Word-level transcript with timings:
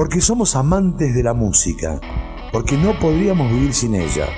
porque 0.00 0.22
somos 0.22 0.56
amantes 0.56 1.14
de 1.14 1.22
la 1.22 1.34
música, 1.34 2.00
porque 2.52 2.78
no 2.78 2.98
podríamos 2.98 3.52
vivir 3.52 3.74
sin 3.74 3.94
ella. 3.94 4.28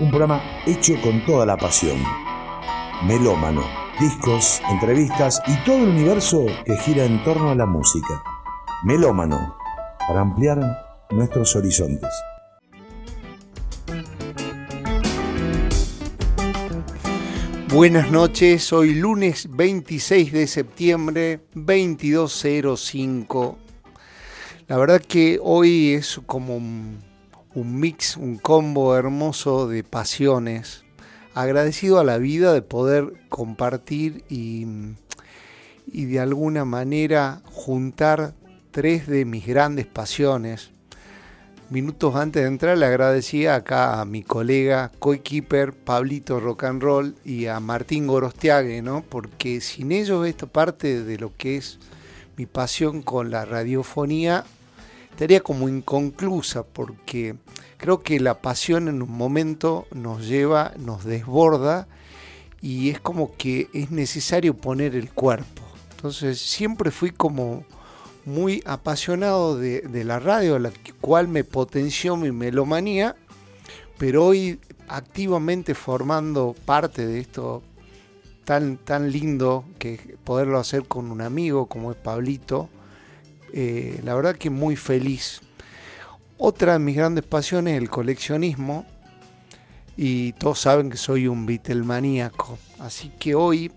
Un 0.00 0.10
programa 0.10 0.42
hecho 0.66 1.00
con 1.00 1.24
toda 1.24 1.46
la 1.46 1.56
pasión. 1.56 1.96
Melómano, 3.06 3.62
discos, 4.00 4.60
entrevistas 4.68 5.40
y 5.46 5.54
todo 5.64 5.76
el 5.76 5.90
universo 5.90 6.44
que 6.64 6.76
gira 6.78 7.04
en 7.04 7.22
torno 7.22 7.50
a 7.50 7.54
la 7.54 7.66
música. 7.66 8.20
Melómano, 8.82 9.54
para 10.08 10.22
ampliar 10.22 10.58
nuestros 11.10 11.54
horizontes. 11.54 12.10
Buenas 17.68 18.10
noches, 18.10 18.72
hoy 18.72 18.94
lunes 18.94 19.46
26 19.52 20.32
de 20.32 20.48
septiembre, 20.48 21.46
2205. 21.54 23.69
La 24.70 24.76
verdad 24.76 25.02
que 25.02 25.40
hoy 25.42 25.94
es 25.94 26.20
como 26.26 26.56
un, 26.56 27.00
mix, 27.80 28.16
un 28.16 28.38
combo 28.38 28.94
hermoso 28.94 29.66
de 29.66 29.82
pasiones. 29.82 30.84
Agradecido 31.34 31.98
a 31.98 32.04
la 32.04 32.18
vida 32.18 32.52
de 32.52 32.62
poder 32.62 33.14
compartir 33.28 34.22
y, 34.28 34.68
y 35.88 36.04
de 36.04 36.20
alguna 36.20 36.64
manera 36.64 37.42
juntar 37.46 38.34
tres 38.70 39.08
de 39.08 39.24
mis 39.24 39.44
grandes 39.44 39.86
pasiones 39.86 40.70
minutos 41.68 42.14
antes 42.14 42.42
de 42.42 42.48
entrar 42.48 42.78
le 42.78 42.86
agradecía 42.86 43.56
acá 43.56 44.00
a 44.00 44.04
mi 44.04 44.22
colega 44.22 44.92
coequiper 45.00 45.72
Pablito 45.72 46.38
Rock 46.38 46.62
and 46.62 46.80
Roll 46.80 47.16
y 47.24 47.46
a 47.46 47.58
Martín 47.58 48.06
Gorostiague, 48.06 48.82
¿no? 48.82 49.02
Porque 49.02 49.60
sin 49.60 49.90
ellos 49.90 50.28
esta 50.28 50.46
parte 50.46 51.02
de 51.02 51.18
lo 51.18 51.36
que 51.36 51.56
es 51.56 51.80
mi 52.36 52.46
pasión 52.46 53.02
con 53.02 53.32
la 53.32 53.44
radiofonía 53.44 54.44
estaría 55.20 55.40
como 55.40 55.68
inconclusa 55.68 56.62
porque 56.62 57.34
creo 57.76 58.00
que 58.00 58.20
la 58.20 58.40
pasión 58.40 58.88
en 58.88 59.02
un 59.02 59.12
momento 59.12 59.86
nos 59.92 60.26
lleva, 60.26 60.72
nos 60.78 61.04
desborda 61.04 61.88
y 62.62 62.88
es 62.88 63.00
como 63.00 63.36
que 63.36 63.68
es 63.74 63.90
necesario 63.90 64.54
poner 64.54 64.96
el 64.96 65.10
cuerpo. 65.10 65.60
Entonces 65.90 66.40
siempre 66.40 66.90
fui 66.90 67.10
como 67.10 67.66
muy 68.24 68.62
apasionado 68.64 69.58
de, 69.58 70.04
la 70.06 70.20
radio, 70.20 70.58
la 70.58 70.72
cual 71.02 71.28
me 71.28 71.44
potenció 71.44 72.16
mi 72.16 72.32
melomanía, 72.32 73.14
pero 73.98 74.24
hoy 74.24 74.58
activamente 74.88 75.74
formando 75.74 76.56
parte 76.64 77.06
de 77.06 77.20
esto 77.20 77.62
tan, 78.46 78.78
tan 78.78 79.12
lindo 79.12 79.66
que 79.78 80.16
poderlo 80.24 80.58
hacer 80.58 80.84
con 80.84 81.10
un 81.10 81.20
amigo 81.20 81.66
como 81.66 81.90
es 81.90 81.98
Pablito, 81.98 82.70
eh, 83.52 84.00
la 84.04 84.14
verdad 84.14 84.36
que 84.36 84.50
muy 84.50 84.76
feliz. 84.76 85.40
Otra 86.38 86.74
de 86.74 86.78
mis 86.78 86.96
grandes 86.96 87.24
pasiones 87.24 87.74
es 87.74 87.82
el 87.82 87.90
coleccionismo 87.90 88.86
y 89.96 90.32
todos 90.34 90.60
saben 90.60 90.90
que 90.90 90.96
soy 90.96 91.26
un 91.26 91.44
Beatlemaníaco, 91.44 92.58
así 92.78 93.12
que 93.18 93.34
hoy 93.34 93.70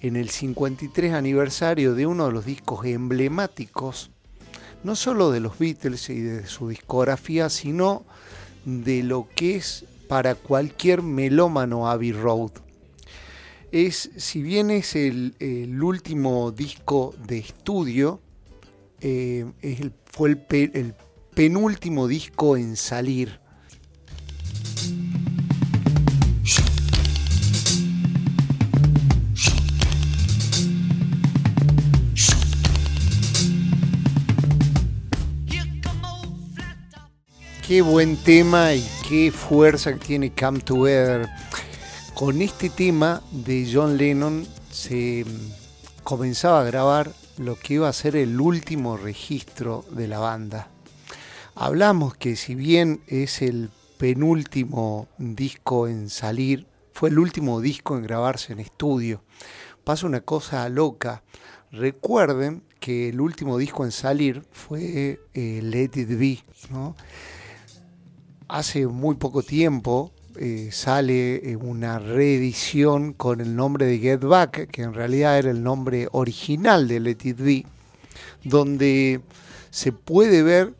en 0.00 0.16
el 0.16 0.30
53 0.30 1.14
aniversario 1.14 1.94
de 1.94 2.06
uno 2.06 2.26
de 2.26 2.32
los 2.32 2.44
discos 2.44 2.84
emblemáticos, 2.84 4.10
no 4.82 4.96
solo 4.96 5.30
de 5.30 5.40
los 5.40 5.58
Beatles 5.58 6.10
y 6.10 6.20
de 6.20 6.46
su 6.46 6.68
discografía, 6.68 7.48
sino 7.48 8.04
de 8.64 9.02
lo 9.04 9.28
que 9.34 9.56
es 9.56 9.84
para 10.08 10.34
cualquier 10.34 11.02
melómano 11.02 11.88
Abbey 11.88 12.12
Road. 12.12 12.50
Es, 13.70 14.10
si 14.16 14.42
bien 14.42 14.70
es 14.70 14.94
el, 14.94 15.34
último 15.82 16.50
disco 16.50 17.14
de 17.26 17.38
estudio, 17.38 18.20
eh, 19.02 19.90
fue 20.06 20.30
el 20.30 20.94
penúltimo 21.34 22.06
disco 22.06 22.56
en 22.56 22.76
salir 22.76 23.42
qué 37.72 37.80
buen 37.80 38.18
tema 38.18 38.74
y 38.74 38.86
qué 39.08 39.32
fuerza 39.32 39.94
que 39.94 39.98
tiene 39.98 40.30
Come 40.34 40.60
Together. 40.60 41.26
Con 42.12 42.42
este 42.42 42.68
tema 42.68 43.22
de 43.30 43.66
John 43.72 43.96
Lennon 43.96 44.46
se 44.70 45.24
mm, 45.24 46.02
comenzaba 46.04 46.60
a 46.60 46.64
grabar 46.64 47.10
lo 47.38 47.56
que 47.56 47.74
iba 47.74 47.88
a 47.88 47.92
ser 47.92 48.16
el 48.16 48.40
último 48.40 48.96
registro 48.96 49.84
de 49.90 50.08
la 50.08 50.18
banda. 50.18 50.68
Hablamos 51.54 52.14
que 52.14 52.36
si 52.36 52.54
bien 52.54 53.00
es 53.06 53.42
el 53.42 53.70
penúltimo 53.98 55.08
disco 55.18 55.86
en 55.86 56.08
salir, 56.08 56.66
fue 56.92 57.08
el 57.08 57.18
último 57.18 57.60
disco 57.60 57.96
en 57.96 58.02
grabarse 58.02 58.52
en 58.52 58.60
estudio. 58.60 59.22
Pasa 59.84 60.06
una 60.06 60.20
cosa 60.20 60.68
loca. 60.68 61.22
Recuerden 61.70 62.62
que 62.80 63.08
el 63.10 63.20
último 63.20 63.58
disco 63.58 63.84
en 63.84 63.92
salir 63.92 64.42
fue 64.52 65.20
eh, 65.34 65.60
Let 65.62 65.90
It 65.94 66.18
Be, 66.18 66.44
¿no? 66.70 66.94
hace 68.52 68.86
muy 68.86 69.14
poco 69.16 69.42
tiempo 69.42 70.12
eh, 70.36 70.70
sale 70.72 71.56
una 71.60 71.98
reedición 71.98 73.12
con 73.12 73.40
el 73.40 73.54
nombre 73.56 73.86
de 73.86 73.98
Get 73.98 74.20
Back, 74.20 74.70
que 74.70 74.82
en 74.82 74.94
realidad 74.94 75.38
era 75.38 75.50
el 75.50 75.62
nombre 75.62 76.08
original 76.12 76.88
de 76.88 77.00
Let 77.00 77.18
It 77.22 77.38
Be, 77.38 77.66
donde 78.44 79.20
se 79.70 79.92
puede 79.92 80.42
ver 80.42 80.74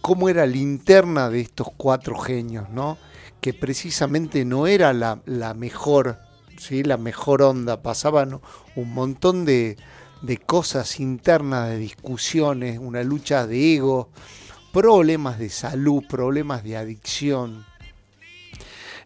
cómo 0.00 0.28
era 0.28 0.46
la 0.46 0.56
interna 0.56 1.30
de 1.30 1.40
estos 1.40 1.68
cuatro 1.76 2.18
genios, 2.18 2.68
¿no? 2.70 2.98
que 3.40 3.54
precisamente 3.54 4.44
no 4.44 4.66
era 4.66 4.92
la, 4.92 5.54
mejor, 5.54 6.18
¿sí? 6.58 6.82
la 6.82 6.96
mejor 6.96 7.42
onda, 7.42 7.82
pasaban 7.82 8.40
un 8.76 8.94
montón 8.94 9.44
de, 9.44 9.76
de 10.22 10.36
cosas 10.38 11.00
internas, 11.00 11.68
de 11.68 11.78
discusiones, 11.78 12.78
una 12.78 13.02
lucha 13.02 13.46
de 13.46 13.76
ego, 13.76 14.10
problemas 14.72 15.38
de 15.38 15.48
salud, 15.48 16.04
problemas 16.08 16.62
de 16.62 16.76
adicción. 16.76 17.64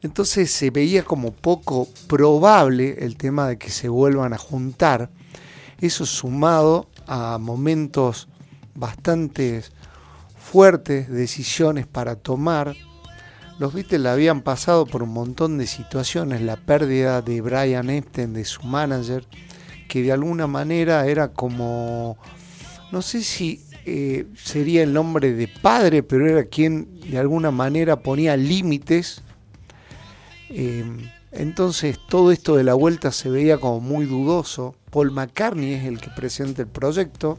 Entonces 0.05 0.51
se 0.51 0.69
veía 0.69 1.03
como 1.03 1.33
poco 1.33 1.89
probable 2.09 2.97
el 2.99 3.17
tema 3.17 3.49
de 3.49 3.57
que 3.57 3.71
se 3.71 3.89
vuelvan 3.89 4.35
a 4.35 4.39
juntar. 4.39 5.09
Eso 5.81 6.05
sumado 6.05 6.91
a 7.07 7.39
momentos 7.39 8.29
bastante 8.75 9.65
fuertes, 10.37 11.09
decisiones 11.09 11.87
para 11.87 12.17
tomar. 12.17 12.77
Los 13.59 13.73
Beatles 13.73 14.05
habían 14.05 14.43
pasado 14.43 14.85
por 14.85 15.03
un 15.03 15.09
montón 15.09 15.57
de 15.57 15.67
situaciones, 15.67 16.43
la 16.43 16.57
pérdida 16.57 17.23
de 17.23 17.41
Brian 17.41 17.89
Epstein, 17.89 18.35
de 18.35 18.45
su 18.45 18.63
manager, 18.63 19.25
que 19.89 20.03
de 20.03 20.13
alguna 20.13 20.47
manera 20.47 21.07
era 21.07 21.29
como, 21.29 22.19
no 22.93 23.01
sé 23.01 23.23
si 23.23 23.65
eh, 23.87 24.27
sería 24.37 24.83
el 24.83 24.93
nombre 24.93 25.33
de 25.33 25.49
padre, 25.49 26.03
pero 26.03 26.29
era 26.29 26.45
quien 26.45 27.01
de 27.01 27.19
alguna 27.19 27.51
manera 27.51 28.01
ponía 28.01 28.37
límites. 28.37 29.23
Em, 30.49 31.11
entonces 31.33 31.99
todo 32.09 32.31
esto 32.31 32.57
de 32.57 32.65
la 32.65 32.75
vuelta 32.75 33.13
se 33.13 33.29
veía 33.29 33.59
como 33.59 33.81
muy 33.81 34.07
dudoso. 34.07 34.77
Paul 34.91 35.11
McCartney 35.11 35.75
es 35.75 35.85
el 35.85 36.01
que 36.01 36.11
presenta 36.11 36.63
el 36.63 36.69
proyecto, 36.69 37.39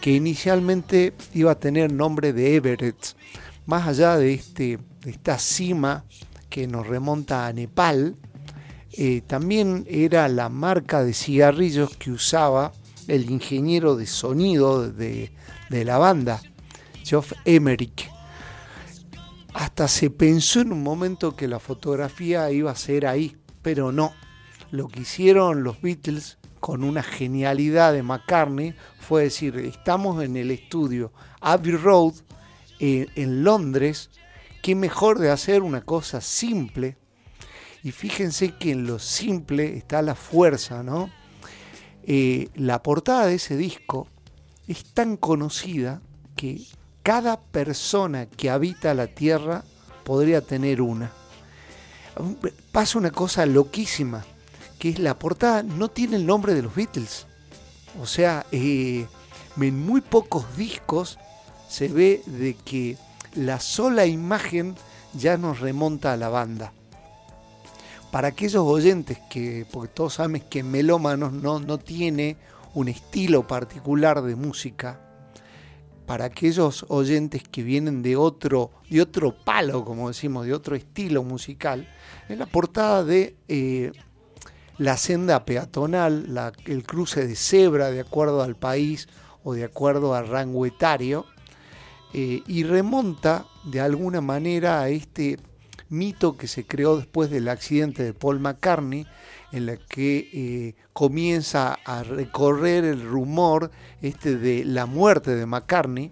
que 0.00 0.12
inicialmente 0.12 1.12
iba 1.32 1.52
a 1.52 1.58
tener 1.58 1.92
nombre 1.92 2.32
de 2.32 2.56
Everett, 2.56 3.14
más 3.66 3.86
allá 3.86 4.16
de, 4.16 4.34
este, 4.34 4.78
de 5.02 5.10
esta 5.10 5.38
cima 5.38 6.04
que 6.50 6.66
nos 6.66 6.86
remonta 6.86 7.46
a 7.46 7.52
Nepal, 7.52 8.16
eh, 8.92 9.22
también 9.26 9.86
era 9.88 10.28
la 10.28 10.48
marca 10.50 11.02
de 11.02 11.14
cigarrillos 11.14 11.96
que 11.96 12.10
usaba 12.10 12.72
el 13.08 13.30
ingeniero 13.30 13.96
de 13.96 14.06
sonido 14.06 14.90
de, 14.90 15.32
de 15.70 15.84
la 15.84 15.96
banda, 15.96 16.42
Geoff 17.04 17.32
Emerick. 17.44 18.11
Hasta 19.54 19.86
se 19.88 20.10
pensó 20.10 20.60
en 20.60 20.72
un 20.72 20.82
momento 20.82 21.36
que 21.36 21.48
la 21.48 21.58
fotografía 21.58 22.50
iba 22.50 22.70
a 22.70 22.76
ser 22.76 23.06
ahí, 23.06 23.36
pero 23.60 23.92
no. 23.92 24.12
Lo 24.70 24.88
que 24.88 25.00
hicieron 25.00 25.62
los 25.62 25.80
Beatles 25.82 26.38
con 26.60 26.84
una 26.84 27.02
genialidad 27.02 27.92
de 27.92 28.02
McCartney 28.02 28.74
fue 29.00 29.24
decir, 29.24 29.56
estamos 29.58 30.22
en 30.24 30.36
el 30.36 30.50
estudio 30.50 31.12
Abbey 31.40 31.72
Road 31.72 32.14
eh, 32.78 33.08
en 33.16 33.44
Londres, 33.44 34.10
qué 34.62 34.74
mejor 34.74 35.18
de 35.18 35.30
hacer 35.30 35.62
una 35.62 35.82
cosa 35.82 36.20
simple. 36.20 36.96
Y 37.82 37.90
fíjense 37.90 38.54
que 38.54 38.70
en 38.70 38.86
lo 38.86 38.98
simple 38.98 39.76
está 39.76 40.02
la 40.02 40.14
fuerza, 40.14 40.82
¿no? 40.82 41.10
Eh, 42.04 42.48
la 42.54 42.82
portada 42.82 43.26
de 43.26 43.34
ese 43.34 43.56
disco 43.56 44.08
es 44.66 44.84
tan 44.94 45.16
conocida 45.16 46.00
que 46.36 46.62
cada 47.02 47.40
persona 47.40 48.26
que 48.26 48.50
habita 48.50 48.94
la 48.94 49.08
Tierra 49.08 49.64
podría 50.04 50.40
tener 50.40 50.80
una. 50.80 51.12
Pasa 52.70 52.98
una 52.98 53.10
cosa 53.10 53.46
loquísima, 53.46 54.24
que 54.78 54.90
es 54.90 54.98
la 54.98 55.18
portada 55.18 55.62
no 55.62 55.88
tiene 55.88 56.16
el 56.16 56.26
nombre 56.26 56.54
de 56.54 56.62
los 56.62 56.74
Beatles. 56.74 57.26
O 58.00 58.06
sea, 58.06 58.46
eh, 58.52 59.06
en 59.60 59.86
muy 59.86 60.00
pocos 60.00 60.56
discos 60.56 61.18
se 61.68 61.88
ve 61.88 62.22
de 62.26 62.54
que 62.54 62.96
la 63.34 63.60
sola 63.60 64.06
imagen 64.06 64.74
ya 65.14 65.36
nos 65.36 65.60
remonta 65.60 66.12
a 66.12 66.16
la 66.16 66.28
banda. 66.28 66.72
Para 68.10 68.28
aquellos 68.28 68.62
oyentes 68.62 69.18
que, 69.30 69.66
porque 69.70 69.92
todos 69.92 70.14
saben 70.14 70.42
que 70.50 70.62
Melómanos 70.62 71.32
no, 71.32 71.60
no 71.60 71.78
tiene 71.78 72.36
un 72.74 72.88
estilo 72.88 73.46
particular 73.46 74.22
de 74.22 74.36
música, 74.36 75.00
para 76.12 76.26
aquellos 76.26 76.84
oyentes 76.88 77.42
que 77.42 77.62
vienen 77.62 78.02
de 78.02 78.16
otro, 78.16 78.70
de 78.90 79.00
otro 79.00 79.34
palo, 79.34 79.82
como 79.82 80.08
decimos, 80.08 80.44
de 80.44 80.52
otro 80.52 80.76
estilo 80.76 81.22
musical, 81.22 81.88
es 82.28 82.38
la 82.38 82.44
portada 82.44 83.02
de 83.02 83.34
eh, 83.48 83.92
la 84.76 84.98
senda 84.98 85.46
peatonal, 85.46 86.52
el 86.66 86.84
cruce 86.84 87.26
de 87.26 87.34
cebra 87.34 87.90
de 87.90 88.00
acuerdo 88.00 88.42
al 88.42 88.56
país 88.56 89.08
o 89.42 89.54
de 89.54 89.64
acuerdo 89.64 90.14
al 90.14 90.28
rango 90.28 90.66
etario, 90.66 91.24
eh, 92.12 92.42
y 92.46 92.64
remonta 92.64 93.46
de 93.64 93.80
alguna 93.80 94.20
manera 94.20 94.82
a 94.82 94.90
este 94.90 95.38
mito 95.88 96.36
que 96.36 96.46
se 96.46 96.66
creó 96.66 96.98
después 96.98 97.30
del 97.30 97.48
accidente 97.48 98.02
de 98.02 98.12
Paul 98.12 98.38
McCartney, 98.38 99.06
en 99.52 99.66
la 99.66 99.76
que 99.76 100.30
eh, 100.32 100.74
comienza 100.92 101.78
a 101.84 102.02
recorrer 102.02 102.84
el 102.84 103.02
rumor 103.02 103.70
este 104.00 104.36
de 104.36 104.64
la 104.64 104.86
muerte 104.86 105.34
de 105.34 105.46
McCartney. 105.46 106.10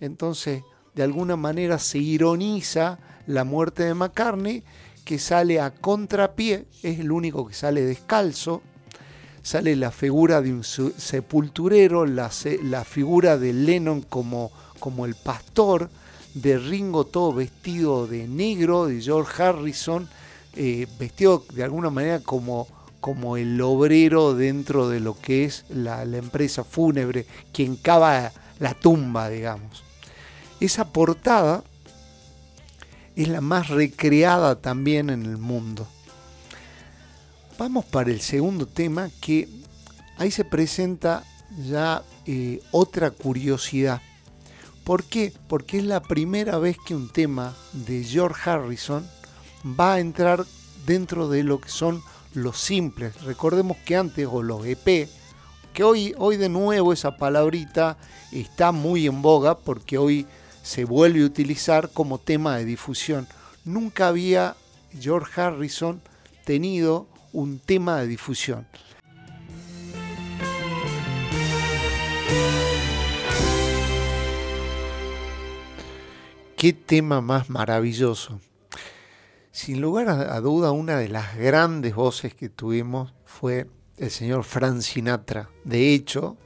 Entonces, 0.00 0.62
de 0.94 1.02
alguna 1.02 1.36
manera 1.36 1.78
se 1.78 1.98
ironiza 1.98 2.98
la 3.26 3.44
muerte 3.44 3.84
de 3.84 3.94
McCartney, 3.94 4.64
que 5.04 5.18
sale 5.18 5.60
a 5.60 5.70
contrapié, 5.72 6.66
es 6.82 7.00
el 7.00 7.12
único 7.12 7.46
que 7.46 7.54
sale 7.54 7.82
descalzo. 7.82 8.62
Sale 9.42 9.74
la 9.74 9.90
figura 9.90 10.42
de 10.42 10.52
un 10.52 10.62
sepulturero, 10.62 12.04
la, 12.04 12.30
la 12.62 12.84
figura 12.84 13.38
de 13.38 13.54
Lennon 13.54 14.02
como, 14.02 14.52
como 14.78 15.06
el 15.06 15.14
pastor, 15.14 15.88
de 16.34 16.58
Ringo 16.58 17.06
todo 17.06 17.32
vestido 17.32 18.06
de 18.06 18.28
negro, 18.28 18.86
de 18.86 19.00
George 19.00 19.42
Harrison 19.42 20.08
eh, 20.54 20.88
vestido 20.98 21.44
de 21.52 21.62
alguna 21.62 21.90
manera 21.90 22.18
como, 22.18 22.66
como 23.00 23.36
el 23.36 23.60
obrero 23.60 24.34
dentro 24.34 24.88
de 24.88 25.00
lo 25.00 25.18
que 25.18 25.44
es 25.44 25.64
la, 25.68 26.02
empresa 26.02 26.64
fúnebre, 26.64 27.26
quien 27.52 27.76
cava 27.76 28.32
la 28.58 28.74
tumba, 28.74 29.28
digamos. 29.28 29.82
Esa 30.60 30.92
portada 30.92 31.64
es 33.16 33.28
la 33.28 33.40
más 33.40 33.68
recreada 33.68 34.60
también 34.60 35.10
en 35.10 35.24
el 35.24 35.38
mundo. 35.38 35.88
Vamos 37.58 37.84
para 37.86 38.10
el 38.10 38.20
segundo 38.20 38.66
tema 38.66 39.10
que 39.20 39.48
ahí 40.16 40.30
se 40.30 40.44
presenta 40.44 41.24
ya 41.66 42.02
eh, 42.26 42.60
otra 42.70 43.10
curiosidad. 43.10 44.00
¿Por 44.84 45.04
qué? 45.04 45.32
Porque 45.48 45.78
es 45.78 45.84
la 45.84 46.00
primera 46.00 46.58
vez 46.58 46.76
que 46.84 46.94
un 46.94 47.10
tema 47.10 47.54
de 47.72 48.02
George 48.02 48.48
Harrison 48.48 49.06
va 49.64 49.94
a 49.94 50.00
entrar 50.00 50.44
dentro 50.86 51.28
de 51.28 51.42
lo 51.42 51.60
que 51.60 51.68
son 51.68 52.02
los 52.34 52.58
simples. 52.58 53.22
Recordemos 53.22 53.76
que 53.78 53.96
antes, 53.96 54.26
o 54.30 54.42
los 54.42 54.64
EP, 54.66 55.08
que 55.72 55.84
hoy, 55.84 56.14
hoy 56.18 56.36
de 56.36 56.48
nuevo 56.48 56.92
esa 56.92 57.16
palabrita 57.16 57.96
está 58.32 58.72
muy 58.72 59.06
en 59.06 59.22
boga 59.22 59.58
porque 59.58 59.98
hoy 59.98 60.26
se 60.62 60.84
vuelve 60.84 61.22
a 61.22 61.26
utilizar 61.26 61.90
como 61.90 62.18
tema 62.18 62.56
de 62.56 62.64
difusión. 62.64 63.26
Nunca 63.64 64.08
había 64.08 64.56
George 64.98 65.40
Harrison 65.40 66.00
tenido 66.44 67.06
un 67.32 67.58
tema 67.58 68.00
de 68.00 68.06
difusión. 68.08 68.66
Qué 76.56 76.74
tema 76.74 77.20
más 77.22 77.48
maravilloso. 77.48 78.38
Sin 79.52 79.80
lugar 79.80 80.08
a, 80.08 80.40
duda, 80.40 80.70
una 80.70 80.96
de 80.96 81.08
las 81.08 81.36
grandes 81.36 81.94
voces 81.94 82.34
que 82.34 82.48
tuvimos 82.48 83.12
fue 83.24 83.66
el 83.96 84.10
señor 84.10 84.44
Frank 84.44 84.80
Sinatra. 84.80 85.50
De 85.64 85.92
hecho, 85.92 86.36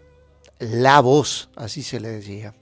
la 0.58 1.00
voz, 1.00 1.50
así 1.54 1.82
se 1.82 2.00
le 2.00 2.08
decía. 2.08 2.54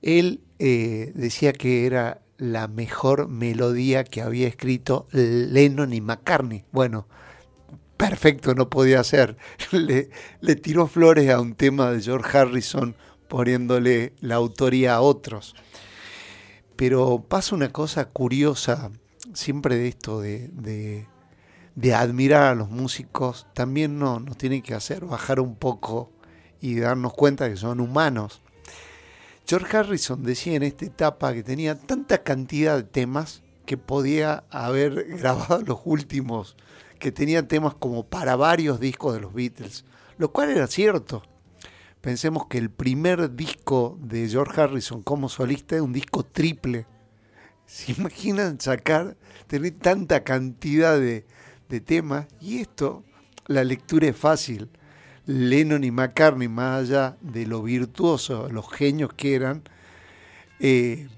Él 0.00 0.40
eh, 0.58 1.12
decía 1.14 1.52
que 1.52 1.84
era 1.84 2.22
la 2.38 2.66
mejor 2.66 3.28
melodía 3.28 4.04
que 4.04 4.22
había 4.22 4.48
escrito 4.48 5.06
Lennon 5.12 5.92
y 5.92 6.00
McCartney. 6.00 6.64
Bueno, 6.72 7.06
perfecto 7.98 8.54
no 8.54 8.70
podía 8.70 9.04
ser. 9.04 9.36
Le, 9.70 10.08
le 10.40 10.56
tiró 10.56 10.88
flores 10.88 11.30
a 11.30 11.40
un 11.40 11.54
tema 11.54 11.90
de 11.90 12.00
George 12.00 12.36
Harrison 12.36 12.96
poniéndole 13.28 14.14
la 14.20 14.36
autoría 14.36 14.94
a 14.94 15.02
otros. 15.02 15.54
Pero 16.74 17.24
pasa 17.28 17.54
una 17.54 17.70
cosa 17.70 18.06
curiosa 18.06 18.90
siempre 19.34 19.76
de 19.76 19.88
esto 19.88 20.20
de, 20.20 21.06
admirar 21.94 22.44
a 22.44 22.54
los 22.54 22.70
músicos, 22.70 23.46
también 23.54 23.98
no, 23.98 24.20
nos 24.20 24.36
tiene 24.36 24.62
que 24.62 24.74
hacer 24.74 25.04
bajar 25.04 25.40
un 25.40 25.56
poco 25.56 26.10
y 26.60 26.76
darnos 26.76 27.14
cuenta 27.14 27.48
que 27.48 27.56
son 27.56 27.80
humanos. 27.80 28.40
George 29.46 29.76
Harrison 29.76 30.22
decía 30.22 30.54
en 30.54 30.62
esta 30.62 30.84
etapa 30.84 31.32
que 31.34 31.42
tenía 31.42 31.78
tanta 31.78 32.22
cantidad 32.22 32.76
de 32.76 32.84
temas 32.84 33.42
que 33.66 33.76
podía 33.76 34.44
haber 34.50 35.04
grabado 35.18 35.62
los 35.62 35.80
últimos, 35.84 36.56
que 36.98 37.12
tenía 37.12 37.46
temas 37.48 37.74
como 37.74 38.04
para 38.04 38.36
varios 38.36 38.78
discos 38.80 39.14
de 39.14 39.20
los 39.20 39.34
Beatles, 39.34 39.84
lo 40.18 40.32
cual 40.32 40.50
era 40.50 40.66
cierto. 40.66 41.22
Pensemos 42.00 42.46
que 42.46 42.58
el 42.58 42.70
primer 42.70 43.34
disco 43.36 43.96
de 44.00 44.28
George 44.28 44.60
Harrison 44.60 45.02
como 45.02 45.28
solista 45.28 45.76
es 45.76 45.82
un 45.82 45.92
disco 45.92 46.24
triple. 46.24 46.86
¿Se 47.66 47.92
imaginan 47.92 48.60
sacar, 48.60 49.16
tener 49.46 49.72
tanta 49.72 50.24
cantidad 50.24 50.98
de, 50.98 51.24
temas? 51.86 52.26
Y 52.40 52.58
esto, 52.58 53.02
la 53.46 53.64
lectura 53.64 54.08
es 54.08 54.16
fácil. 54.16 54.68
Lennon 55.24 55.84
y 55.84 55.90
McCartney, 55.90 56.48
más 56.48 56.82
allá 56.82 57.16
de 57.20 57.46
lo 57.46 57.62
virtuoso, 57.62 58.48
los 58.50 58.70
genios 58.70 59.14
que 59.14 59.34
eran, 59.34 59.62
eh, 60.60 61.08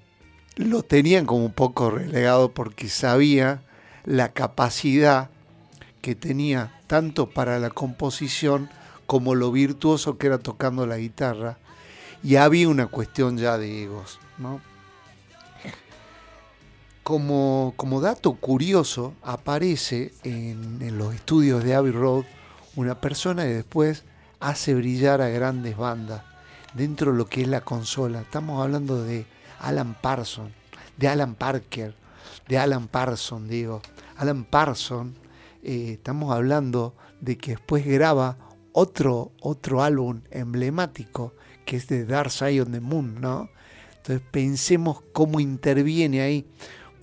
lo 0.57 0.83
tenían 0.83 1.27
como 1.27 1.45
un 1.45 1.53
poco 1.53 1.91
relegado 1.91 2.53
porque 2.53 2.89
sabía 2.89 3.63
la 4.05 4.33
capacidad 4.33 5.31
que 6.03 6.15
tenía 6.15 6.79
tanto 6.87 7.31
para 7.31 7.59
la 7.59 7.71
composición 7.71 8.69
como 9.07 9.35
lo 9.35 9.51
virtuoso 9.51 10.19
que 10.19 10.29
era 10.29 10.39
tocando 10.39 10.87
la 10.87 10.99
guitarra. 10.99 11.59
Y 12.23 12.37
había 12.37 12.69
una 12.69 12.87
cuestión 12.87 13.37
ya 13.39 13.59
de 13.59 13.85
egos. 13.85 14.21
¿no? 14.39 14.61
Como, 17.05 17.75
como, 17.77 18.01
dato 18.01 18.33
curioso, 18.33 19.15
aparece 19.23 20.13
en, 20.25 20.99
los 20.99 21.15
estudios 21.15 21.63
de 21.63 21.75
Abbey 21.75 21.93
Road 21.93 22.25
una 22.77 23.01
persona 23.01 23.45
que 23.45 23.57
después 23.57 24.05
hace 24.41 24.75
brillar 24.75 25.21
a 25.21 25.29
grandes 25.29 25.77
bandas 25.77 26.23
dentro 26.73 27.13
de 27.13 27.19
lo 27.19 27.27
que 27.27 27.43
es 27.43 27.49
la 27.49 27.61
consola. 27.61 28.23
Estamos 28.23 28.63
hablando 28.63 29.05
de 29.05 29.27
Alan 29.61 29.95
Parson, 30.01 30.53
de 30.97 31.09
Alan 31.09 31.35
Parker, 31.35 31.95
de 32.49 32.59
Alan 32.59 32.89
Parson, 32.89 33.49
digo. 33.49 33.83
Alan 34.17 34.45
Parson, 34.45 35.15
eh, 35.63 35.93
estamos 35.93 36.33
hablando 36.35 36.95
de 37.21 37.37
que 37.37 37.53
después 37.53 37.85
graba 37.85 38.39
otro, 38.73 39.33
otro 39.41 39.83
álbum 39.83 40.23
emblemático 40.31 41.35
que 41.67 41.77
es 41.77 41.87
de 41.87 42.07
Dark 42.07 42.31
Side 42.31 42.63
of 42.63 42.71
the 42.71 42.81
Moon, 42.81 43.21
¿no? 43.21 43.51
Entonces 43.97 44.27
pensemos 44.31 45.03
cómo 45.13 45.41
interviene 45.41 46.21
ahí. 46.21 46.47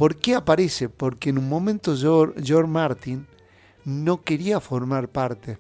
¿Por 0.02 0.16
qué 0.16 0.34
aparece? 0.34 0.90
Porque 0.90 1.30
en 1.30 1.38
un 1.38 1.48
momento 1.48 1.96
George, 1.96 2.64
Martin 2.66 3.28
no 3.86 4.24
quería 4.24 4.60
formar 4.60 5.10
parte. 5.10 5.60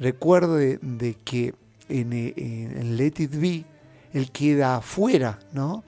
Recuerde 0.00 0.80
de 0.82 1.14
que 1.14 1.54
en, 1.88 2.12
en, 2.12 2.96
Let 2.96 3.14
It 3.18 3.40
Be 3.40 3.64
él 4.12 4.32
queda 4.32 4.78
afuera, 4.78 5.38
¿no? 5.52 5.84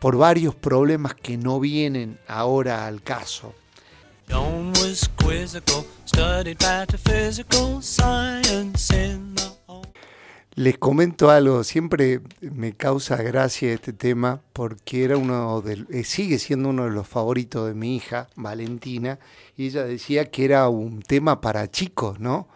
Por 0.00 0.16
varios 0.16 0.56
problemas 0.56 1.14
que 1.14 1.36
no 1.36 1.60
vienen 1.60 2.18
ahora 2.26 2.88
al 2.88 3.00
caso. 3.00 3.54
Les 10.54 10.76
comento 10.76 11.30
algo, 11.30 11.64
siempre 11.64 12.20
me 12.40 12.74
causa 12.74 13.16
gracia 13.16 13.72
este 13.72 13.92
tema 13.92 14.42
porque 14.52 15.04
era 15.04 15.16
uno 15.16 15.62
de, 15.62 15.86
eh, 15.90 16.04
sigue 16.04 16.38
siendo 16.38 16.68
uno 16.68 16.84
de 16.84 16.90
los 16.90 17.08
favoritos 17.08 17.66
de 17.66 17.74
mi 17.74 17.96
hija, 17.96 18.28
Valentina, 18.36 19.18
y 19.56 19.66
ella 19.66 19.84
decía 19.84 20.30
que 20.30 20.44
era 20.44 20.68
un 20.68 21.00
tema 21.00 21.40
para 21.40 21.70
chicos, 21.70 22.20
¿no? 22.20 22.48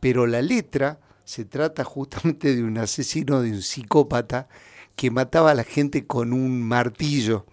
Pero 0.00 0.26
la 0.26 0.40
letra 0.40 0.98
se 1.24 1.44
trata 1.44 1.84
justamente 1.84 2.56
de 2.56 2.62
un 2.62 2.78
asesino, 2.78 3.42
de 3.42 3.50
un 3.50 3.62
psicópata 3.62 4.48
que 4.96 5.10
mataba 5.10 5.50
a 5.50 5.54
la 5.54 5.64
gente 5.64 6.06
con 6.06 6.32
un 6.32 6.62
martillo 6.62 7.44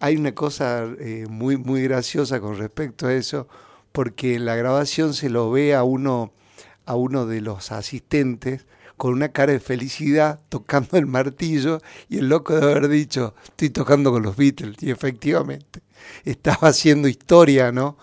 hay 0.00 0.16
una 0.16 0.34
cosa 0.34 0.84
eh, 0.98 1.26
muy, 1.28 1.56
muy 1.56 1.82
graciosa 1.82 2.40
con 2.40 2.56
respecto 2.56 3.06
a 3.06 3.14
eso, 3.14 3.46
porque 3.92 4.36
en 4.36 4.46
la 4.46 4.56
grabación 4.56 5.14
se 5.14 5.28
lo 5.28 5.50
ve 5.50 5.74
a 5.74 5.84
uno, 5.84 6.32
a 6.86 6.94
uno 6.94 7.26
de 7.26 7.40
los 7.40 7.72
asistentes 7.72 8.66
con 8.96 9.12
una 9.12 9.30
cara 9.30 9.52
de 9.52 9.60
felicidad 9.60 10.40
tocando 10.48 10.96
el 10.96 11.06
martillo 11.06 11.80
y 12.08 12.18
el 12.18 12.28
loco 12.28 12.54
de 12.54 12.62
haber 12.62 12.88
dicho, 12.88 13.34
estoy 13.44 13.70
tocando 13.70 14.12
con 14.12 14.22
los 14.22 14.36
Beatles. 14.36 14.82
Y 14.82 14.90
efectivamente, 14.90 15.80
estaba 16.24 16.68
haciendo 16.68 17.08
historia, 17.08 17.72
¿no? 17.72 17.96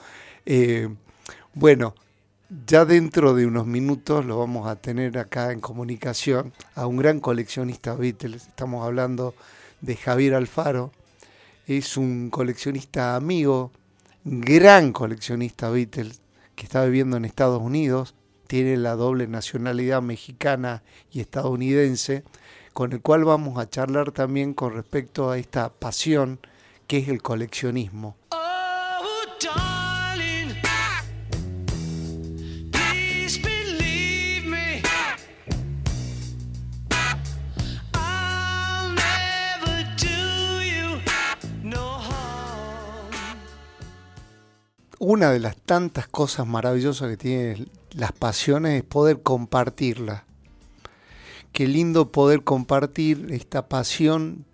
Eh, 0.46 0.90
bueno, 1.54 1.96
ya 2.68 2.84
dentro 2.86 3.34
de 3.34 3.46
unos 3.46 3.66
minutos 3.66 4.26
lo 4.26 4.40
vamos 4.40 4.68
a 4.68 4.76
tener 4.76 5.18
acá 5.18 5.52
en 5.52 5.62
comunicación 5.62 6.54
a 6.76 6.86
un 6.88 6.98
gran 6.98 7.20
coleccionista 7.20 7.96
Beatles. 7.96 8.48
Estamos 8.48 8.86
hablando 8.86 9.34
de 9.80 9.96
Javier 9.96 10.36
Alfaro. 10.36 10.92
Es 11.68 11.96
un 11.96 12.30
coleccionista 12.30 13.16
amigo, 13.16 13.72
gran 14.26 14.92
coleccionista 14.92 15.70
Beatles, 15.70 16.22
que 16.56 16.66
está 16.66 16.84
viviendo 16.84 17.16
en 17.16 17.24
Estados 17.24 17.62
Unidos. 17.62 18.16
Tiene 18.52 18.76
la 18.76 18.98
doble 18.98 19.28
nacionalidad 19.28 20.02
mexicana 20.02 20.84
y 21.10 21.22
estadounidense, 21.22 22.26
con 22.74 22.92
el 22.92 23.00
cual 23.00 23.24
vamos 23.24 23.58
a 23.58 23.70
charlar 23.70 24.12
también 24.12 24.54
con 24.54 24.74
respecto 24.74 25.30
a 25.30 25.38
esta 25.38 25.70
pasión 25.70 26.38
que 26.86 26.98
es 26.98 27.08
el 27.08 27.22
coleccionismo. 27.22 28.18
una 45.00 45.32
de 45.32 45.40
las 45.40 45.58
tantas 45.58 46.08
cosas 46.08 46.46
maravillosas 46.46 47.10
que 47.10 47.18
tienen 47.18 47.70
las 47.94 48.12
pasiones 48.12 48.82
es 48.82 48.84
poder 48.84 49.22
compartirlas. 49.22 50.24
Qué 51.52 51.68
lindo 51.68 52.12
poder 52.12 52.44
compartir 52.44 53.28
esta 53.32 53.68
pasión 53.68 54.46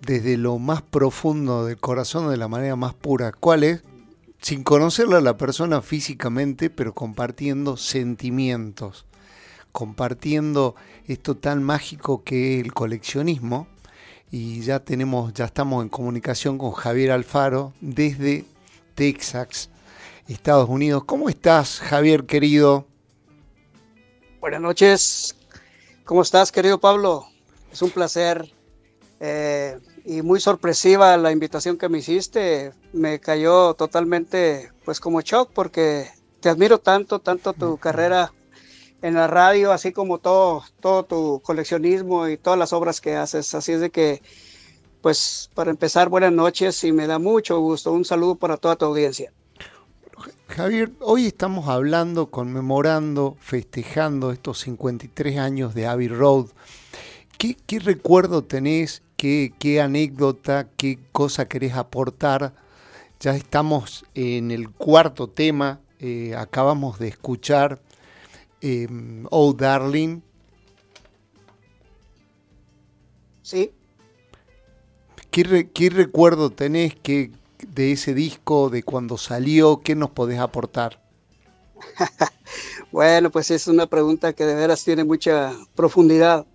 desde 0.00 0.36
lo 0.36 0.58
más 0.58 0.82
profundo 0.82 1.66
del 1.66 1.78
corazón 1.78 2.30
de 2.30 2.36
la 2.36 2.48
manera 2.48 2.76
más 2.76 2.94
pura. 2.94 3.32
¿Cuál 3.32 3.64
es? 3.64 3.82
Sin 4.40 4.62
conocerla 4.62 5.18
a 5.18 5.22
la 5.22 5.36
persona 5.36 5.82
físicamente, 5.82 6.70
pero 6.70 6.94
compartiendo 6.94 7.76
sentimientos, 7.76 9.04
compartiendo 9.72 10.74
esto 11.06 11.36
tan 11.36 11.62
mágico 11.62 12.22
que 12.22 12.54
es 12.54 12.64
el 12.64 12.72
coleccionismo. 12.72 13.66
Y 14.30 14.60
ya 14.60 14.80
tenemos, 14.80 15.32
ya 15.34 15.46
estamos 15.46 15.82
en 15.82 15.88
comunicación 15.88 16.58
con 16.58 16.72
Javier 16.72 17.12
Alfaro 17.12 17.72
desde 17.80 18.44
Texas, 18.94 19.70
Estados 20.28 20.68
Unidos. 20.68 21.04
¿Cómo 21.04 21.28
estás, 21.28 21.80
Javier, 21.80 22.26
querido? 22.26 22.86
Buenas 24.40 24.60
noches. 24.60 25.36
¿Cómo 26.04 26.22
estás, 26.22 26.52
querido 26.52 26.78
Pablo? 26.78 27.26
Es 27.72 27.82
un 27.82 27.90
placer 27.90 28.52
eh, 29.20 29.78
y 30.04 30.22
muy 30.22 30.40
sorpresiva 30.40 31.16
la 31.16 31.32
invitación 31.32 31.78
que 31.78 31.88
me 31.88 31.98
hiciste. 31.98 32.72
Me 32.92 33.20
cayó 33.20 33.74
totalmente, 33.74 34.72
pues, 34.84 35.00
como 35.00 35.20
shock 35.20 35.50
porque 35.52 36.08
te 36.40 36.48
admiro 36.48 36.78
tanto, 36.78 37.20
tanto 37.20 37.52
tu 37.52 37.76
carrera 37.78 38.32
en 39.02 39.14
la 39.14 39.26
radio, 39.26 39.72
así 39.72 39.92
como 39.92 40.18
todo, 40.18 40.64
todo 40.80 41.04
tu 41.04 41.40
coleccionismo 41.42 42.28
y 42.28 42.36
todas 42.36 42.58
las 42.58 42.72
obras 42.72 43.00
que 43.00 43.14
haces. 43.14 43.54
Así 43.54 43.72
es 43.72 43.80
de 43.80 43.90
que 43.90 44.22
pues 45.06 45.50
para 45.54 45.70
empezar, 45.70 46.08
buenas 46.08 46.32
noches 46.32 46.82
y 46.82 46.90
me 46.90 47.06
da 47.06 47.20
mucho 47.20 47.60
gusto. 47.60 47.92
Un 47.92 48.04
saludo 48.04 48.34
para 48.34 48.56
toda 48.56 48.74
tu 48.74 48.86
audiencia. 48.86 49.32
Javier, 50.48 50.92
hoy 51.00 51.26
estamos 51.26 51.68
hablando, 51.68 52.30
conmemorando, 52.30 53.36
festejando 53.40 54.32
estos 54.32 54.60
53 54.60 55.38
años 55.38 55.74
de 55.74 55.86
Abbey 55.86 56.08
Road. 56.08 56.46
¿Qué, 57.36 57.78
recuerdo 57.78 58.42
tenés? 58.44 59.02
Qué, 59.16 59.80
anécdota? 59.82 60.68
¿Qué 60.76 60.98
cosa 61.12 61.48
querés 61.48 61.74
aportar? 61.74 62.54
Ya 63.20 63.34
estamos 63.34 64.04
en 64.14 64.50
el 64.50 64.70
cuarto 64.70 65.28
tema. 65.28 65.80
Eh, 65.98 66.34
acabamos 66.36 66.98
de 66.98 67.08
escuchar 67.08 67.80
eh, 68.60 68.88
Oh 69.30 69.52
Darling. 69.52 70.20
Sí, 73.42 73.72
¿Qué, 75.36 75.90
recuerdo 75.90 76.48
tenés 76.48 76.94
que, 76.94 77.30
de 77.66 77.92
ese 77.92 78.14
disco, 78.14 78.70
de 78.70 78.82
cuando 78.82 79.18
salió? 79.18 79.80
¿Qué 79.80 79.94
nos 79.94 80.10
podés 80.10 80.38
aportar? 80.38 81.00
bueno, 82.92 83.30
pues 83.30 83.50
es 83.50 83.68
una 83.68 83.86
pregunta 83.86 84.32
que 84.32 84.44
de 84.44 84.54
veras 84.54 84.84
tiene 84.84 85.04
mucha 85.04 85.52
profundidad, 85.74 86.46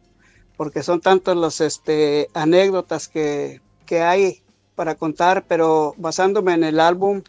porque 0.58 0.84
son 0.84 1.02
tantas 1.02 1.36
las 1.36 1.62
este, 1.62 2.30
anécdotas 2.34 3.08
que, 3.08 3.62
que 3.86 4.02
hay 4.02 4.42
para 4.76 4.96
contar, 4.96 5.46
pero 5.48 5.94
basándome 5.98 6.54
en 6.54 6.64
el 6.64 6.80
álbum, 6.80 7.22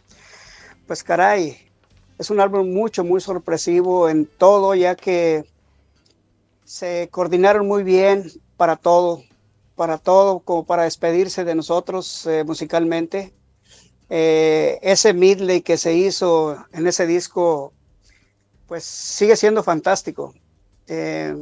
pues 0.87 1.03
caray, 1.03 1.57
es 2.17 2.29
un 2.29 2.39
álbum 2.39 2.71
mucho, 2.71 3.03
muy 3.03 3.21
sorpresivo 3.21 4.09
en 4.09 4.25
todo, 4.25 4.75
ya 4.75 4.95
que 4.95 5.45
se 6.63 7.09
coordinaron 7.11 7.67
muy 7.67 7.83
bien 7.83 8.31
para 8.57 8.75
todo 8.75 9.23
para 9.75 9.97
todo, 9.97 10.39
como 10.39 10.65
para 10.65 10.83
despedirse 10.83 11.43
de 11.43 11.55
nosotros 11.55 12.25
eh, 12.27 12.43
musicalmente. 12.43 13.33
Eh, 14.15 14.77
ese 14.83 15.11
medley 15.15 15.61
que 15.61 15.75
se 15.75 15.95
hizo 15.95 16.55
en 16.71 16.85
ese 16.85 17.07
disco, 17.07 17.73
pues 18.67 18.83
sigue 18.83 19.35
siendo 19.35 19.63
fantástico. 19.63 20.35
Eh, 20.85 21.35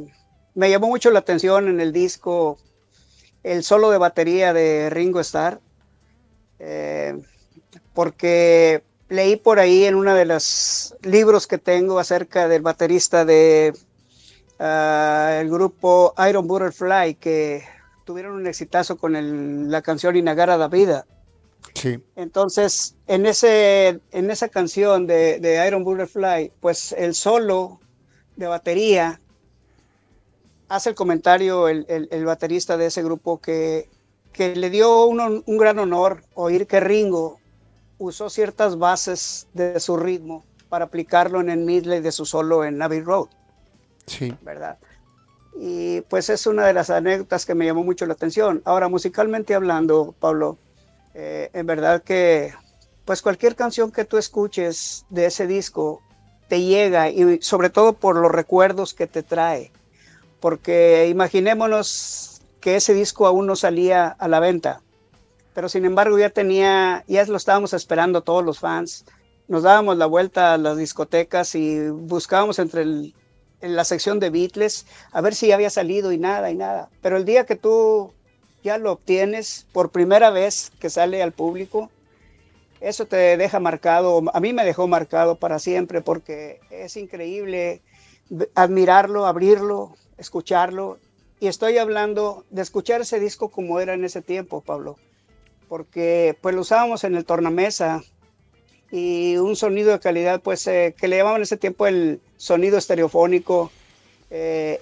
me 0.54 0.70
llamó 0.70 0.88
mucho 0.88 1.10
la 1.10 1.18
atención 1.18 1.68
en 1.68 1.80
el 1.80 1.92
disco 1.92 2.56
el 3.42 3.62
solo 3.62 3.90
de 3.90 3.98
batería 3.98 4.54
de 4.54 4.88
Ringo 4.88 5.20
Starr, 5.20 5.60
porque 7.92 8.82
leí 9.10 9.36
por 9.36 9.58
ahí 9.58 9.84
en 9.84 9.94
uno 9.94 10.14
de 10.14 10.24
los 10.24 10.96
libros 11.02 11.46
que 11.46 11.58
tengo 11.58 11.98
acerca 11.98 12.48
del 12.48 12.62
baterista 12.62 13.26
de 13.26 13.74
ah, 14.58 15.36
el 15.42 15.50
grupo 15.50 16.14
Iron 16.26 16.46
Butterfly, 16.46 17.16
que 17.16 17.64
tuvieron 18.06 18.32
un 18.32 18.46
exitazo 18.46 18.96
con 18.96 19.70
la 19.70 19.82
canción 19.82 20.16
Inagara 20.16 20.56
da 20.56 20.68
Vida. 20.68 21.04
Sí. 21.74 21.98
Entonces, 22.16 22.96
en, 23.06 23.26
ese, 23.26 24.00
en 24.10 24.30
esa 24.30 24.48
canción 24.48 25.06
de, 25.06 25.64
Iron 25.66 25.84
Butterfly, 25.84 26.52
pues 26.60 26.92
el 26.92 27.14
solo 27.14 27.80
de 28.36 28.46
batería 28.46 29.20
hace 30.68 30.90
el 30.90 30.94
comentario 30.94 31.68
el, 31.68 32.24
baterista 32.24 32.76
de 32.76 32.86
ese 32.86 33.02
grupo 33.02 33.40
que, 33.40 33.88
que 34.32 34.56
le 34.56 34.70
dio 34.70 35.04
un, 35.06 35.42
un, 35.44 35.58
gran 35.58 35.78
honor 35.78 36.24
oír 36.34 36.66
que 36.66 36.80
Ringo 36.80 37.38
usó 37.98 38.30
ciertas 38.30 38.78
bases 38.78 39.46
de 39.52 39.78
su 39.80 39.96
ritmo 39.96 40.44
para 40.68 40.86
aplicarlo 40.86 41.40
en 41.40 41.50
el 41.50 41.60
medley 41.60 42.00
de 42.00 42.12
su 42.12 42.24
solo 42.24 42.64
en 42.64 42.80
Abbey 42.80 43.00
Road. 43.00 43.26
Sí. 44.06 44.34
¿Verdad? 44.40 44.78
Y 45.54 46.00
pues 46.02 46.30
es 46.30 46.46
una 46.46 46.66
de 46.66 46.72
las 46.72 46.90
anécdotas 46.90 47.44
que 47.44 47.54
me 47.54 47.66
llamó 47.66 47.84
mucho 47.84 48.06
la 48.06 48.14
atención. 48.14 48.62
Ahora, 48.64 48.88
musicalmente 48.88 49.54
hablando, 49.54 50.14
Pablo, 50.18 50.56
eh, 51.14 51.50
en 51.52 51.66
verdad 51.66 52.02
que 52.02 52.54
pues 53.04 53.22
cualquier 53.22 53.56
canción 53.56 53.90
que 53.90 54.04
tú 54.04 54.16
escuches 54.16 55.04
de 55.10 55.26
ese 55.26 55.46
disco 55.46 56.00
te 56.48 56.60
llega 56.62 57.10
y 57.10 57.40
sobre 57.42 57.70
todo 57.70 57.94
por 57.94 58.16
los 58.16 58.30
recuerdos 58.30 58.94
que 58.94 59.06
te 59.06 59.22
trae. 59.22 59.72
Porque 60.40 61.08
imaginémonos 61.08 62.42
que 62.60 62.76
ese 62.76 62.94
disco 62.94 63.26
aún 63.26 63.46
no 63.46 63.56
salía 63.56 64.08
a 64.08 64.28
la 64.28 64.40
venta, 64.40 64.82
pero 65.54 65.68
sin 65.68 65.84
embargo 65.84 66.18
ya 66.18 66.30
tenía, 66.30 67.04
ya 67.06 67.24
lo 67.26 67.36
estábamos 67.36 67.72
esperando 67.72 68.22
todos 68.22 68.44
los 68.44 68.58
fans. 68.58 69.04
Nos 69.48 69.62
dábamos 69.64 69.98
la 69.98 70.06
vuelta 70.06 70.54
a 70.54 70.58
las 70.58 70.76
discotecas 70.76 71.54
y 71.54 71.88
buscábamos 71.88 72.58
entre 72.58 73.12
la 73.60 73.84
sección 73.84 74.18
de 74.18 74.30
Beatles 74.30 74.86
a 75.12 75.20
ver 75.20 75.34
si 75.34 75.52
había 75.52 75.70
salido 75.70 76.12
y 76.12 76.18
nada 76.18 76.50
y 76.50 76.54
nada. 76.54 76.88
Pero 77.00 77.16
el 77.16 77.24
día 77.24 77.44
que 77.44 77.56
tú 77.56 78.12
ya 78.62 78.78
lo 78.78 78.92
obtienes 78.92 79.66
por 79.72 79.90
primera 79.90 80.30
vez 80.30 80.70
que 80.78 80.90
sale 80.90 81.22
al 81.22 81.32
público, 81.32 81.90
eso 82.80 83.06
te 83.06 83.36
deja 83.36 83.60
marcado, 83.60 84.22
a 84.32 84.40
mí 84.40 84.52
me 84.52 84.64
dejó 84.64 84.88
marcado 84.88 85.36
para 85.36 85.58
siempre 85.58 86.00
porque 86.00 86.60
es 86.70 86.96
increíble 86.96 87.80
admirarlo, 88.54 89.26
abrirlo, 89.26 89.94
escucharlo. 90.18 90.98
Y 91.38 91.48
estoy 91.48 91.78
hablando 91.78 92.44
de 92.50 92.62
escuchar 92.62 93.00
ese 93.00 93.20
disco 93.20 93.50
como 93.50 93.80
era 93.80 93.94
en 93.94 94.04
ese 94.04 94.22
tiempo, 94.22 94.60
Pablo, 94.60 94.96
porque 95.68 96.36
pues 96.40 96.54
lo 96.54 96.62
usábamos 96.62 97.04
en 97.04 97.16
el 97.16 97.24
tornamesa, 97.24 98.02
y 98.92 99.38
un 99.38 99.56
sonido 99.56 99.90
de 99.90 100.00
calidad, 100.00 100.42
pues 100.42 100.66
eh, 100.66 100.94
que 100.96 101.08
le 101.08 101.16
llamaban 101.16 101.38
en 101.38 101.44
ese 101.44 101.56
tiempo 101.56 101.86
el 101.86 102.20
sonido 102.36 102.76
estereofónico. 102.76 103.72
Eh, 104.30 104.80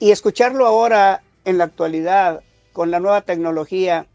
y 0.00 0.10
escucharlo 0.10 0.66
ahora 0.66 1.22
en 1.44 1.58
la 1.58 1.64
actualidad 1.64 2.42
con 2.76 2.90
la 2.90 3.00
nueva 3.00 3.22
tecnología, 3.22 4.06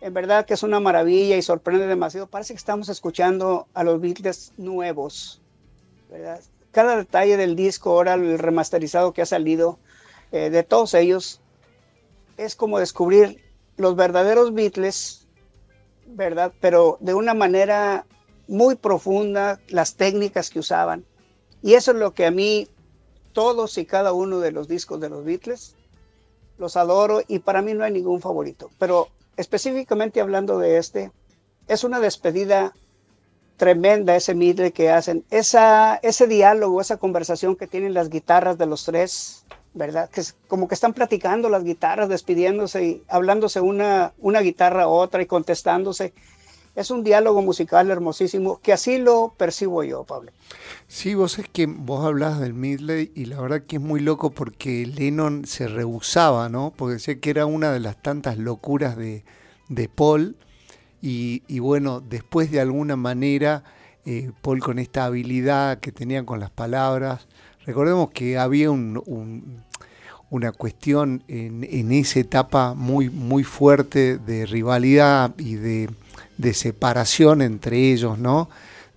en 0.00 0.14
verdad 0.14 0.46
que 0.46 0.54
es 0.54 0.62
una 0.62 0.78
maravilla 0.78 1.36
y 1.36 1.42
sorprende 1.42 1.88
demasiado. 1.88 2.28
Parece 2.28 2.54
que 2.54 2.58
estamos 2.58 2.88
escuchando 2.88 3.66
a 3.74 3.82
los 3.82 4.00
Beatles 4.00 4.52
nuevos. 4.56 5.42
cada 6.70 6.96
detalle 6.96 7.36
del 7.36 7.56
disco, 7.56 7.90
ahora 7.90 8.14
el 8.14 8.38
remasterizado 8.38 9.12
que 9.12 9.22
ha 9.22 9.26
salido, 9.26 9.80
eh, 10.30 10.48
de 10.48 10.62
todos 10.62 10.94
ellos, 10.94 11.40
es 12.36 12.54
como 12.54 12.78
descubrir 12.78 13.42
los 13.76 13.96
verdaderos 13.96 14.54
Beatles, 14.54 15.26
¿verdad? 16.06 16.52
Pero 16.60 16.98
de 17.00 17.14
una 17.14 17.34
manera 17.34 18.06
muy 18.46 18.76
profunda, 18.76 19.58
las 19.66 19.96
técnicas 19.96 20.50
que 20.50 20.60
usaban. 20.60 21.04
Y 21.62 21.74
eso 21.74 21.90
es 21.90 21.96
lo 21.96 22.14
que 22.14 22.26
a 22.26 22.30
mí, 22.30 22.68
todos 23.32 23.76
y 23.76 23.86
cada 23.86 24.12
uno 24.12 24.38
de 24.38 24.52
los 24.52 24.68
discos 24.68 25.00
de 25.00 25.08
los 25.08 25.24
Beatles, 25.24 25.75
los 26.58 26.76
adoro 26.76 27.22
y 27.26 27.40
para 27.40 27.62
mí 27.62 27.74
no 27.74 27.84
hay 27.84 27.92
ningún 27.92 28.20
favorito. 28.20 28.70
Pero 28.78 29.08
específicamente 29.36 30.20
hablando 30.20 30.58
de 30.58 30.78
este, 30.78 31.12
es 31.68 31.84
una 31.84 32.00
despedida 32.00 32.72
tremenda 33.56 34.16
ese 34.16 34.34
midley 34.34 34.70
que 34.70 34.90
hacen. 34.90 35.24
Esa, 35.30 35.96
ese 35.96 36.26
diálogo, 36.26 36.80
esa 36.80 36.98
conversación 36.98 37.56
que 37.56 37.66
tienen 37.66 37.94
las 37.94 38.10
guitarras 38.10 38.58
de 38.58 38.66
los 38.66 38.84
tres, 38.84 39.44
¿verdad? 39.74 40.10
Que 40.10 40.20
es 40.20 40.36
como 40.48 40.68
que 40.68 40.74
están 40.74 40.92
platicando 40.92 41.48
las 41.48 41.64
guitarras, 41.64 42.08
despidiéndose 42.08 42.84
y 42.84 43.02
hablándose 43.08 43.60
una, 43.60 44.12
una 44.18 44.40
guitarra 44.40 44.84
a 44.84 44.88
otra 44.88 45.22
y 45.22 45.26
contestándose. 45.26 46.12
Es 46.76 46.90
un 46.90 47.02
diálogo 47.02 47.40
musical 47.40 47.90
hermosísimo, 47.90 48.60
que 48.62 48.74
así 48.74 48.98
lo 48.98 49.32
percibo 49.36 49.82
yo, 49.82 50.04
Pablo. 50.04 50.30
Sí, 50.86 51.14
vos 51.14 51.38
es 51.38 51.48
que 51.48 51.64
vos 51.66 52.04
hablas 52.04 52.38
del 52.38 52.52
Midley 52.52 53.10
y 53.14 53.24
la 53.24 53.40
verdad 53.40 53.62
que 53.66 53.76
es 53.76 53.82
muy 53.82 53.98
loco 53.98 54.30
porque 54.30 54.86
Lennon 54.86 55.46
se 55.46 55.68
rehusaba, 55.68 56.50
¿no? 56.50 56.74
Porque 56.76 56.94
decía 56.94 57.18
que 57.18 57.30
era 57.30 57.46
una 57.46 57.72
de 57.72 57.80
las 57.80 58.00
tantas 58.02 58.36
locuras 58.36 58.94
de, 58.96 59.24
de 59.68 59.88
Paul 59.88 60.36
y, 61.00 61.58
bueno, 61.60 62.00
después 62.00 62.50
de 62.50 62.60
alguna 62.60 62.96
manera, 62.96 63.62
eh, 64.04 64.32
Paul 64.42 64.60
con 64.60 64.78
esta 64.78 65.04
habilidad 65.04 65.78
que 65.78 65.92
tenía 65.92 66.24
con 66.26 66.40
las 66.40 66.50
palabras, 66.50 67.28
recordemos 67.64 68.10
que 68.10 68.38
había 68.38 68.70
una 68.70 70.52
cuestión 70.52 71.22
en, 71.28 71.92
esa 71.92 72.18
etapa 72.18 72.74
muy, 72.74 73.08
muy 73.08 73.44
fuerte 73.44 74.18
de 74.18 74.46
rivalidad 74.46 75.32
y 75.38 75.54
de, 75.54 75.90
separación 76.54 77.42
entre 77.42 77.92
ellos, 77.92 78.18
¿no? 78.18 78.48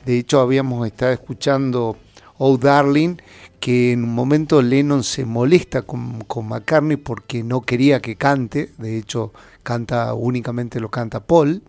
De 0.06 0.18
hecho, 0.18 0.40
habíamos 0.40 0.86
estado 0.88 1.12
escuchando 1.12 1.98
Oh 2.38 2.58
Darling, 2.58 3.18
que 3.60 3.92
en 3.92 4.04
un 4.04 4.16
momento 4.16 4.62
Lennon 4.62 5.04
se 5.04 5.26
molesta 5.26 5.82
con, 5.82 6.24
McCartney 6.48 6.98
porque 6.98 7.44
no 7.44 7.62
quería 7.62 8.02
que 8.02 8.16
cante, 8.16 8.72
de 8.78 8.98
hecho 8.98 9.34
canta 9.64 10.14
únicamente 10.14 10.80
lo 10.80 10.90
canta 10.90 11.26
Paul, 11.26 11.62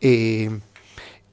eh, 0.00 0.50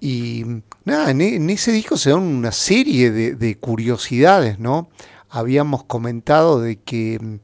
y 0.01 0.45
nada, 0.85 1.11
en, 1.11 1.49
ese 1.49 1.71
disco 1.71 1.97
se 1.97 2.11
dan 2.11 2.21
una 2.21 2.51
serie 2.51 3.11
de, 3.11 3.57
curiosidades, 3.57 4.59
¿no? 4.59 4.89
Habíamos 5.29 5.83
comentado 5.83 6.61
de 6.61 6.77
que 6.77 7.19
mm, 7.21 7.35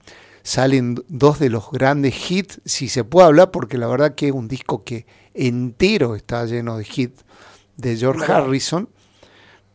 salen 0.44 0.96
dos 1.08 1.40
de 1.40 1.50
los 1.50 1.70
grandes 1.72 2.32
hits, 2.32 2.62
si 2.66 2.88
se 2.88 3.04
puede 3.04 3.28
hablar, 3.28 3.52
porque 3.52 3.78
la 3.78 3.88
verdad 3.88 4.16
que 4.16 4.28
es 4.28 4.34
un 4.34 4.48
disco 4.48 4.84
que 4.84 5.06
entero 5.36 6.16
está 6.16 6.46
lleno 6.46 6.78
de 6.78 6.88
hits 6.96 7.24
de 7.78 7.98
George 7.98 8.32
Harrison, 8.32 8.90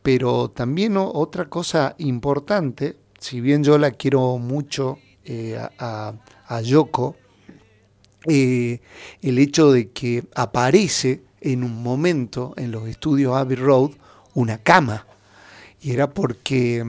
pero 0.02 0.50
también 0.50 0.96
otra 0.96 1.48
cosa 1.48 1.94
importante, 1.98 2.96
si 3.18 3.40
bien 3.40 3.62
yo 3.62 3.78
la 3.78 3.90
quiero 3.90 4.38
mucho 4.38 4.98
eh, 5.24 5.58
a, 5.78 6.14
a, 6.48 6.60
Yoko, 6.62 7.16
eh, 8.26 8.80
el 9.22 9.38
hecho 9.38 9.70
de 9.72 9.90
que 9.90 10.24
aparece 10.34 11.22
en 11.40 11.64
un 11.64 11.82
momento 11.82 12.54
en 12.56 12.70
los 12.70 12.88
estudios 12.88 13.36
Abbey 13.36 13.56
Road 13.56 13.90
una 14.34 14.58
cama. 14.58 15.06
Y 15.80 15.92
era 15.92 16.10
porque 16.10 16.84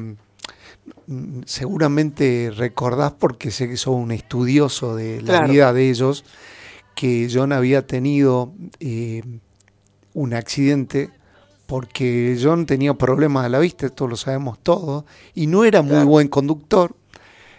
mm, 1.07 1.41
seguramente 1.45 2.51
recordás, 2.55 3.13
porque 3.13 3.51
sé 3.51 3.69
que 3.69 3.77
sos 3.77 3.95
un 3.95 4.11
estudioso 4.11 4.95
de 4.95 5.21
la 5.21 5.41
vida 5.43 5.73
de 5.73 5.89
ellos, 5.89 6.25
que 6.95 7.29
John 7.31 7.51
había 7.51 7.85
tenido 7.85 8.53
eh, 8.79 9.23
un 10.13 10.33
accidente 10.33 11.09
porque 11.65 12.37
John 12.41 12.65
tenía 12.65 12.93
problemas 12.93 13.45
a 13.45 13.49
la 13.49 13.59
vista, 13.59 13.85
esto 13.85 14.07
lo 14.07 14.17
sabemos 14.17 14.59
todos, 14.61 15.05
y 15.33 15.47
no 15.47 15.63
era 15.63 15.81
muy 15.81 16.03
buen 16.03 16.27
conductor. 16.27 16.95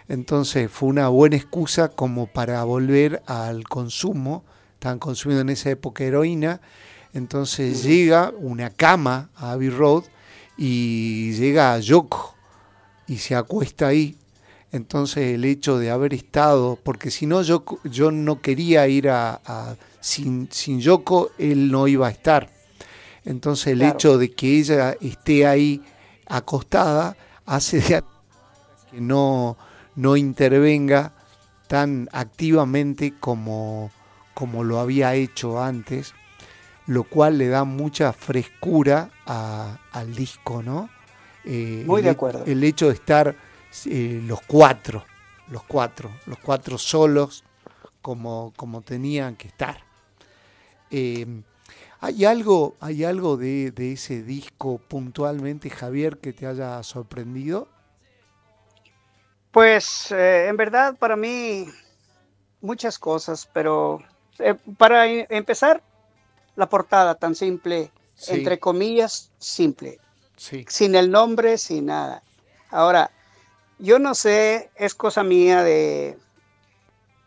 Entonces 0.07 0.69
fue 0.69 0.89
una 0.89 1.07
buena 1.07 1.35
excusa 1.35 1.89
como 1.89 2.27
para 2.27 2.63
volver 2.63 3.23
al 3.25 3.63
consumo. 3.63 4.43
Estaban 4.75 4.99
consumiendo 4.99 5.41
en 5.41 5.49
esa 5.49 5.71
época 5.71 6.03
heroína 6.03 6.61
entonces 7.13 7.83
llega 7.83 8.33
una 8.39 8.71
cama 8.71 9.29
a 9.35 9.51
Abbey 9.51 9.69
Road 9.69 10.03
y 10.57 11.31
llega 11.33 11.73
a 11.73 11.79
Yoko 11.79 12.35
y 13.07 13.17
se 13.17 13.35
acuesta 13.35 13.87
ahí. 13.87 14.17
Entonces 14.73 15.35
el 15.35 15.45
hecho 15.45 15.77
de 15.77 15.89
haber 15.89 16.13
estado, 16.13 16.77
porque 16.83 17.11
si 17.11 17.25
no 17.25 17.41
yo, 17.43 17.63
yo 17.85 18.11
no 18.11 18.41
quería 18.41 18.85
ir 18.87 19.07
a, 19.09 19.77
sin, 20.01 20.49
sin 20.51 20.81
Yoko, 20.81 21.31
él 21.37 21.71
no 21.71 21.87
iba 21.87 22.07
a 22.07 22.11
estar. 22.11 22.49
Entonces 23.23 23.67
el 23.67 23.83
hecho 23.83 24.17
de 24.17 24.31
que 24.31 24.59
ella 24.59 24.97
esté 24.99 25.47
ahí 25.47 25.81
acostada 26.27 27.15
hace 27.45 28.03
que 28.91 28.99
no, 28.99 29.57
no 29.95 30.17
intervenga 30.17 31.13
tan 31.67 32.09
activamente 32.11 33.13
como, 33.17 33.91
como 34.33 34.65
lo 34.65 34.79
había 34.79 35.15
hecho 35.15 35.61
antes 35.61 36.13
lo 36.87 37.03
cual 37.03 37.37
le 37.37 37.47
da 37.47 37.63
mucha 37.63 38.11
frescura 38.13 39.09
al 39.25 40.15
disco, 40.15 40.61
¿no? 40.61 40.89
Eh, 41.45 41.83
Muy 41.85 42.01
de 42.01 42.09
acuerdo. 42.09 42.43
El 42.45 42.63
hecho 42.63 42.87
de 42.87 42.93
estar 42.93 43.35
eh, 43.85 44.21
los 44.23 44.41
cuatro, 44.41 45.05
los 45.49 45.63
cuatro, 45.63 46.11
los 46.25 46.37
cuatro 46.39 46.77
solos 46.77 47.43
como, 48.01 48.53
como 48.55 48.81
tenían 48.81 49.35
que 49.35 49.47
estar. 49.47 49.83
Eh, 50.91 51.25
¿Hay 51.99 52.25
algo, 52.25 52.75
hay 52.81 53.03
algo 53.05 53.37
de, 53.37 53.71
de, 53.71 53.93
ese 53.93 54.23
disco 54.23 54.77
puntualmente, 54.77 55.69
Javier, 55.69 56.17
que 56.17 56.33
te 56.33 56.45
haya 56.45 56.83
sorprendido? 56.83 57.69
Pues 59.51 60.11
en 60.11 60.57
verdad 60.57 60.95
para 60.97 61.15
mí 61.15 61.65
muchas 62.59 62.99
cosas, 62.99 63.47
pero 63.53 64.01
para 64.77 65.05
empezar, 65.05 65.81
la 66.55 66.69
portada 66.69 67.15
tan 67.15 67.35
simple, 67.35 67.91
entre 68.27 68.59
comillas, 68.59 69.31
simple. 69.37 69.99
Sin 70.35 70.95
el 70.95 71.09
nombre, 71.09 71.57
sin 71.57 71.87
nada. 71.87 72.21
Ahora, 72.69 73.11
yo 73.83 73.99
no 73.99 74.15
sé, 74.15 74.71
es 74.75 74.95
cosa 74.95 75.23
mía 75.23 75.61
de 75.61 76.17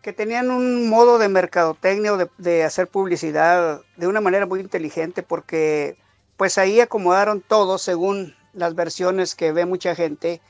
que 0.01 0.15
tenían 0.15 0.51
un 0.51 0.89
modo 0.89 1.19
de 1.19 1.29
mercadotecnia 1.29 2.15
o 2.15 2.31
de, 2.39 2.65
hacer 2.65 2.89
publicidad 2.89 3.83
de 3.97 4.07
una 4.07 4.23
manera 4.23 4.47
muy 4.47 4.61
inteligente 4.61 5.23
porque 5.23 5.99
pues 6.39 6.57
ahí 6.57 6.81
acomodaron 6.81 7.43
todo 7.43 7.77
según 7.77 8.35
las 8.55 8.75
versiones 8.75 9.35
que 9.35 9.53
ve 9.53 9.67
mucha 9.67 9.95
gente 9.95 10.41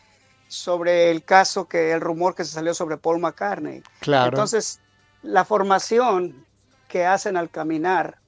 sobre 0.47 1.11
el 1.11 1.25
caso 1.25 1.67
que 1.67 1.91
el 1.91 2.01
rumor 2.01 2.37
que 2.37 2.45
se 2.45 2.53
salió 2.53 2.73
sobre 2.73 2.99
Paul 2.99 3.19
McCartney. 3.19 3.83
Claro. 3.99 4.29
Entonces, 4.29 4.79
la 5.23 5.45
formación 5.45 6.47
que 6.87 7.05
hacen 7.05 7.37
al 7.37 7.51
caminar 7.51 8.19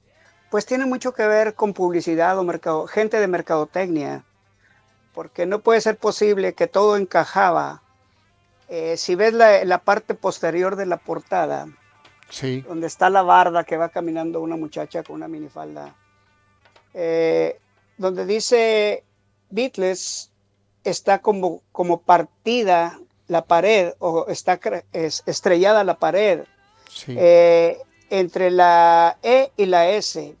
pues 0.49 0.65
tiene 0.65 0.85
mucho 0.85 1.13
que 1.13 1.25
ver 1.25 1.53
con 1.53 1.73
publicidad 1.73 2.37
o 2.37 2.43
mercado, 2.43 2.87
gente 2.87 3.21
de 3.21 3.27
mercadotecnia, 3.27 4.25
porque 5.19 5.45
no 5.45 5.59
puede 5.59 5.81
ser 5.81 5.97
posible 5.97 6.53
que 6.53 6.67
todo 6.67 6.95
encajaba. 6.95 7.81
Eh, 8.69 8.95
si 8.95 9.15
ves 9.15 9.33
la, 9.33 9.77
parte 9.79 10.13
posterior 10.13 10.77
de 10.77 10.85
la 10.85 10.95
portada, 10.95 11.67
sí. 12.29 12.61
donde 12.61 12.87
está 12.87 13.09
la 13.09 13.21
barda 13.21 13.65
que 13.65 13.75
va 13.75 13.89
caminando 13.89 14.39
una 14.39 14.55
muchacha 14.55 15.03
con 15.03 15.17
una 15.17 15.27
minifalda, 15.27 15.93
eh, 16.93 17.59
donde 17.97 18.25
dice 18.25 19.03
Beatles 19.49 20.31
está 20.85 21.19
como, 21.19 21.63
como 21.73 21.99
partida 21.99 22.97
la 23.27 23.43
pared 23.43 23.95
o 23.99 24.25
está 24.29 24.57
estrellada 24.93 25.83
la 25.83 25.99
pared. 25.99 26.45
Sí. 26.89 27.13
Eh, 27.17 27.77
entre 28.09 28.51
la 28.51 29.17
E 29.21 29.51
y 29.57 29.65
la 29.65 29.89
S. 29.89 30.33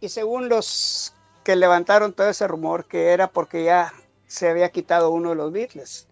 Y 0.00 0.08
según 0.08 0.48
los 0.48 1.12
que 1.46 1.54
levantaron 1.54 2.12
todo 2.12 2.28
ese 2.28 2.48
rumor, 2.48 2.86
que 2.86 3.10
era 3.10 3.28
porque 3.28 3.62
ya 3.62 3.92
se 4.26 4.48
había 4.48 4.70
quitado 4.70 5.10
uno 5.10 5.30
de 5.30 5.36
los 5.36 5.52
Beatles. 5.52 6.06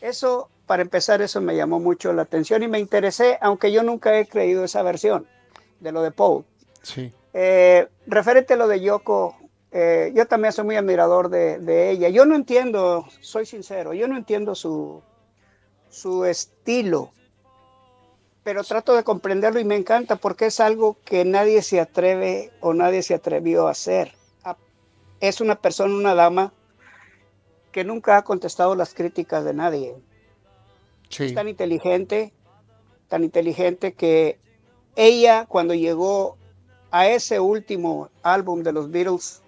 Eso, 0.00 0.48
para 0.66 0.82
empezar, 0.82 1.22
eso 1.22 1.40
me 1.40 1.56
llamó 1.56 1.80
mucho 1.80 2.12
la 2.12 2.22
atención 2.22 2.62
y 2.62 2.68
me 2.68 2.78
interesé, 2.78 3.38
aunque 3.40 3.72
yo 3.72 3.82
nunca 3.82 4.18
he 4.18 4.26
creído 4.26 4.64
esa 4.64 4.82
versión 4.82 5.26
de 5.80 5.92
lo 5.92 6.02
de 6.02 6.10
Paul. 6.10 6.44
Sí. 6.82 7.12
Eh, 7.32 7.88
referente 8.06 8.54
a 8.54 8.56
lo 8.56 8.68
de 8.68 8.80
Yoko, 8.80 9.36
eh, 9.72 10.12
yo 10.14 10.26
también 10.26 10.52
soy 10.52 10.64
muy 10.64 10.76
admirador 10.76 11.30
de, 11.30 11.58
de, 11.58 11.90
ella. 11.90 12.08
Yo 12.08 12.26
no 12.26 12.34
entiendo, 12.34 13.06
soy 13.20 13.46
sincero, 13.46 13.92
yo 13.94 14.06
no 14.06 14.16
entiendo 14.16 14.54
su, 14.54 15.02
su 15.90 16.24
estilo 16.24 17.10
pero 18.44 18.62
trato 18.62 18.94
de 18.94 19.02
comprenderlo 19.02 19.58
y 19.58 19.64
me 19.64 19.74
encanta 19.74 20.16
porque 20.16 20.46
es 20.46 20.60
algo 20.60 20.98
que 21.04 21.24
nadie 21.24 21.62
se 21.62 21.80
atreve 21.80 22.52
o 22.60 22.74
nadie 22.74 23.02
se 23.02 23.14
atrevió 23.14 23.66
a 23.66 23.72
hacer. 23.72 24.12
Es 25.20 25.40
una 25.40 25.54
persona, 25.54 25.94
una 25.94 26.14
dama 26.14 26.52
que 27.74 27.82
nunca 27.82 28.16
ha 28.16 28.22
contestado 28.22 28.76
las 28.76 28.94
críticas 28.94 29.44
de 29.44 29.52
nadie. 29.52 29.96
Es 31.10 31.34
tan 31.34 31.48
inteligente, 31.48 32.32
tan 33.08 33.24
inteligente 33.24 33.94
que 33.94 34.38
ella 34.94 35.46
cuando 35.48 35.74
llegó 35.74 36.36
a 36.92 37.08
ese 37.08 37.40
último 37.40 38.10
álbum 38.22 38.62
de 38.62 38.72
los 38.72 38.92
Beatles, 38.92 39.42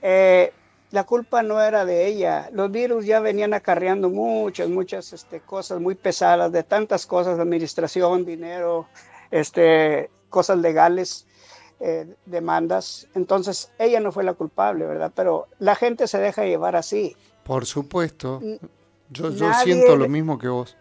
eh, 0.00 0.52
la 0.92 1.02
culpa 1.02 1.42
no 1.42 1.60
era 1.60 1.84
de 1.84 2.06
ella. 2.06 2.48
Los 2.52 2.70
Beatles 2.70 3.04
ya 3.04 3.18
venían 3.18 3.52
acarreando 3.52 4.08
muchas, 4.08 4.68
muchas 4.68 5.12
este, 5.12 5.40
cosas 5.40 5.80
muy 5.80 5.96
pesadas, 5.96 6.52
de 6.52 6.62
tantas 6.62 7.04
cosas, 7.04 7.40
administración, 7.40 8.24
dinero, 8.24 8.86
este, 9.32 10.08
cosas 10.28 10.58
legales, 10.58 11.26
eh, 11.80 12.14
demandas. 12.26 13.08
Entonces, 13.16 13.72
ella 13.80 13.98
no 13.98 14.12
fue 14.12 14.22
la 14.22 14.34
culpable, 14.34 14.86
¿verdad? 14.86 15.10
Pero 15.16 15.48
la 15.58 15.74
gente 15.74 16.06
se 16.06 16.18
deja 16.18 16.44
llevar 16.44 16.76
así. 16.76 17.16
Por 17.50 17.66
supuesto. 17.66 18.40
Yo, 19.08 19.32
siento 19.64 19.96
lo 19.96 20.08
mismo 20.08 20.38
que 20.38 20.46
vos. 20.46 20.76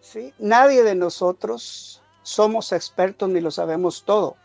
Sí, 0.00 0.32
nadie 0.38 0.84
de 0.84 0.94
nosotros 0.94 2.00
somos 2.22 2.72
expertos 2.72 3.28
ni 3.28 3.42
lo 3.42 3.50
sabemos 3.50 4.02
todo. 4.06 4.36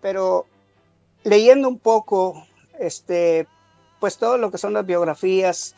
Pero 0.00 0.46
leyendo 1.22 1.68
un 1.68 1.78
poco, 1.78 2.44
este, 2.80 3.46
pues 4.00 4.18
todo 4.18 4.36
lo 4.36 4.50
que 4.50 4.58
son 4.58 4.72
las 4.72 4.84
biografías, 4.84 5.76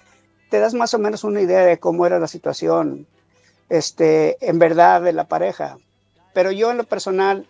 te 0.49 0.61
das 0.61 0.73
más 0.73 0.95
o 0.95 0.99
menos 0.99 1.25
una 1.25 1.43
idea 1.43 1.61
de 1.61 1.79
cómo 1.79 2.07
era 2.07 2.19
la 2.19 2.27
situación, 2.27 3.07
este, 3.69 4.39
en 4.41 4.59
verdad 4.59 5.03
de 5.03 5.13
la 5.13 5.29
pareja. 5.29 5.77
Pero 6.33 6.51
yo 6.51 6.71
en 6.71 6.79
lo 6.79 6.85
personal 6.85 7.47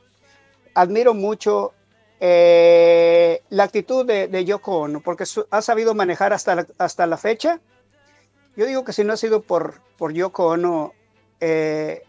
admiro 0.75 1.15
mucho 1.15 1.75
eh, 2.21 3.43
la 3.51 3.65
actitud 3.65 4.07
de, 4.07 4.29
de, 4.29 4.45
Yoko 4.45 4.81
Ono, 4.81 5.01
porque 5.01 5.25
ha 5.51 5.63
sabido 5.63 5.95
manejar 5.95 6.33
hasta 6.33 6.55
la, 6.55 6.67
hasta 6.79 7.07
la 7.07 7.17
fecha. 7.17 7.61
Yo 8.57 8.67
digo 8.67 8.85
que 8.85 8.93
si 8.93 9.05
no 9.05 9.13
ha 9.13 9.17
sido 9.17 9.43
por, 9.43 9.81
por 9.97 10.13
Yoko 10.13 10.47
Ono, 10.49 10.93
eh, 11.41 12.03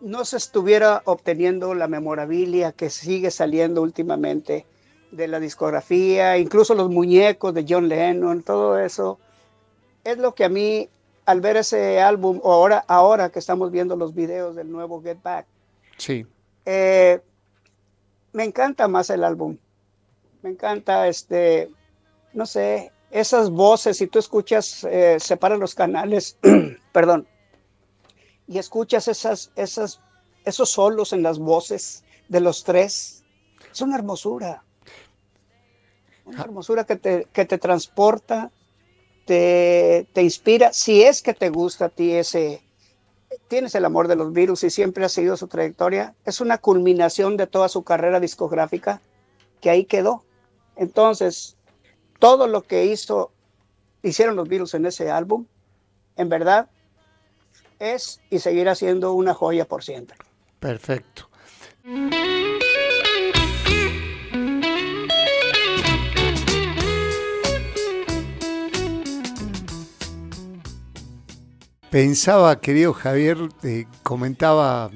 no 0.00 0.24
se 0.24 0.36
estuviera 0.36 1.02
obteniendo 1.04 1.74
la 1.74 1.88
memorabilia 1.88 2.72
que 2.72 2.90
sigue 2.90 3.30
saliendo 3.30 3.82
últimamente 3.82 4.66
de 5.10 5.28
la 5.28 5.40
discografía, 5.40 6.38
incluso 6.38 6.74
los 6.74 6.90
muñecos 6.90 7.54
de 7.54 7.64
John 7.68 7.88
Lennon, 7.88 8.42
todo 8.42 8.78
eso. 8.78 9.18
Es 10.04 10.18
lo 10.18 10.34
que 10.34 10.44
a 10.44 10.48
mí, 10.48 10.88
al 11.24 11.40
ver 11.40 11.56
ese 11.56 12.00
álbum, 12.00 12.40
o 12.42 12.52
ahora, 12.52 12.84
ahora 12.86 13.30
que 13.30 13.38
estamos 13.38 13.70
viendo 13.70 13.96
los 13.96 14.14
videos 14.14 14.56
del 14.56 14.70
nuevo 14.70 15.02
Get 15.02 15.22
Back, 15.22 15.46
sí. 15.96 16.26
Eh, 16.64 17.20
me 18.36 18.44
encanta 18.44 18.86
más 18.86 19.08
el 19.08 19.24
álbum. 19.24 19.56
Me 20.42 20.50
encanta, 20.50 21.08
este, 21.08 21.70
no 22.34 22.44
sé, 22.44 22.92
esas 23.10 23.48
voces, 23.48 23.96
si 23.96 24.08
tú 24.08 24.18
escuchas, 24.18 24.84
eh, 24.84 25.16
separa 25.18 25.56
los 25.56 25.74
canales, 25.74 26.36
perdón, 26.92 27.26
y 28.46 28.58
escuchas 28.58 29.08
esas, 29.08 29.52
esas, 29.56 30.02
esos 30.44 30.68
solos 30.68 31.14
en 31.14 31.22
las 31.22 31.38
voces 31.38 32.04
de 32.28 32.40
los 32.40 32.62
tres, 32.62 33.24
es 33.72 33.80
una 33.80 33.96
hermosura. 33.96 34.62
Una 36.26 36.42
hermosura 36.42 36.84
que 36.84 36.96
te, 36.96 37.26
que 37.32 37.46
te 37.46 37.56
transporta, 37.56 38.50
te, 39.24 40.08
te 40.12 40.22
inspira, 40.22 40.74
si 40.74 41.02
es 41.02 41.22
que 41.22 41.32
te 41.32 41.48
gusta 41.48 41.86
a 41.86 41.88
ti 41.88 42.12
ese, 42.12 42.62
tienes 43.48 43.74
el 43.74 43.84
amor 43.84 44.08
de 44.08 44.16
los 44.16 44.32
virus 44.32 44.64
y 44.64 44.70
siempre 44.70 45.04
ha 45.04 45.08
sido 45.08 45.36
su 45.36 45.48
trayectoria, 45.48 46.14
es 46.24 46.40
una 46.40 46.58
culminación 46.58 47.36
de 47.36 47.46
toda 47.46 47.68
su 47.68 47.84
carrera 47.84 48.20
discográfica 48.20 49.00
que 49.60 49.70
ahí 49.70 49.84
quedó. 49.84 50.24
Entonces, 50.76 51.56
todo 52.18 52.46
lo 52.46 52.62
que 52.62 52.86
hizo, 52.86 53.32
hicieron 54.02 54.36
los 54.36 54.48
virus 54.48 54.74
en 54.74 54.86
ese 54.86 55.10
álbum, 55.10 55.46
en 56.16 56.28
verdad, 56.28 56.68
es 57.78 58.20
y 58.30 58.38
seguirá 58.38 58.74
siendo 58.74 59.12
una 59.12 59.34
joya 59.34 59.66
por 59.66 59.84
siempre. 59.84 60.16
Perfecto. 60.60 61.28
Pensaba, 71.96 72.60
querido 72.60 72.92
Javier, 72.92 73.38
eh, 73.62 73.86
comentaba 74.02 74.90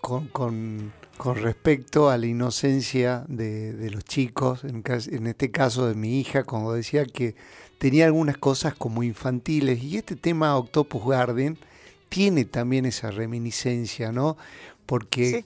con, 0.00 0.90
respecto 1.34 2.08
a 2.08 2.16
la 2.16 2.24
inocencia 2.24 3.26
de, 3.28 3.90
los 3.90 4.02
chicos, 4.04 4.64
en, 4.64 5.26
este 5.26 5.50
caso 5.50 5.86
de 5.86 5.94
mi 5.94 6.18
hija, 6.18 6.44
cuando 6.44 6.72
decía 6.72 7.04
que 7.04 7.34
tenía 7.76 8.06
algunas 8.06 8.38
cosas 8.38 8.74
como 8.74 9.02
infantiles, 9.02 9.82
y 9.82 9.98
este 9.98 10.16
tema 10.16 10.56
Octopus 10.56 11.06
Garden 11.06 11.58
tiene 12.08 12.46
también 12.46 12.86
esa 12.86 13.10
reminiscencia, 13.10 14.10
¿no? 14.10 14.38
Porque 14.86 15.44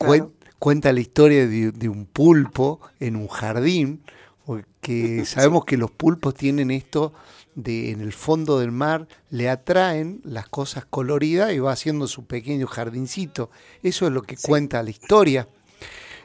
cuenta 0.60 0.92
la 0.92 1.00
historia 1.00 1.48
de, 1.48 1.72
de, 1.72 1.88
un 1.88 2.06
pulpo 2.06 2.78
en 3.00 3.16
un 3.16 3.26
jardín, 3.26 4.00
porque 4.46 5.24
sabemos 5.26 5.64
que 5.64 5.76
los 5.76 5.90
pulpos 5.90 6.36
tienen 6.36 6.70
esto 6.70 7.12
de 7.54 7.90
en 7.90 8.00
el 8.00 8.12
fondo 8.12 8.58
del 8.58 8.72
mar 8.72 9.08
le 9.30 9.48
atraen 9.48 10.20
las 10.24 10.48
cosas 10.48 10.84
coloridas 10.84 11.52
y 11.52 11.58
va 11.58 11.72
haciendo 11.72 12.06
su 12.06 12.26
pequeño 12.26 12.66
jardincito. 12.66 13.50
Eso 13.82 14.06
es 14.06 14.12
lo 14.12 14.22
que 14.22 14.36
cuenta 14.36 14.82
la 14.82 14.90
historia. 14.90 15.48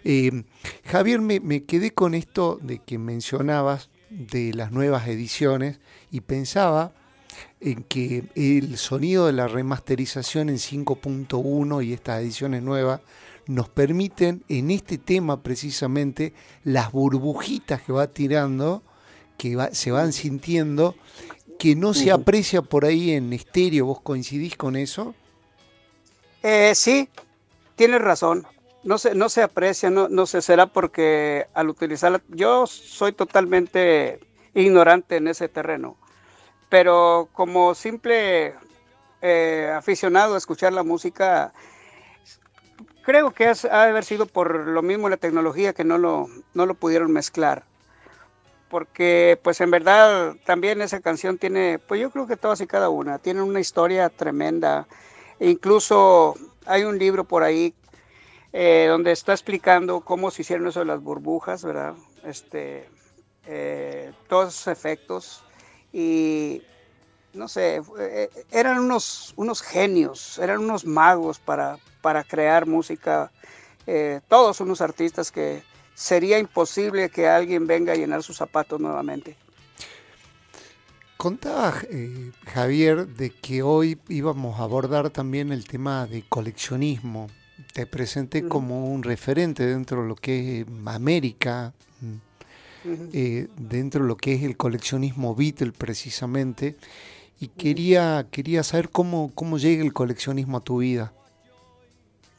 Eh, 0.03 0.43
Javier, 0.85 1.19
me, 1.19 1.63
quedé 1.63 1.91
con 1.91 2.13
esto 2.13 2.59
de 2.61 2.79
que 2.79 2.99
mencionabas 2.99 3.89
de 4.09 4.53
las 4.53 4.71
nuevas 4.71 5.07
ediciones 5.07 5.79
y 6.11 6.21
pensaba 6.21 6.93
en 7.59 7.83
que 7.83 8.25
el 8.35 8.77
sonido 8.77 9.25
de 9.25 9.33
la 9.33 9.47
remasterización 9.47 10.49
en 10.49 10.57
5.1 10.57 11.83
y 11.83 11.93
estas 11.93 12.21
ediciones 12.21 12.61
nuevas 12.61 13.01
nos 13.47 13.67
permiten 13.67 14.43
en 14.47 14.71
este 14.71 14.97
tema 14.99 15.41
precisamente 15.41 16.33
las 16.63 16.91
burbujitas 16.91 17.81
que 17.81 17.91
va 17.91 18.07
tirando 18.07 18.83
que 19.37 19.57
se 19.71 19.91
van 19.91 20.13
sintiendo 20.13 20.95
que 21.57 21.75
no 21.75 21.93
se 21.93 22.11
aprecia 22.11 22.61
por 22.61 22.85
ahí 22.85 23.11
en 23.11 23.33
estéreo. 23.33 23.85
¿Vos 23.85 24.01
coincidís 24.01 24.55
con 24.57 24.75
eso? 24.75 25.15
Eh, 26.43 26.73
sí, 26.75 27.09
tienes 27.75 28.01
razón. 28.01 28.45
No 28.83 28.97
se, 28.99 29.15
no 29.15 29.29
se 29.29 29.41
aprecia, 29.41 29.89
no, 29.89 30.09
no 30.09 30.27
se 30.27 30.41
será 30.41 30.67
porque 30.67 31.47
al 31.55 31.69
utilizarla, 31.69 32.21
yo 32.29 32.67
soy 32.67 33.13
totalmente 33.13 34.19
ignorante 34.53 35.17
en 35.17 35.27
ese 35.27 35.49
terreno, 35.49 35.97
pero 36.69 37.27
como 37.33 37.73
simple 37.73 38.53
eh, 39.23 39.73
aficionado 39.75 40.35
a 40.35 40.37
escuchar 40.37 40.71
la 40.71 40.83
música, 40.83 41.51
creo 43.01 43.31
que 43.31 43.47
ha 43.47 43.53
de 43.53 43.89
haber 43.89 44.05
sido 44.05 44.27
por 44.27 44.67
lo 44.67 44.83
mismo 44.83 45.09
la 45.09 45.17
tecnología 45.17 45.73
que 45.73 45.83
no 45.83 45.97
lo, 45.97 46.27
no 46.53 46.67
lo 46.67 46.75
pudieron 46.75 47.11
mezclar 47.11 47.65
porque 48.69 49.39
pues 49.43 49.61
en 49.61 49.71
verdad 49.71 50.35
también 50.45 50.81
esa 50.81 50.99
canción 50.99 51.37
tiene, 51.37 51.79
pues 51.79 52.01
yo 52.01 52.09
creo 52.11 52.27
que 52.27 52.37
todas 52.37 52.61
y 52.61 52.67
cada 52.67 52.89
una, 52.89 53.19
tienen 53.19 53.43
una 53.43 53.59
historia 53.59 54.09
tremenda. 54.09 54.87
Incluso 55.39 56.35
hay 56.65 56.83
un 56.83 56.97
libro 56.97 57.25
por 57.25 57.43
ahí 57.43 57.73
eh, 58.53 58.87
donde 58.89 59.11
está 59.11 59.33
explicando 59.33 60.01
cómo 60.01 60.31
se 60.31 60.41
hicieron 60.41 60.67
eso 60.67 60.79
de 60.79 60.85
las 60.85 61.01
burbujas, 61.01 61.63
¿verdad? 61.63 61.93
Este, 62.23 62.89
eh, 63.45 64.13
todos 64.27 64.53
esos 64.55 64.67
efectos 64.67 65.43
y 65.91 66.61
no 67.33 67.47
sé, 67.49 67.81
eh, 67.99 68.29
eran 68.51 68.79
unos, 68.79 69.33
unos 69.35 69.61
genios, 69.61 70.39
eran 70.39 70.59
unos 70.59 70.85
magos 70.85 71.37
para, 71.37 71.77
para 72.01 72.23
crear 72.23 72.65
música, 72.65 73.31
todos 74.27 74.61
unos 74.61 74.81
artistas 74.81 75.31
que, 75.31 75.61
sería 75.95 76.37
imposible 76.37 77.09
que 77.09 77.27
alguien 77.27 77.65
venga 77.65 77.93
a 77.93 77.95
llenar 77.95 78.21
sus 78.21 78.37
zapatos 78.37 78.79
nuevamente. 78.79 79.35
Contaba 81.17 81.73
eh, 81.89 82.31
Javier 82.45 83.07
de 83.07 83.29
que 83.31 83.63
hoy 83.63 83.97
íbamos 84.09 84.59
a 84.59 84.63
abordar 84.63 85.09
también 85.09 85.51
el 85.51 85.65
tema 85.65 86.05
de 86.05 86.23
coleccionismo. 86.27 87.27
Te 87.73 87.87
presenté 87.87 88.47
como 88.47 88.91
un 88.91 89.01
referente 89.01 89.65
dentro 89.65 90.01
de 90.01 90.07
lo 90.09 90.15
que 90.15 90.61
es 90.61 90.67
América, 90.85 91.73
eh, 93.13 93.47
dentro 93.57 94.03
de 94.03 94.07
lo 94.07 94.17
que 94.17 94.33
es 94.33 94.43
el 94.43 94.57
coleccionismo 94.57 95.33
Beatle 95.33 95.71
precisamente, 95.71 96.75
y 97.39 97.47
quería, 97.47 98.27
quería 98.29 98.63
saber 98.63 98.89
cómo, 98.89 99.31
cómo 99.33 99.57
llega 99.57 99.83
el 99.83 99.93
coleccionismo 99.93 100.57
a 100.57 100.61
tu 100.61 100.79
vida. 100.79 101.13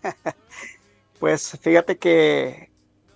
pues 1.18 1.58
fíjate 1.60 1.96
que 1.96 2.65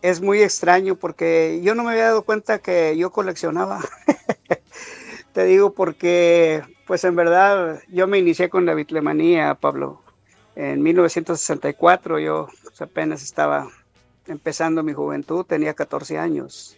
es 0.03 0.21
muy 0.21 0.43
extraño 0.43 0.97
porque 0.97 1.61
yo 1.63 1.75
no 1.75 1.85
me 1.85 1.93
había 1.93 2.07
dado 2.07 2.23
cuenta 2.23 2.59
que 2.59 2.97
yo 2.97 3.11
coleccionaba. 3.11 3.81
Te 5.33 5.45
digo 5.45 5.73
porque, 5.73 6.63
pues 6.87 7.05
en 7.05 7.15
verdad, 7.15 7.81
yo 7.89 8.07
me 8.07 8.19
inicié 8.19 8.49
con 8.49 8.67
la 8.67 8.75
bitlemanía, 8.75 9.55
Pablo. 9.55 10.03
En 10.57 10.83
1964 10.83 12.19
yo 12.19 12.49
pues, 12.65 12.83
apenas 12.83 13.23
estaba 13.23 13.69
empezando 14.27 14.83
mi 14.83 14.93
juventud, 14.93 15.45
tenía 15.47 15.75
14 15.75 16.19
años. 16.19 16.77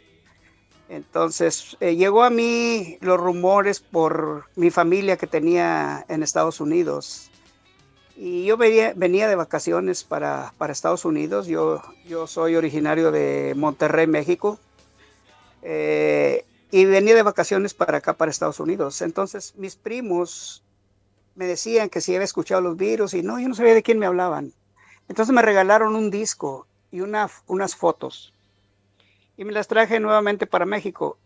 Entonces, 0.89 1.77
eh, 1.81 1.97
llegó 1.97 2.23
a 2.23 2.31
mí 2.31 2.99
los 3.01 3.19
rumores 3.19 3.81
por 3.81 4.45
mi 4.57 4.71
familia 4.71 5.17
que 5.17 5.27
tenía 5.27 6.05
en 6.09 6.23
Estados 6.23 6.61
Unidos. 6.61 7.32
Y 8.25 8.45
yo 8.45 8.57
venía, 8.57 8.93
venía 8.95 9.27
de 9.27 9.35
vacaciones 9.35 10.05
para, 10.05 10.55
para, 10.57 10.73
Estados 10.73 11.05
Unidos. 11.05 11.49
Yo, 11.49 11.83
yo 12.07 12.29
soy 12.29 12.55
originario 12.55 13.11
de 13.11 13.53
Monterrey, 13.57 14.07
México. 14.07 14.61
Eh, 15.63 16.45
y 16.71 16.85
venía 16.85 17.17
de 17.17 17.25
vacaciones 17.25 17.75
para 17.75 17.99
acá, 17.99 18.13
para 18.13 18.31
Estados 18.31 18.61
Unidos. 18.61 19.03
Entonces, 19.03 19.55
mis 19.57 19.75
primos 19.75 20.63
me 21.35 21.49
decían 21.49 21.89
que 21.89 22.01
si 22.01 22.15
había 22.15 22.25
escuchado 22.25 22.61
los 22.61 22.77
virus 22.77 23.13
y 23.15 23.25
no, 23.25 23.41
yo 23.41 23.49
no 23.49 23.57
sabía 23.57 23.75
de 23.75 23.83
quién 23.83 23.99
me 23.99 24.07
hablaban. 24.07 24.53
Entonces 25.09 25.35
me 25.35 25.43
regalaron 25.43 25.97
un 25.97 26.09
disco 26.09 26.69
y 26.93 27.01
una, 27.01 27.29
unas 27.49 27.75
fotos 27.75 28.33
y 29.37 29.45
me 29.45 29.51
las 29.51 29.67
traje 29.67 29.99
nuevamente 29.99 30.47
para 30.47 30.65
México. 30.65 31.19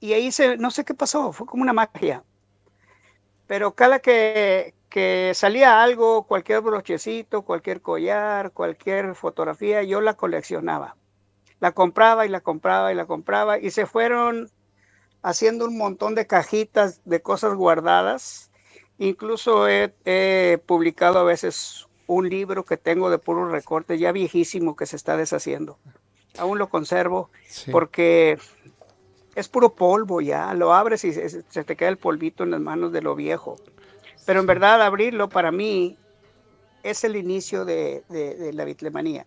Y 0.00 0.12
ahí 0.12 0.30
se, 0.30 0.58
no 0.58 0.70
sé 0.70 0.84
qué 0.84 0.92
pasó, 0.92 1.32
fue 1.32 1.46
como 1.46 1.62
una 1.62 1.72
magia. 1.72 2.22
Pero 3.46 3.72
cada 3.74 4.00
que, 4.00 4.74
que 4.94 5.32
salía 5.34 5.82
algo, 5.82 6.22
cualquier 6.22 6.60
brochecito, 6.60 7.42
cualquier 7.42 7.80
collar, 7.80 8.52
cualquier 8.52 9.16
fotografía, 9.16 9.82
yo 9.82 10.00
la 10.00 10.14
coleccionaba. 10.14 10.94
La 11.58 11.72
compraba 11.72 12.26
y 12.26 12.28
la 12.28 12.42
compraba 12.42 12.92
y 12.92 12.94
la 12.94 13.06
compraba 13.06 13.58
y 13.58 13.72
se 13.72 13.86
fueron 13.86 14.52
haciendo 15.20 15.64
un 15.64 15.76
montón 15.76 16.14
de 16.14 16.28
cajitas 16.28 17.00
de 17.04 17.20
cosas 17.20 17.54
guardadas. 17.54 18.52
Incluso 18.98 19.66
he, 19.66 19.92
he 20.04 20.60
publicado 20.64 21.18
a 21.18 21.24
veces 21.24 21.88
un 22.06 22.28
libro 22.28 22.64
que 22.64 22.76
tengo 22.76 23.10
de 23.10 23.18
puros 23.18 23.50
recortes 23.50 23.98
ya 23.98 24.12
viejísimo 24.12 24.76
que 24.76 24.86
se 24.86 24.94
está 24.94 25.16
deshaciendo 25.16 25.76
aún 26.38 26.58
lo 26.58 26.68
conservo, 26.68 27.30
porque 27.70 28.38
es 29.34 29.48
puro 29.48 29.74
polvo 29.74 30.20
ya, 30.20 30.54
lo 30.54 30.72
abres 30.72 31.04
y 31.04 31.12
se, 31.12 31.42
te 31.42 31.76
queda 31.76 31.88
el 31.88 31.98
polvito 31.98 32.44
en 32.44 32.50
las 32.50 32.60
manos 32.60 32.92
de 32.92 33.02
lo 33.02 33.14
viejo. 33.14 33.56
Pero 34.24 34.40
en 34.40 34.46
verdad 34.46 34.82
abrirlo 34.82 35.28
para 35.28 35.52
mí 35.52 35.96
es 36.82 37.02
el 37.04 37.16
inicio 37.16 37.64
de, 37.64 38.04
la 38.52 38.64
bitlemanía. 38.64 39.26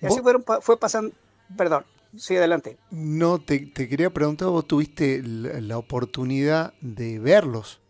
Y 0.00 0.06
así 0.06 0.20
fue 0.62 0.78
pasando, 0.78 1.14
perdón, 1.56 1.84
sí, 2.16 2.36
adelante. 2.36 2.78
No, 2.90 3.38
te, 3.40 3.72
quería 3.72 4.10
preguntar, 4.10 4.48
vos 4.48 4.66
tuviste 4.66 5.22
la, 5.22 5.78
oportunidad 5.78 6.72
de 6.80 7.18
verlos. 7.18 7.80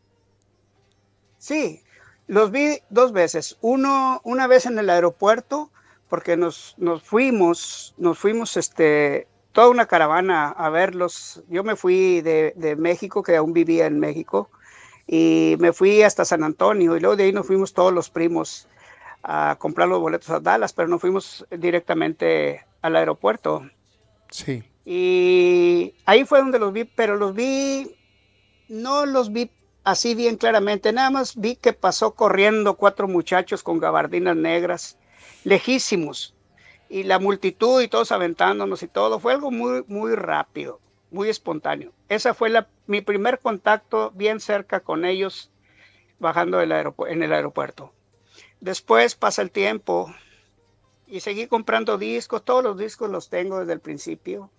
Sí, 1.38 1.82
los 2.26 2.50
vi 2.50 2.80
dos 2.90 3.12
veces. 3.12 3.56
Uno, 3.60 4.20
una 4.24 4.46
vez 4.46 4.66
en 4.66 4.78
el 4.78 4.90
aeropuerto, 4.90 5.70
porque 6.08 6.36
nos, 6.36 6.74
nos 6.76 7.02
fuimos, 7.02 7.94
nos 7.96 8.18
fuimos 8.18 8.56
este, 8.56 9.28
toda 9.52 9.68
una 9.68 9.86
caravana 9.86 10.48
a 10.48 10.68
verlos. 10.68 11.42
Yo 11.48 11.62
me 11.62 11.76
fui 11.76 12.20
de, 12.20 12.52
de, 12.56 12.76
México, 12.76 13.22
que 13.22 13.36
aún 13.36 13.52
vivía 13.52 13.86
en 13.86 14.00
México, 14.00 14.50
y 15.12 15.56
me 15.58 15.72
fui 15.72 16.02
hasta 16.02 16.24
San 16.24 16.44
Antonio, 16.44 16.96
y 16.96 17.00
luego 17.00 17.16
de 17.16 17.24
ahí 17.24 17.32
nos 17.32 17.44
fuimos 17.44 17.74
todos 17.74 17.92
los 17.92 18.10
primos 18.10 18.68
a 19.24 19.56
comprar 19.58 19.88
los 19.88 19.98
boletos 19.98 20.30
a 20.30 20.38
Dallas, 20.38 20.72
pero 20.72 20.86
no 20.86 21.00
fuimos 21.00 21.44
directamente 21.50 22.64
al 22.80 22.94
aeropuerto. 22.94 23.68
Sí. 24.30 24.62
Y 24.84 25.94
ahí 26.06 26.24
fue 26.24 26.38
donde 26.38 26.60
los 26.60 26.72
vi, 26.72 26.84
pero 26.84 27.16
los 27.16 27.34
vi, 27.34 27.90
no 28.68 29.04
los 29.04 29.32
vi 29.32 29.50
así 29.82 30.14
bien 30.14 30.36
claramente, 30.36 30.92
nada 30.92 31.10
más 31.10 31.34
vi 31.34 31.56
que 31.56 31.72
pasó 31.72 32.14
corriendo 32.14 32.74
cuatro 32.74 33.08
muchachos 33.08 33.64
con 33.64 33.80
gabardinas 33.80 34.36
negras 34.36 34.96
lejísimos. 35.42 36.36
Y 36.88 37.02
la 37.02 37.18
multitud 37.18 37.82
y 37.82 37.88
todos 37.88 38.12
aventándonos 38.12 38.84
y 38.84 38.86
todo, 38.86 39.18
fue 39.18 39.32
algo 39.32 39.50
muy, 39.50 39.82
muy 39.88 40.14
rápido, 40.14 40.78
muy 41.10 41.28
espontáneo. 41.28 41.92
Esa 42.08 42.34
fue 42.34 42.52
mi 42.86 43.00
primer 43.00 43.38
contacto 43.38 44.12
bien 44.14 44.40
cerca 44.40 44.80
con 44.80 45.04
ellos 45.04 45.50
bajando 46.18 46.60
en 46.60 47.22
el 47.22 47.32
aeropuerto. 47.32 47.92
Después 48.60 49.14
pasa 49.14 49.42
el 49.42 49.50
tiempo 49.50 50.14
y 51.06 51.20
seguí 51.20 51.46
comprando 51.46 51.98
discos, 51.98 52.44
todos 52.44 52.62
los 52.62 52.78
discos 52.78 53.10
los 53.10 53.28
tengo 53.28 53.58
desde 53.58 53.72
el 53.72 53.80
principio. 53.80 54.50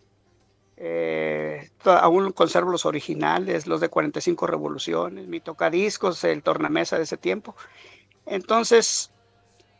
Eh, 0.75 1.69
aún 1.85 2.31
conservo 2.31 2.71
los 2.71 2.87
originales, 2.87 3.67
los 3.67 3.79
de 3.79 3.89
45 3.89 4.47
revoluciones, 4.47 5.27
mi 5.27 5.39
tocadiscos, 5.39 6.23
el 6.23 6.41
tornamesa 6.41 6.97
de 6.97 7.03
ese 7.03 7.17
tiempo. 7.17 7.55
Entonces, 8.25 9.10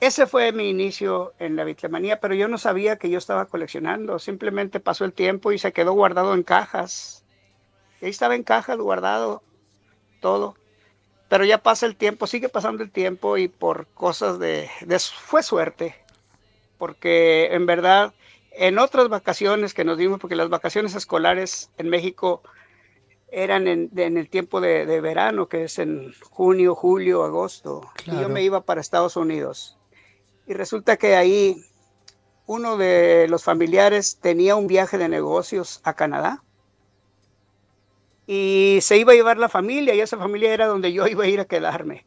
ese 0.01 0.25
fue 0.25 0.51
mi 0.51 0.67
inicio 0.67 1.33
en 1.37 1.55
la 1.55 1.63
bitlemanía, 1.63 2.19
pero 2.19 2.33
yo 2.33 2.47
no 2.47 2.57
sabía 2.57 2.95
que 2.95 3.11
yo 3.11 3.19
estaba 3.19 3.45
coleccionando. 3.45 4.17
Simplemente 4.17 4.79
pasó 4.79 5.05
el 5.05 5.13
tiempo 5.13 5.51
y 5.51 5.59
se 5.59 5.73
quedó 5.73 5.93
guardado 5.93 6.33
en 6.33 6.41
cajas. 6.41 7.23
ahí 8.01 8.09
estaba 8.09 8.33
en 8.33 8.41
cajas 8.41 8.79
guardado 8.79 9.43
todo. 10.19 10.55
Pero 11.29 11.45
ya 11.45 11.59
pasa 11.59 11.85
el 11.85 11.95
tiempo, 11.95 12.25
sigue 12.25 12.49
pasando 12.49 12.81
el 12.81 12.89
tiempo 12.89 13.37
y 13.37 13.47
por 13.47 13.85
cosas 13.93 14.39
de, 14.39 14.71
fue 15.13 15.43
suerte. 15.43 15.95
Porque 16.79 17.49
en 17.51 17.67
verdad, 17.67 18.11
en 18.53 18.79
otras 18.79 19.07
vacaciones 19.07 19.75
que 19.75 19.85
nos 19.85 19.99
dimos, 19.99 20.19
porque 20.19 20.35
las 20.35 20.49
vacaciones 20.49 20.95
escolares 20.95 21.69
en 21.77 21.89
México 21.89 22.41
eran 23.31 23.67
en, 23.67 23.91
el 23.95 24.29
tiempo 24.29 24.61
de, 24.61 24.99
verano, 24.99 25.47
que 25.47 25.65
es 25.65 25.77
en 25.77 26.11
junio, 26.21 26.73
julio, 26.73 27.23
agosto. 27.23 27.87
Y 28.07 28.19
yo 28.19 28.29
me 28.29 28.41
iba 28.41 28.61
para 28.61 28.81
Estados 28.81 29.15
Unidos. 29.15 29.77
Y 30.47 30.53
resulta 30.53 30.97
que 30.97 31.15
ahí 31.15 31.63
uno 32.45 32.77
de 32.77 33.27
los 33.29 33.43
familiares 33.43 34.17
tenía 34.19 34.55
un 34.55 34.67
viaje 34.67 34.97
de 34.97 35.07
negocios 35.07 35.79
a 35.83 35.93
Canadá 35.93 36.43
y 38.27 38.79
se 38.81 38.97
iba 38.97 39.13
a 39.13 39.15
llevar 39.15 39.37
la 39.37 39.49
familia 39.49 39.95
y 39.95 40.01
esa 40.01 40.17
familia 40.17 40.53
era 40.53 40.67
donde 40.67 40.93
yo 40.93 41.07
iba 41.07 41.23
a 41.23 41.27
ir 41.27 41.39
a 41.39 41.45
quedarme. 41.45 42.05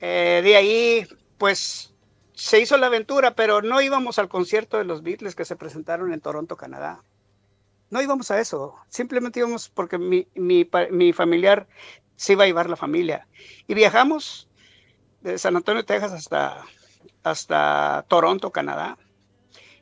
Eh, 0.00 0.40
de 0.42 0.56
ahí, 0.56 1.06
pues 1.38 1.94
se 2.32 2.60
hizo 2.60 2.76
la 2.76 2.86
aventura, 2.86 3.34
pero 3.34 3.60
no 3.62 3.80
íbamos 3.80 4.18
al 4.18 4.28
concierto 4.28 4.78
de 4.78 4.84
los 4.84 5.02
Beatles 5.02 5.34
que 5.34 5.44
se 5.44 5.56
presentaron 5.56 6.12
en 6.12 6.20
Toronto, 6.20 6.56
Canadá. 6.56 7.02
No 7.90 8.00
íbamos 8.00 8.30
a 8.30 8.40
eso, 8.40 8.76
simplemente 8.88 9.40
íbamos 9.40 9.68
porque 9.68 9.98
mi, 9.98 10.26
mi 10.34 11.12
familiar 11.12 11.66
se 12.16 12.32
iba 12.34 12.44
a 12.44 12.46
llevar 12.46 12.70
la 12.70 12.76
familia. 12.76 13.26
Y 13.66 13.74
viajamos 13.74 14.49
de 15.20 15.38
San 15.38 15.56
Antonio, 15.56 15.84
Texas 15.84 16.12
hasta, 16.12 16.64
hasta 17.22 18.04
Toronto, 18.08 18.50
Canadá. 18.50 18.98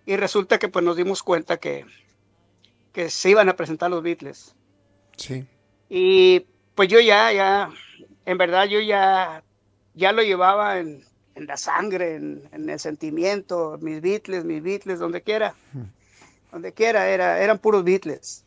Y 0.07 0.17
resulta 0.17 0.59
que 0.59 0.69
pues 0.69 0.85
nos 0.85 0.97
dimos 0.97 1.23
cuenta 1.23 1.59
que, 1.59 1.85
que 2.93 3.11
se 3.11 3.31
iban 3.31 3.49
a 3.49 3.57
presentar 3.57 3.91
los 3.91 4.03
Beatles. 4.03 4.55
Sí. 5.17 5.47
Y 5.89 6.47
pues 6.75 6.89
yo 6.89 7.01
ya, 7.01 7.33
ya, 7.33 7.71
en 8.25 8.39
verdad 8.39 8.67
yo 8.67 8.81
ya, 8.81 9.43
ya 9.95 10.13
lo 10.13 10.23
llevaba 10.23 10.79
en, 10.79 11.05
en 11.35 11.47
la 11.47 11.57
sangre, 11.57 12.17
en, 12.17 12.49
en, 12.53 12.69
el 12.69 12.81
sentimiento, 12.81 13.79
mis 13.81 14.01
Beatles, 14.01 14.45
mis 14.45 14.63
Beatles, 14.63 14.99
donde 14.99 15.23
quiera. 15.23 15.55
Hmm. 15.73 15.85
Donde 16.53 16.73
quiera, 16.73 17.09
era, 17.11 17.43
eran 17.43 17.59
puros 17.59 17.85
Beatles. 17.85 18.45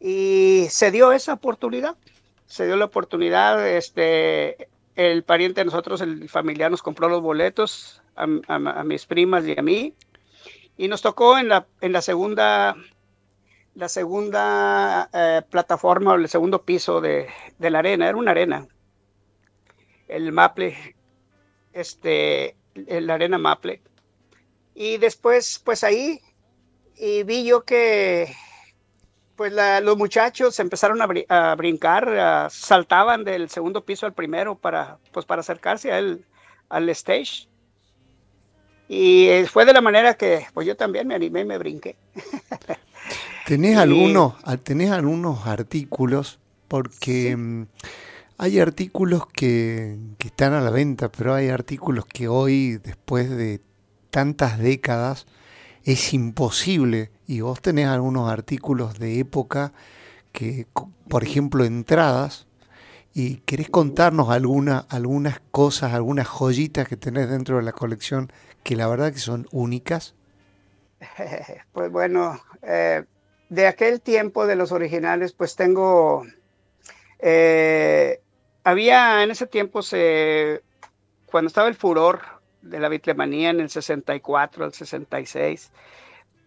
Y 0.00 0.66
se 0.68 0.90
dio 0.90 1.12
esa 1.12 1.32
oportunidad. 1.32 1.96
Se 2.46 2.66
dio 2.66 2.76
la 2.76 2.84
oportunidad, 2.84 3.66
este, 3.66 4.68
el 4.96 5.24
pariente 5.24 5.60
de 5.60 5.64
nosotros, 5.64 6.00
el 6.00 6.28
familiar, 6.28 6.70
nos 6.70 6.82
compró 6.82 7.08
los 7.08 7.20
boletos 7.20 8.02
a, 8.16 8.26
mis 8.84 9.06
primas 9.06 9.46
y 9.46 9.58
a 9.58 9.62
mí. 9.62 9.94
Y 10.76 10.88
nos 10.88 11.02
tocó 11.02 11.38
en 11.38 11.48
la, 11.48 11.66
segunda, 12.02 12.76
la 13.74 13.88
segunda 13.88 15.08
eh, 15.12 15.42
plataforma, 15.48 16.14
el 16.14 16.28
segundo 16.28 16.62
piso 16.62 17.00
de, 17.00 17.28
la 17.58 17.78
arena. 17.78 18.08
Era 18.08 18.16
una 18.16 18.32
arena. 18.32 18.66
El 20.08 20.32
Maple, 20.32 20.96
este, 21.72 22.56
la 22.74 23.14
arena 23.14 23.38
Maple. 23.38 23.80
Y 24.74 24.98
después, 24.98 25.60
pues 25.64 25.84
ahí, 25.84 26.20
vi 26.96 27.44
yo 27.44 27.64
que 27.64 28.34
pues 29.36 29.52
los 29.82 29.96
muchachos 29.96 30.58
empezaron 30.60 31.00
a, 31.02 31.54
brincar, 31.56 32.50
saltaban 32.50 33.24
del 33.24 33.48
segundo 33.48 33.84
piso 33.84 34.06
al 34.06 34.12
primero 34.12 34.56
para, 34.56 34.98
pues 35.12 35.26
para 35.26 35.40
acercarse 35.40 35.92
al 35.92 36.88
stage. 36.90 37.48
Y 38.88 39.28
eh, 39.28 39.46
fue 39.46 39.64
de 39.64 39.72
la 39.72 39.80
manera 39.80 40.14
que 40.14 40.46
pues 40.52 40.66
yo 40.66 40.76
también 40.76 41.06
me 41.08 41.14
animé 41.14 41.40
y 41.40 41.44
me 41.44 41.58
brinqué. 41.58 41.96
¿Tenés, 43.46 43.76
algunos, 43.76 44.34
¿Tenés 44.62 44.90
algunos 44.90 45.46
artículos? 45.46 46.38
Porque 46.68 47.36
mm, 47.36 47.66
hay 48.38 48.60
artículos 48.60 49.26
que, 49.26 49.98
que 50.18 50.28
están 50.28 50.52
a 50.52 50.60
la 50.60 50.70
venta, 50.70 51.10
pero 51.10 51.34
hay 51.34 51.48
artículos 51.48 52.06
que 52.06 52.28
hoy, 52.28 52.78
después 52.78 53.30
de 53.30 53.60
tantas 54.10 54.58
décadas, 54.58 55.26
es 55.84 56.12
imposible. 56.14 57.10
Y 57.26 57.40
vos 57.40 57.60
tenés 57.60 57.86
algunos 57.86 58.30
artículos 58.30 58.98
de 58.98 59.18
época 59.18 59.72
que, 60.32 60.66
por 61.08 61.22
ejemplo, 61.22 61.64
entradas, 61.64 62.46
y 63.14 63.36
querés 63.46 63.70
contarnos 63.70 64.28
alguna, 64.28 64.86
algunas 64.88 65.40
cosas, 65.52 65.94
algunas 65.94 66.26
joyitas 66.26 66.88
que 66.88 66.96
tenés 66.96 67.30
dentro 67.30 67.56
de 67.56 67.62
la 67.62 67.72
colección 67.72 68.32
que 68.64 68.74
la 68.74 68.88
verdad 68.88 69.12
que 69.12 69.20
son 69.20 69.46
únicas. 69.52 70.14
Pues 71.72 71.90
bueno, 71.90 72.40
eh, 72.62 73.04
de 73.48 73.66
aquel 73.66 74.00
tiempo 74.00 74.46
de 74.46 74.56
los 74.56 74.72
originales, 74.72 75.32
pues 75.32 75.54
tengo, 75.54 76.24
eh, 77.20 78.20
había 78.64 79.22
en 79.22 79.30
ese 79.30 79.46
tiempo, 79.46 79.82
se, 79.82 80.62
cuando 81.26 81.48
estaba 81.48 81.68
el 81.68 81.74
furor 81.74 82.22
de 82.62 82.80
la 82.80 82.88
bitlemanía 82.88 83.50
en 83.50 83.60
el 83.60 83.70
64 83.70 84.64
al 84.64 84.72
66, 84.72 85.70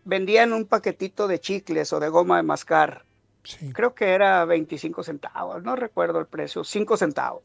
vendían 0.08 0.54
un 0.54 0.65
paquetito 0.65 1.28
de 1.28 1.39
chicles 1.39 1.93
o 1.93 2.00
de 2.00 2.10
goma 2.10 2.38
de 2.38 2.43
mascar. 2.43 3.06
Creo 3.74 3.96
que 3.96 4.10
era 4.10 4.43
25 4.46 5.04
centavos, 5.04 5.63
no 5.63 5.76
recuerdo 5.76 6.20
el 6.20 6.26
precio, 6.26 6.63
5 6.63 6.98
centavos. 6.98 7.43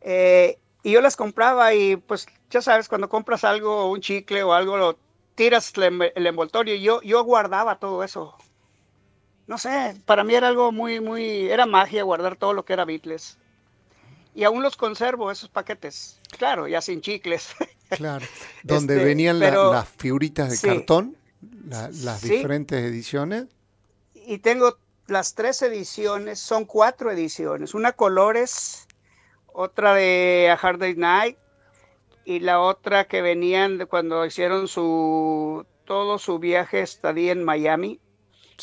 Eh, 0.00 0.58
y 0.82 0.92
yo 0.92 1.00
las 1.00 1.16
compraba 1.16 1.74
y 1.74 1.96
pues 1.96 2.26
ya 2.50 2.62
sabes, 2.62 2.88
cuando 2.88 3.08
compras 3.08 3.44
algo, 3.44 3.90
un 3.90 4.00
chicle 4.00 4.42
o 4.42 4.54
algo, 4.54 4.76
lo 4.76 4.98
tiras 5.34 5.72
el 5.76 6.26
envoltorio. 6.26 6.74
Y 6.74 6.82
yo, 6.82 7.02
yo 7.02 7.22
guardaba 7.24 7.78
todo 7.78 8.02
eso 8.02 8.36
no 9.46 9.58
sé, 9.58 9.96
para 10.06 10.24
mí 10.24 10.34
era 10.34 10.48
algo 10.48 10.72
muy, 10.72 11.00
muy, 11.00 11.50
era 11.50 11.66
magia 11.66 12.02
guardar 12.04 12.36
todo 12.36 12.52
lo 12.52 12.64
que 12.64 12.72
era 12.72 12.84
Beatles. 12.84 13.38
Y 14.34 14.44
aún 14.44 14.62
los 14.62 14.76
conservo, 14.76 15.30
esos 15.30 15.50
paquetes. 15.50 16.18
Claro, 16.38 16.66
ya 16.68 16.80
sin 16.80 17.00
chicles. 17.00 17.54
Claro, 17.92 18.24
donde 18.62 18.94
este, 18.94 19.04
venían 19.04 19.38
las 19.38 19.86
figuritas 19.86 20.48
de 20.48 20.66
cartón, 20.66 21.14
las 21.66 22.22
diferentes 22.22 22.82
ediciones. 22.82 23.46
Y 24.14 24.38
tengo 24.38 24.78
las 25.06 25.34
tres 25.34 25.62
ediciones, 25.62 26.38
son 26.40 26.64
cuatro 26.64 27.10
ediciones. 27.10 27.74
Una 27.74 27.92
colores, 27.92 28.86
otra 29.46 29.94
de 29.94 30.48
A 30.50 30.54
Hard 30.54 30.78
Day 30.78 30.94
Night 30.94 31.38
y 32.24 32.40
la 32.40 32.60
otra 32.60 33.06
que 33.06 33.20
venían 33.20 33.78
de 33.78 33.86
cuando 33.86 34.24
hicieron 34.24 34.68
su 34.68 35.66
todo 35.84 36.18
su 36.18 36.38
viaje 36.38 36.80
estadía 36.80 37.32
en 37.32 37.44
Miami 37.44 38.00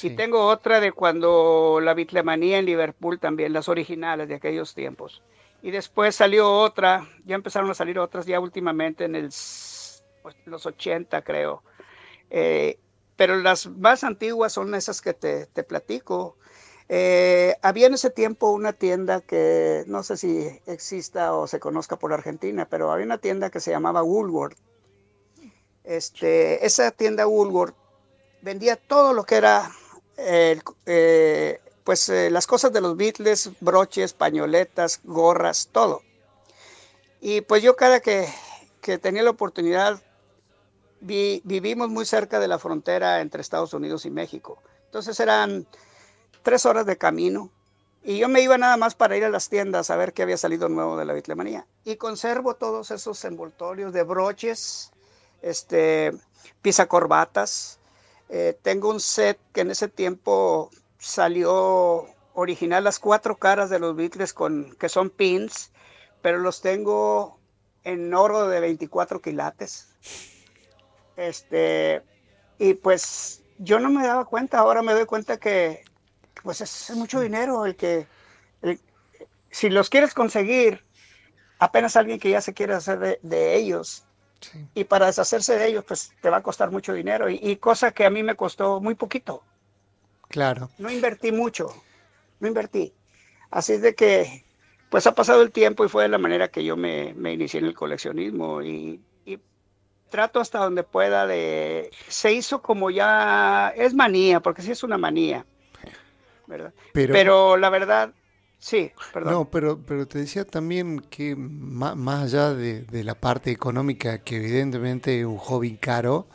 y 0.02 0.10
tengo 0.12 0.46
otra 0.48 0.80
de 0.80 0.92
cuando 0.92 1.80
la 1.82 1.94
Bitlemanía 1.94 2.60
en 2.60 2.66
Liverpool 2.66 3.20
también, 3.20 3.54
las 3.54 3.68
originales 3.68 4.30
de 4.30 4.36
aquellos 4.36 4.74
tiempos. 4.74 5.22
Y 5.62 5.72
después 5.72 6.16
salió 6.16 6.52
otra, 6.52 7.08
ya 7.26 7.36
empezaron 7.36 7.70
a 7.70 7.74
salir 7.74 8.00
otras 8.00 8.26
ya 8.26 8.40
últimamente 8.40 9.04
en 9.04 9.16
el, 9.16 9.26
los 10.46 10.66
80 10.66 11.22
creo. 11.24 11.64
Eh, 12.30 12.80
pero 13.20 13.36
las 13.36 13.68
más 13.68 14.06
antiguas 14.06 14.54
son 14.54 14.74
esas 14.74 15.02
que 15.02 15.14
te, 15.14 15.46
te 15.48 15.64
platico. 15.64 16.38
Eh, 16.88 17.54
había 17.62 17.88
en 17.88 17.96
ese 17.96 18.10
tiempo 18.10 18.50
una 18.50 18.72
tienda 18.72 19.20
que 19.20 19.84
no 19.88 20.04
sé 20.04 20.16
si 20.16 20.48
exista 20.68 21.34
o 21.36 21.46
se 21.46 21.60
conozca 21.60 22.00
por 22.00 22.14
Argentina, 22.14 22.66
pero 22.70 22.94
había 22.94 23.06
una 23.06 23.18
tienda 23.18 23.50
que 23.50 23.60
se 23.60 23.72
llamaba 23.72 24.04
Woolworth. 24.04 24.58
Este, 25.84 26.66
esa 26.66 26.92
tienda 26.92 27.28
Woolworth 27.28 27.76
vendía 28.42 28.78
todo 28.78 29.12
lo 29.12 29.26
que 29.26 29.36
era 29.36 29.70
eh, 30.16 31.60
pues 31.84 32.08
eh, 32.08 32.30
las 32.30 32.48
cosas 32.48 32.72
de 32.72 32.80
los 32.80 32.96
Beatles, 32.96 33.52
broches, 33.60 34.14
pañoletas, 34.14 35.02
gorras, 35.04 35.68
todo. 35.74 36.04
Y 37.20 37.42
pues 37.42 37.62
yo 37.64 37.76
cada 37.76 38.00
que, 38.00 38.30
tenía 39.02 39.24
la 39.24 39.32
oportunidad, 39.32 40.02
vivimos 41.02 41.90
muy 41.90 42.06
cerca 42.06 42.40
de 42.40 42.48
la 42.48 42.60
frontera 42.60 43.22
entre 43.22 43.42
Estados 43.42 43.74
Unidos 43.74 44.06
y 44.06 44.10
México. 44.10 44.62
Entonces 44.86 45.20
eran 45.20 45.68
tres 46.44 46.66
horas 46.66 46.86
de 46.86 46.98
camino 46.98 47.52
y 48.04 48.18
yo 48.18 48.30
me 48.30 48.42
iba 48.42 48.58
nada 48.58 48.78
más 48.78 48.96
para 48.96 49.18
ir 49.18 49.26
a 49.26 49.30
las 49.30 49.50
tiendas 49.50 49.90
a 49.90 49.96
ver 49.96 50.14
qué 50.14 50.24
había 50.24 50.38
salido 50.38 50.70
nuevo 50.70 50.98
de 50.98 51.06
la 51.06 51.14
Beatlemanía. 51.14 51.66
Y 51.84 51.98
conservo 51.98 52.56
todos 52.56 52.92
esos 52.92 53.24
envoltorios 53.26 53.94
de 53.94 54.04
broches, 54.04 54.92
este, 55.42 56.14
pisacorbatas, 56.62 57.80
eh, 58.30 58.58
tengo 58.62 58.90
un 58.90 59.00
set 59.00 59.40
que 59.54 59.62
en 59.62 59.72
ese 59.72 59.88
tiempo 59.88 60.70
salió 60.98 62.06
original 62.34 62.84
las 62.84 63.00
cuatro 63.00 63.38
caras 63.38 63.70
de 63.70 63.80
los 63.80 63.96
Beatles 63.96 64.34
con 64.34 64.76
que 64.76 64.88
son 64.88 65.10
pins, 65.10 65.72
pero 66.22 66.38
los 66.38 66.62
tengo 66.62 67.38
en 67.84 68.14
oro 68.14 68.48
de 68.48 68.60
24 68.60 69.22
quilates. 69.22 69.88
Este, 71.20 72.02
y 72.58 72.74
pues 72.76 73.44
yo 73.58 73.80
no 73.80 73.90
me 73.90 74.06
daba 74.06 74.26
cuenta, 74.26 74.60
ahora 74.60 74.82
me 74.82 74.94
doy 74.94 75.06
cuenta 75.06 75.38
que 75.38 75.84
pues 76.44 76.62
es, 76.62 76.92
mucho 76.96 77.20
dinero 77.20 77.66
el 77.66 77.76
que 77.76 78.08
si 79.52 79.70
los 79.70 79.90
quieres 79.90 80.14
conseguir, 80.14 80.84
apenas 81.60 81.98
alguien 81.98 82.20
que 82.20 82.30
ya 82.30 82.40
se 82.40 82.54
quiere 82.54 82.74
hacer 82.74 83.20
de 83.22 83.56
ellos 83.56 84.06
y 84.74 84.86
para 84.86 85.08
deshacerse 85.08 85.58
de 85.58 85.68
ellos, 85.68 85.84
pues 85.86 86.14
te 86.22 86.30
va 86.30 86.38
a 86.38 86.44
costar 86.44 86.72
mucho 86.72 86.94
dinero. 86.94 87.30
Y, 87.30 87.58
cosa 87.58 87.92
que 87.92 88.06
a 88.06 88.10
mí 88.10 88.24
me 88.24 88.36
costó 88.36 88.80
muy 88.80 88.96
poquito. 88.96 89.44
Claro. 90.30 90.70
No 90.78 90.90
invertí 90.90 91.32
mucho. 91.32 91.68
No 92.40 92.48
invertí. 92.48 92.94
Así 93.52 93.74
es 93.74 93.82
de 93.82 93.96
que, 93.96 94.46
pues 94.90 95.08
ha 95.08 95.16
pasado 95.16 95.42
el 95.42 95.52
tiempo 95.52 95.84
y 95.84 95.90
fue 95.90 96.04
de 96.04 96.10
la 96.10 96.18
manera 96.18 96.50
que 96.50 96.64
yo 96.64 96.78
me, 96.78 97.14
me 97.16 97.34
inicié 97.34 97.60
en 97.60 97.66
el 97.66 97.74
coleccionismo. 97.74 98.62
Y, 98.62 99.02
trato 100.10 100.40
hasta 100.40 100.60
donde 100.60 100.84
pueda 100.84 101.28
de. 101.28 101.90
Se 102.08 102.34
hizo 102.34 102.62
como 102.62 102.90
ya. 102.90 103.74
Es 103.76 103.94
manía, 103.94 104.40
porque 104.40 104.62
sí 104.62 104.72
es 104.72 104.84
una 104.84 104.98
manía. 104.98 105.46
¿verdad? 106.48 106.74
Pero 106.94 107.58
la 107.58 107.70
verdad, 107.70 108.14
Sí, 108.62 108.92
perdón. 109.14 109.34
No, 109.34 109.50
pero, 109.50 109.80
pero 109.86 110.06
te 110.06 110.20
decía 110.20 110.44
también 110.44 111.00
que 111.00 111.34
más, 111.38 111.96
allá 112.24 112.54
de, 112.54 112.86
la 113.06 113.16
parte 113.16 113.52
económica, 113.52 114.18
que 114.18 114.36
evidentemente 114.36 115.22
es 115.22 115.26
un 115.26 115.38
hobby 115.38 115.78
caro, 115.78 116.28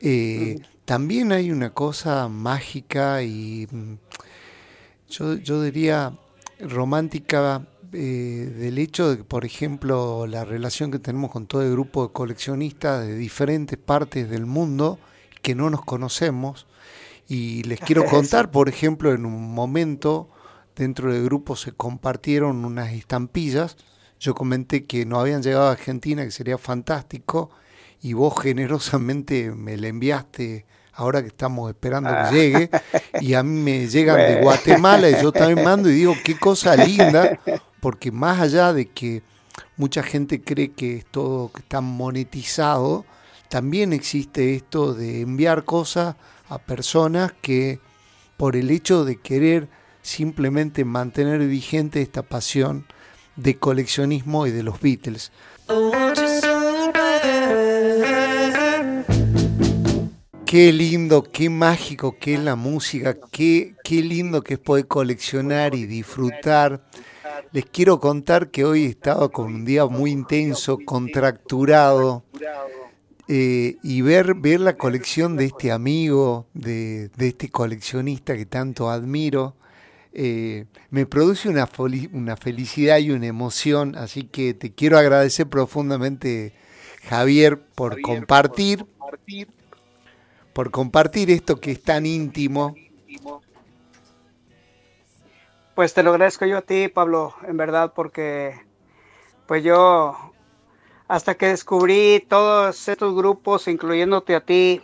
eh, 0.00 0.60
también 0.84 1.32
hay 1.32 1.50
una 1.50 1.70
cosa 1.70 2.28
mágica 2.28 3.22
y 3.22 3.66
mm, 3.70 3.94
yo, 5.08 5.34
yo 5.36 5.62
diría 5.62 6.12
romántica 6.60 7.66
eh, 7.94 8.52
del 8.56 8.78
hecho 8.78 9.10
de 9.10 9.18
que, 9.18 9.24
por 9.24 9.44
ejemplo, 9.44 10.26
la 10.26 10.44
relación 10.44 10.90
que 10.90 10.98
tenemos 10.98 11.30
con 11.30 11.46
todo 11.46 11.62
el 11.62 11.70
grupo 11.72 12.06
de 12.06 12.12
coleccionistas 12.12 13.06
de 13.06 13.16
diferentes 13.16 13.78
partes 13.78 14.28
del 14.28 14.46
mundo 14.46 14.98
que 15.42 15.54
no 15.54 15.70
nos 15.70 15.84
conocemos. 15.84 16.66
Y 17.28 17.62
les 17.64 17.80
quiero 17.80 18.04
contar, 18.10 18.50
por 18.50 18.68
ejemplo, 18.68 19.12
en 19.12 19.24
un 19.26 19.54
momento 19.54 20.28
dentro 20.76 21.12
del 21.12 21.24
grupo 21.24 21.56
se 21.56 21.72
compartieron 21.72 22.64
unas 22.64 22.92
estampillas. 22.92 23.76
Yo 24.18 24.34
comenté 24.34 24.84
que 24.84 25.06
no 25.06 25.20
habían 25.20 25.42
llegado 25.42 25.68
a 25.68 25.72
Argentina, 25.72 26.24
que 26.24 26.30
sería 26.30 26.58
fantástico, 26.58 27.50
y 28.02 28.12
vos 28.12 28.34
generosamente 28.40 29.50
me 29.52 29.76
la 29.76 29.88
enviaste 29.88 30.66
ahora 30.94 31.22
que 31.22 31.28
estamos 31.28 31.70
esperando 31.70 32.10
que 32.10 32.16
ah. 32.16 32.30
llegue, 32.30 32.70
y 33.20 33.34
a 33.34 33.42
mí 33.42 33.60
me 33.60 33.86
llegan 33.88 34.16
de 34.16 34.40
Guatemala 34.40 35.10
y 35.10 35.22
yo 35.22 35.32
también 35.32 35.64
mando 35.64 35.90
y 35.90 35.94
digo, 35.94 36.14
qué 36.24 36.38
cosa 36.38 36.76
linda, 36.76 37.38
porque 37.80 38.10
más 38.10 38.40
allá 38.40 38.72
de 38.72 38.86
que 38.86 39.22
mucha 39.76 40.02
gente 40.02 40.42
cree 40.42 40.72
que 40.72 40.98
es 40.98 41.06
todo 41.06 41.50
que 41.52 41.60
está 41.60 41.80
monetizado, 41.80 43.04
también 43.48 43.92
existe 43.92 44.54
esto 44.54 44.94
de 44.94 45.20
enviar 45.20 45.64
cosas 45.64 46.16
a 46.48 46.58
personas 46.58 47.32
que 47.40 47.80
por 48.36 48.56
el 48.56 48.70
hecho 48.70 49.04
de 49.04 49.20
querer 49.20 49.68
simplemente 50.02 50.84
mantener 50.84 51.40
vigente 51.40 52.02
esta 52.02 52.22
pasión 52.22 52.86
de 53.36 53.56
coleccionismo 53.56 54.46
y 54.46 54.50
de 54.50 54.62
los 54.62 54.80
Beatles. 54.80 55.32
Qué 60.54 60.72
lindo, 60.72 61.24
qué 61.24 61.50
mágico 61.50 62.16
que 62.16 62.34
es 62.34 62.40
la 62.40 62.54
música, 62.54 63.16
qué, 63.32 63.74
qué 63.82 63.96
lindo 64.04 64.40
que 64.44 64.54
es 64.54 64.60
poder 64.60 64.86
coleccionar 64.86 65.74
y 65.74 65.84
disfrutar. 65.84 66.80
Les 67.50 67.66
quiero 67.66 67.98
contar 67.98 68.52
que 68.52 68.64
hoy 68.64 68.84
estaba 68.84 69.30
con 69.30 69.46
un 69.46 69.64
día 69.64 69.86
muy 69.86 70.12
intenso, 70.12 70.78
contracturado, 70.86 72.22
eh, 73.26 73.78
y 73.82 74.02
ver, 74.02 74.34
ver 74.34 74.60
la 74.60 74.76
colección 74.76 75.36
de 75.36 75.46
este 75.46 75.72
amigo, 75.72 76.46
de, 76.54 77.08
de 77.16 77.26
este 77.26 77.48
coleccionista 77.48 78.36
que 78.36 78.46
tanto 78.46 78.88
admiro, 78.88 79.56
eh, 80.12 80.66
me 80.88 81.04
produce 81.04 81.48
una, 81.48 81.68
una 82.12 82.36
felicidad 82.36 82.98
y 82.98 83.10
una 83.10 83.26
emoción, 83.26 83.96
así 83.96 84.22
que 84.22 84.54
te 84.54 84.70
quiero 84.70 84.98
agradecer 84.98 85.48
profundamente, 85.48 86.52
Javier, 87.08 87.60
por 87.60 88.00
compartir, 88.00 88.84
por 88.84 88.98
compartir, 88.98 89.48
esto 91.30 91.60
que 91.60 91.72
es 91.72 91.82
tan 91.82 92.06
íntimo. 92.06 92.74
Pues 95.74 95.92
te 95.92 96.02
lo 96.02 96.10
agradezco 96.10 96.46
yo 96.46 96.58
a 96.58 96.62
ti, 96.62 96.88
Pablo, 96.88 97.34
en 97.46 97.56
verdad, 97.56 97.92
porque 97.94 98.54
pues 99.46 99.64
yo 99.64 100.16
hasta 101.08 101.34
que 101.34 101.48
descubrí 101.48 102.24
todos 102.28 102.88
estos 102.88 103.14
grupos, 103.14 103.68
incluyéndote 103.68 104.34
a 104.34 104.40
ti, 104.40 104.80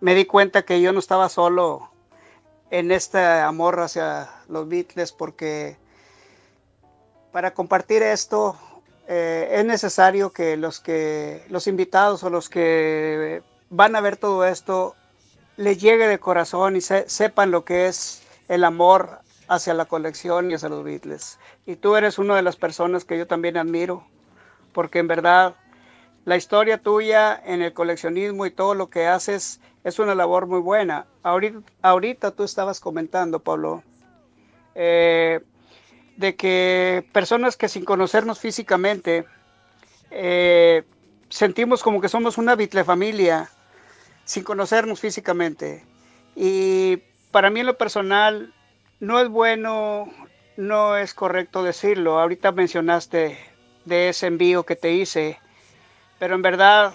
me 0.00 0.14
di 0.14 0.24
cuenta 0.24 0.62
que 0.62 0.80
yo 0.80 0.92
no 0.92 0.98
estaba 0.98 1.28
solo 1.28 1.90
en 2.70 2.90
este 2.90 3.18
amor 3.18 3.78
hacia 3.80 4.30
los 4.48 4.66
Beatles 4.68 5.12
porque 5.12 5.76
para 7.30 7.52
compartir 7.52 8.02
esto 8.02 8.56
eh, 9.06 9.48
es 9.52 9.64
necesario 9.64 10.32
que 10.32 10.56
los 10.56 10.80
que 10.80 11.44
los 11.50 11.66
invitados 11.66 12.24
o 12.24 12.30
los 12.30 12.48
que 12.48 13.42
van 13.68 13.94
a 13.94 14.00
ver 14.00 14.16
todo 14.16 14.46
esto 14.46 14.96
les 15.62 15.80
llegue 15.80 16.08
de 16.08 16.18
corazón 16.18 16.74
y 16.74 16.80
sepan 16.80 17.52
lo 17.52 17.64
que 17.64 17.86
es 17.86 18.24
el 18.48 18.64
amor 18.64 19.20
hacia 19.46 19.74
la 19.74 19.84
colección 19.84 20.50
y 20.50 20.54
hacia 20.54 20.68
los 20.68 20.82
Beatles. 20.82 21.38
Y 21.66 21.76
tú 21.76 21.94
eres 21.94 22.18
una 22.18 22.34
de 22.34 22.42
las 22.42 22.56
personas 22.56 23.04
que 23.04 23.16
yo 23.16 23.28
también 23.28 23.56
admiro, 23.56 24.04
porque 24.72 24.98
en 24.98 25.06
verdad 25.06 25.54
la 26.24 26.36
historia 26.36 26.78
tuya 26.78 27.40
en 27.44 27.62
el 27.62 27.72
coleccionismo 27.72 28.44
y 28.44 28.50
todo 28.50 28.74
lo 28.74 28.90
que 28.90 29.06
haces 29.06 29.60
es 29.84 30.00
una 30.00 30.16
labor 30.16 30.48
muy 30.48 30.58
buena. 30.58 31.06
Ahorita, 31.22 31.60
ahorita 31.80 32.32
tú 32.32 32.42
estabas 32.42 32.80
comentando, 32.80 33.38
Pablo, 33.38 33.84
eh, 34.74 35.42
de 36.16 36.34
que 36.34 37.06
personas 37.12 37.56
que 37.56 37.68
sin 37.68 37.84
conocernos 37.84 38.40
físicamente 38.40 39.26
eh, 40.10 40.82
sentimos 41.28 41.84
como 41.84 42.00
que 42.00 42.08
somos 42.08 42.36
una 42.36 42.56
Beatle 42.56 42.82
familia 42.82 43.48
sin 44.24 44.44
conocernos 44.44 45.00
físicamente. 45.00 45.84
Y 46.34 46.98
para 47.30 47.50
mí 47.50 47.60
en 47.60 47.66
lo 47.66 47.78
personal 47.78 48.52
no 49.00 49.20
es 49.20 49.28
bueno, 49.28 50.08
no 50.56 50.96
es 50.96 51.14
correcto 51.14 51.62
decirlo. 51.62 52.18
Ahorita 52.18 52.52
mencionaste 52.52 53.38
de 53.84 54.08
ese 54.08 54.26
envío 54.26 54.64
que 54.64 54.76
te 54.76 54.92
hice, 54.92 55.38
pero 56.18 56.34
en 56.34 56.42
verdad 56.42 56.94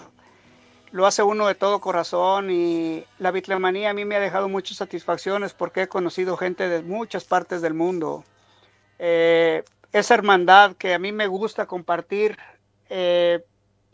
lo 0.90 1.06
hace 1.06 1.22
uno 1.22 1.46
de 1.46 1.54
todo 1.54 1.80
corazón 1.80 2.50
y 2.50 3.04
la 3.18 3.30
bitlemanía 3.30 3.90
a 3.90 3.94
mí 3.94 4.04
me 4.04 4.16
ha 4.16 4.20
dejado 4.20 4.48
muchas 4.48 4.78
satisfacciones 4.78 5.52
porque 5.52 5.82
he 5.82 5.88
conocido 5.88 6.36
gente 6.36 6.68
de 6.68 6.82
muchas 6.82 7.24
partes 7.24 7.60
del 7.60 7.74
mundo. 7.74 8.24
Eh, 8.98 9.64
esa 9.92 10.14
hermandad 10.14 10.76
que 10.76 10.94
a 10.94 10.98
mí 10.98 11.12
me 11.12 11.26
gusta 11.26 11.66
compartir 11.66 12.38
eh, 12.88 13.44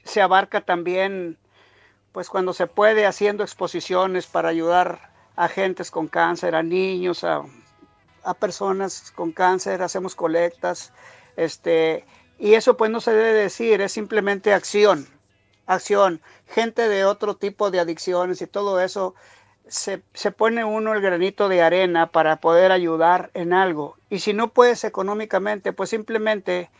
se 0.05 0.20
abarca 0.20 0.61
también 0.61 1.37
pues 2.15 2.31
cuando 2.31 2.53
se 2.53 2.69
puede 2.69 3.07
haciendo 3.07 3.43
exposiciones 3.43 4.29
para 4.29 4.49
ayudar 4.49 5.11
a 5.35 5.49
gentes 5.49 5.91
con 5.91 6.07
cáncer, 6.07 6.55
a 6.55 6.62
niños, 6.62 7.25
a, 7.25 7.43
personas 8.39 9.11
con 9.11 9.33
cáncer, 9.33 9.83
hacemos 9.83 10.15
colectas, 10.15 10.93
este, 11.37 12.05
y 12.39 12.55
eso 12.55 12.77
pues 12.77 12.93
no 12.93 13.01
se 13.01 13.12
debe 13.12 13.33
decir, 13.33 13.81
es 13.81 13.91
simplemente 13.91 14.55
acción, 14.55 15.09
acción, 15.67 16.23
gente 16.47 16.89
de 16.89 17.05
otro 17.05 17.35
tipo 17.35 17.73
de 17.73 17.81
adicciones 17.81 18.41
y 18.43 18.47
todo 18.47 18.81
eso, 18.81 19.17
se, 19.67 20.01
se, 20.12 20.31
pone 20.31 20.65
uno 20.65 20.95
el 20.95 21.01
granito 21.01 21.49
de 21.49 21.62
arena 21.62 22.12
para 22.12 22.37
poder 22.37 22.71
ayudar 22.71 23.33
en 23.35 23.53
algo. 23.53 23.97
Y 24.09 24.21
si 24.21 24.35
no 24.35 24.53
puedes 24.53 24.85
económicamente, 24.85 25.73
pues 25.73 25.91
simplemente 25.91 26.71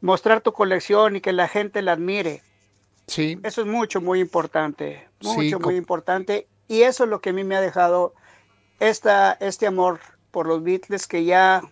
mostrar 0.00 0.40
tu 0.40 0.52
colección 0.52 1.14
y 1.14 1.20
que 1.20 1.32
la 1.32 1.46
gente 1.46 1.82
la 1.82 1.92
admire. 1.92 2.42
Sí. 3.06 3.38
Eso 3.42 3.60
es 3.62 3.66
mucho, 3.66 4.00
muy 4.00 4.20
importante. 4.20 5.08
Mucho, 5.20 5.60
muy 5.60 5.76
importante. 5.76 6.48
Y 6.68 6.82
eso 6.82 7.04
es 7.04 7.10
lo 7.10 7.20
que 7.20 7.30
a 7.30 7.32
mí 7.32 7.44
me 7.44 7.56
ha 7.56 7.60
dejado 7.60 8.14
esta, 8.80 9.32
este 9.34 9.66
amor 9.66 10.00
por 10.30 10.46
los 10.46 10.62
Beatles, 10.62 11.06
que 11.06 11.24
ya, 11.24 11.62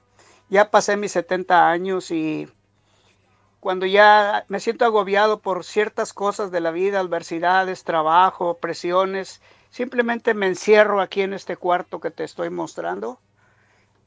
ya 0.48 0.70
pasé 0.70 0.96
mis 0.96 1.12
70 1.12 1.68
años 1.68 2.10
y 2.10 2.48
cuando 3.60 3.86
ya 3.86 4.44
me 4.48 4.60
siento 4.60 4.84
agobiado 4.84 5.40
por 5.40 5.64
ciertas 5.64 6.12
cosas 6.12 6.50
de 6.50 6.60
la 6.60 6.70
vida, 6.70 7.00
adversidades, 7.00 7.82
trabajo, 7.82 8.58
presiones, 8.58 9.40
simplemente 9.70 10.34
me 10.34 10.46
encierro 10.46 11.00
aquí 11.00 11.22
en 11.22 11.32
este 11.32 11.56
cuarto 11.56 11.98
que 11.98 12.10
te 12.10 12.24
estoy 12.24 12.50
mostrando 12.50 13.18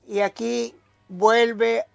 y 0.07 0.19
aquí 0.19 0.73
vuelve 1.09 1.85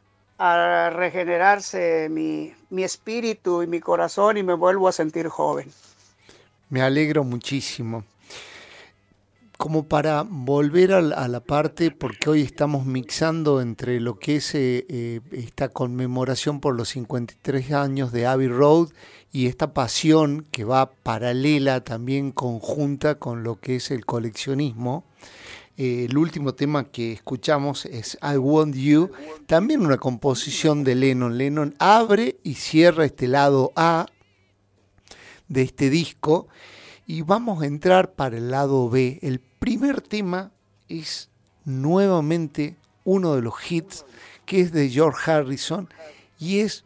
a 0.45 0.91
regenerarse 0.91 2.09
mi, 2.11 2.53
espíritu 2.83 3.63
y 3.63 3.69
mi 3.69 3.79
corazón 3.79 4.37
y 4.37 4.43
me 4.43 4.55
vuelvo 4.55 4.89
a 4.89 4.93
sentir 4.93 5.29
joven. 5.29 5.69
Me 6.69 6.83
alegro 6.83 7.23
muchísimo. 7.23 8.05
Como 9.57 9.85
para 9.85 10.25
volver 10.29 10.95
a 10.95 11.01
la, 11.01 11.41
parte, 11.41 11.93
porque 11.93 12.29
hoy 12.29 12.43
estamos 12.43 12.85
mixando 12.87 13.61
entre 13.61 14.01
lo 14.01 14.19
que 14.19 14.37
es 14.37 14.57
eh, 14.57 14.85
eh, 14.89 15.21
esta 15.31 15.69
conmemoración 15.69 16.59
por 16.59 16.75
los 16.75 16.89
53 16.89 17.71
años 17.71 18.11
de 18.11 18.27
Abbey 18.27 18.49
Road 18.49 18.89
y 19.33 19.47
esta 19.47 19.73
pasión 19.73 20.47
que 20.51 20.65
va 20.65 20.93
paralela 20.93 21.83
también 21.83 22.33
conjunta 22.33 23.15
con 23.15 23.43
lo 23.43 23.59
que 23.59 23.77
es 23.77 23.91
el 23.91 24.05
coleccionismo. 24.05 25.05
Eh, 25.79 26.07
el 26.09 26.19
último 26.19 26.55
tema 26.55 26.85
que 26.85 27.13
escuchamos 27.13 27.87
es 27.87 28.19
I 28.23 28.37
Want 28.37 28.75
You, 28.77 29.11
también 29.47 29.81
una 29.81 29.97
composición 29.97 30.85
de 30.85 30.95
Lennon. 30.95 31.39
Lennon 31.39 31.75
abre 31.79 32.37
y 32.43 32.55
cierra 32.55 33.07
este 33.07 33.27
lado 33.27 33.73
A 33.75 34.07
de 35.49 35.63
este 35.63 35.89
disco 35.89 36.49
y 37.07 37.23
vamos 37.23 37.63
a 37.63 37.67
entrar 37.67 38.13
para 38.13 38.37
el 38.37 38.51
lado 38.51 38.91
B. 38.91 39.19
El 39.23 39.41
primer 39.41 40.03
tema 40.03 40.53
es 40.91 41.31
nuevamente 41.65 42.77
uno 43.05 43.35
de 43.35 43.41
los 43.41 43.55
hits 43.71 44.05
que 44.45 44.61
es 44.61 44.73
de 44.73 44.91
George 44.91 45.31
Harrison 45.31 45.89
y 46.39 46.59
es 46.59 46.85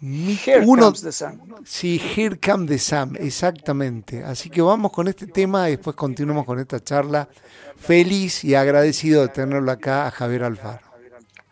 Here 0.00 0.64
comes 0.64 1.00
the 1.00 1.12
sun. 1.12 1.40
Sí, 1.64 1.98
Here 1.98 2.38
Comes 2.38 2.68
the 2.68 2.78
Sun, 2.78 3.16
exactamente. 3.18 4.22
Así 4.22 4.50
que 4.50 4.60
vamos 4.60 4.92
con 4.92 5.08
este 5.08 5.26
tema 5.26 5.68
y 5.68 5.76
después 5.76 5.96
continuamos 5.96 6.44
con 6.44 6.58
esta 6.58 6.80
charla. 6.80 7.28
Feliz 7.76 8.44
y 8.44 8.54
agradecido 8.54 9.22
de 9.22 9.28
tenerlo 9.28 9.70
acá 9.72 10.06
a 10.06 10.10
Javier 10.10 10.44
Alfaro. 10.44 10.86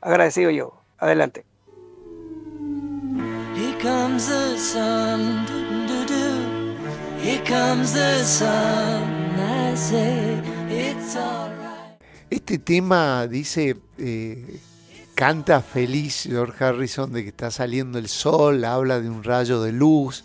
Agradecido 0.03 0.51
yo. 0.51 0.79
Adelante. 0.99 1.45
Here 3.55 3.79
comes 3.81 4.27
the 4.27 4.59
sun, 4.59 5.47
Here 7.23 7.43
comes 7.45 7.95
the 7.95 8.23
sun, 8.25 9.41
I 9.41 9.75
say 9.75 10.43
it's 10.69 11.17
alright. 11.17 11.99
Este 12.29 12.59
tema 12.59 13.27
dice 13.27 13.77
eh, 13.97 14.61
canta 15.15 15.63
feliz 15.63 16.25
George 16.29 16.65
Harrison 16.65 17.13
de 17.13 17.23
que 17.23 17.29
está 17.29 17.51
saliendo 17.51 17.99
el 17.99 18.09
sol, 18.09 18.65
habla 18.65 19.01
de 19.01 19.09
un 19.09 19.23
rayo 19.23 19.63
de 19.63 19.73
luz. 19.73 20.25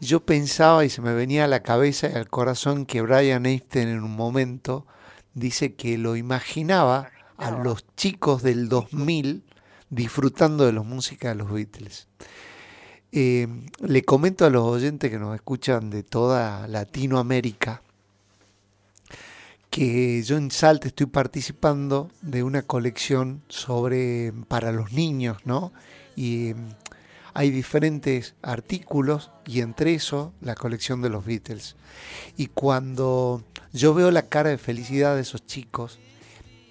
Yo 0.00 0.24
pensaba 0.24 0.84
y 0.84 0.90
se 0.90 1.02
me 1.02 1.14
venía 1.14 1.44
a 1.44 1.48
la 1.48 1.62
cabeza 1.62 2.08
y 2.08 2.14
al 2.14 2.28
corazón 2.28 2.86
que 2.86 3.02
Brian 3.02 3.46
Epstein 3.46 3.88
en 3.88 4.02
un 4.02 4.16
momento 4.16 4.86
dice 5.34 5.74
que 5.74 5.98
lo 5.98 6.16
imaginaba 6.16 7.10
a 7.36 7.50
los 7.50 7.84
chicos 7.96 8.42
del 8.42 8.68
2000 8.68 9.44
disfrutando 9.90 10.66
de 10.66 10.72
la 10.72 10.82
música 10.82 11.28
de 11.28 11.34
los 11.36 11.52
Beatles. 11.52 12.08
Eh, 13.12 13.46
le 13.80 14.04
comento 14.04 14.44
a 14.44 14.50
los 14.50 14.64
oyentes 14.64 15.10
que 15.10 15.18
nos 15.18 15.34
escuchan 15.34 15.90
de 15.90 16.02
toda 16.02 16.66
Latinoamérica 16.66 17.83
que 19.74 20.22
yo 20.22 20.36
en 20.36 20.52
Salte 20.52 20.86
estoy 20.86 21.06
participando 21.06 22.08
de 22.22 22.44
una 22.44 22.62
colección 22.62 23.42
sobre 23.48 24.32
para 24.46 24.70
los 24.70 24.92
niños, 24.92 25.38
¿no? 25.44 25.72
Y 26.14 26.50
em, 26.50 26.68
hay 27.32 27.50
diferentes 27.50 28.36
artículos 28.40 29.32
y 29.44 29.62
entre 29.62 29.94
eso 29.94 30.32
la 30.40 30.54
colección 30.54 31.02
de 31.02 31.08
los 31.08 31.24
Beatles. 31.24 31.74
Y 32.36 32.46
cuando 32.46 33.42
yo 33.72 33.94
veo 33.94 34.12
la 34.12 34.28
cara 34.28 34.50
de 34.50 34.58
felicidad 34.58 35.16
de 35.16 35.22
esos 35.22 35.44
chicos, 35.44 35.98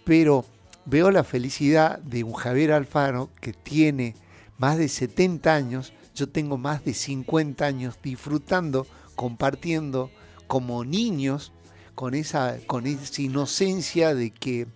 pero 0.06 0.46
veo 0.86 1.12
la 1.12 1.26
felicidad 1.26 2.00
de 2.00 2.24
un 2.24 2.36
Javier 2.36 2.72
Alfaro 2.72 3.32
que 3.42 3.52
tiene 3.52 4.16
más 4.58 4.78
de 4.78 4.88
70 4.88 5.54
años, 5.54 5.92
yo 6.16 6.30
tengo 6.30 6.58
más 6.58 6.86
de 6.86 6.94
50 6.94 7.66
años 7.66 8.00
disfrutando, 8.02 8.88
compartiendo 9.18 10.10
como 10.48 10.86
niños 10.86 11.52
con 11.96 12.14
esa, 12.14 12.58
con 12.66 12.88
esa 12.88 13.22
inocencia 13.22 14.16
de 14.16 14.32
que 14.32 14.68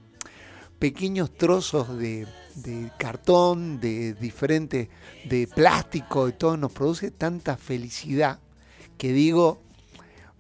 pequeños 0.80 1.36
trozos 1.36 1.97
de, 1.97 2.28
cartón, 2.97 3.80
de 3.80 4.13
diferente, 4.13 4.89
de 5.26 5.47
plástico 5.47 6.28
y 6.28 6.34
todo, 6.34 6.57
nos 6.57 6.72
produce 6.72 7.11
tanta 7.11 7.57
felicidad 7.57 8.39
que 8.97 9.13
digo, 9.13 9.61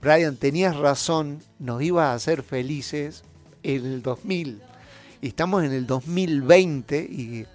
Brian, 0.01 0.35
tenías 0.35 0.75
razón, 0.75 1.43
nos 1.59 1.81
iba 1.81 2.11
a 2.11 2.13
hacer 2.15 2.43
felices 2.43 3.23
en 3.63 3.85
el 3.85 4.01
2000. 4.01 4.61
Y 5.21 5.27
estamos 5.27 5.63
en 5.63 5.73
el 5.73 5.87
2020 5.87 6.99
y 6.99 7.45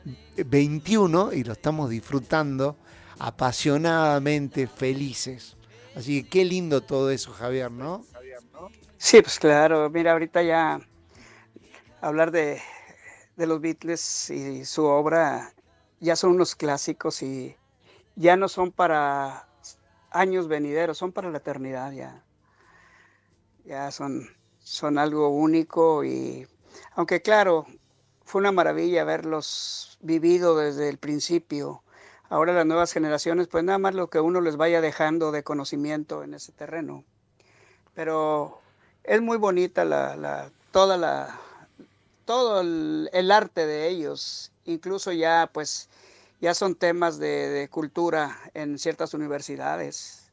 21 0.45 1.33
y 1.33 1.45
lo 1.45 1.53
estamos 1.53 1.91
disfrutando 1.91 2.77
apasionadamente 3.19 4.67
felices. 4.67 5.57
Así 5.95 6.23
que 6.23 6.29
qué 6.29 6.45
lindo 6.45 6.81
todo 6.81 7.11
eso, 7.11 7.33
Javier, 7.33 7.71
¿no? 7.71 8.05
Sí, 9.05 9.21
pues 9.21 9.41
claro, 9.41 9.91
mira, 9.91 10.13
ahorita 10.13 10.43
ya 10.45 10.81
hablar 12.01 12.31
de, 12.31 12.63
los 13.37 13.61
Beatles 13.61 14.31
y 14.31 14.65
su 14.65 14.85
obra 14.85 15.53
ya 15.99 16.15
son 16.15 16.31
unos 16.31 16.55
clásicos 16.55 17.21
y 17.23 17.57
ya 18.15 18.37
no 18.37 18.47
son 18.47 18.71
para 18.71 19.49
años 20.13 20.47
venideros, 20.47 20.99
son 20.99 21.11
para 21.11 21.31
la 21.31 21.39
eternidad 21.39 21.91
ya. 21.91 22.25
Ya 23.65 23.91
son, 23.91 24.31
son 24.61 24.99
algo 24.99 25.31
único 25.31 26.05
y 26.05 26.47
aunque 26.95 27.23
claro, 27.23 27.67
fue 28.25 28.41
una 28.41 28.53
maravilla 28.53 29.03
haberlos 29.03 29.99
vivido 30.01 30.57
desde 30.57 30.89
el 30.89 30.99
principio. 30.99 31.83
Ahora 32.29 32.53
las 32.53 32.67
nuevas 32.67 32.93
generaciones, 32.93 33.49
pues 33.49 33.65
nada 33.65 33.79
más 33.79 33.97
lo 33.97 34.11
que 34.11 34.21
uno 34.21 34.41
les 34.41 34.57
vaya 34.57 34.81
dejando 34.81 35.33
de 35.33 35.43
conocimiento 35.43 36.23
en 36.23 36.35
ese 36.35 36.53
terreno. 36.53 37.05
Pero 37.95 38.62
es 39.05 39.21
muy 39.21 39.37
bonita 39.37 39.85
la, 39.85 40.17
la 40.17 40.51
toda 40.71 40.97
la, 40.97 41.39
todo 42.25 42.61
el, 42.61 43.31
arte 43.31 43.67
de 43.67 43.89
ellos, 43.89 44.53
incluso 44.65 45.13
ya 45.13 45.51
pues 45.53 45.89
ya 46.41 46.55
son 46.55 46.75
temas 46.75 47.19
de, 47.19 47.49
de 47.49 47.69
cultura 47.69 48.39
en 48.55 48.79
ciertas 48.79 49.15
universidades. 49.15 50.31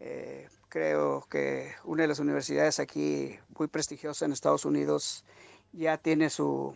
Eh, 0.00 0.48
creo 0.68 1.26
que 1.28 1.74
una 1.84 2.02
de 2.02 2.08
las 2.08 2.20
universidades 2.20 2.78
aquí 2.78 3.38
muy 3.58 3.68
prestigiosa 3.68 4.24
en 4.24 4.32
Estados 4.32 4.64
Unidos 4.64 5.24
ya 5.72 5.98
tiene 5.98 6.30
su, 6.30 6.74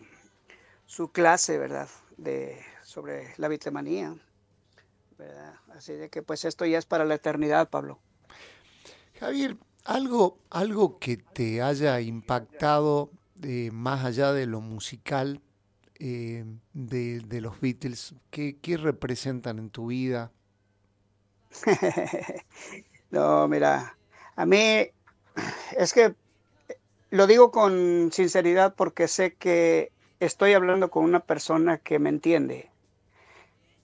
su 0.85 1.11
clase, 1.11 1.57
¿verdad? 1.57 1.89
De, 2.17 2.61
sobre 2.83 3.33
la 3.37 3.47
bitlemanía. 3.47 4.15
¿verdad? 5.17 5.55
Así 5.75 5.93
de 5.93 6.09
que 6.09 6.21
pues 6.21 6.45
esto 6.45 6.65
ya 6.65 6.77
es 6.77 6.85
para 6.85 7.05
la 7.05 7.15
eternidad, 7.15 7.69
Pablo. 7.69 7.99
Javier, 9.19 9.57
algo, 9.83 10.39
algo 10.49 10.99
que 10.99 11.17
te 11.17 11.61
haya 11.61 11.99
impactado 12.01 13.11
eh, 13.41 13.69
más 13.71 14.05
allá 14.05 14.31
de 14.31 14.45
lo 14.45 14.61
musical 14.61 15.41
eh, 15.99 16.45
de, 16.73 17.19
de, 17.19 17.41
los 17.41 17.59
Beatles, 17.59 18.15
¿qué, 18.29 18.57
¿qué, 18.61 18.77
representan 18.77 19.59
en 19.59 19.69
tu 19.69 19.87
vida? 19.87 20.31
no, 23.11 23.47
mira, 23.47 23.95
a 24.35 24.45
mí 24.45 24.87
es 25.77 25.93
que 25.93 26.15
lo 27.09 27.27
digo 27.27 27.51
con 27.51 28.11
sinceridad 28.11 28.75
porque 28.75 29.07
sé 29.07 29.35
que 29.35 29.91
estoy 30.19 30.53
hablando 30.53 30.89
con 30.89 31.03
una 31.03 31.19
persona 31.19 31.77
que 31.77 31.99
me 31.99 32.09
entiende. 32.09 32.69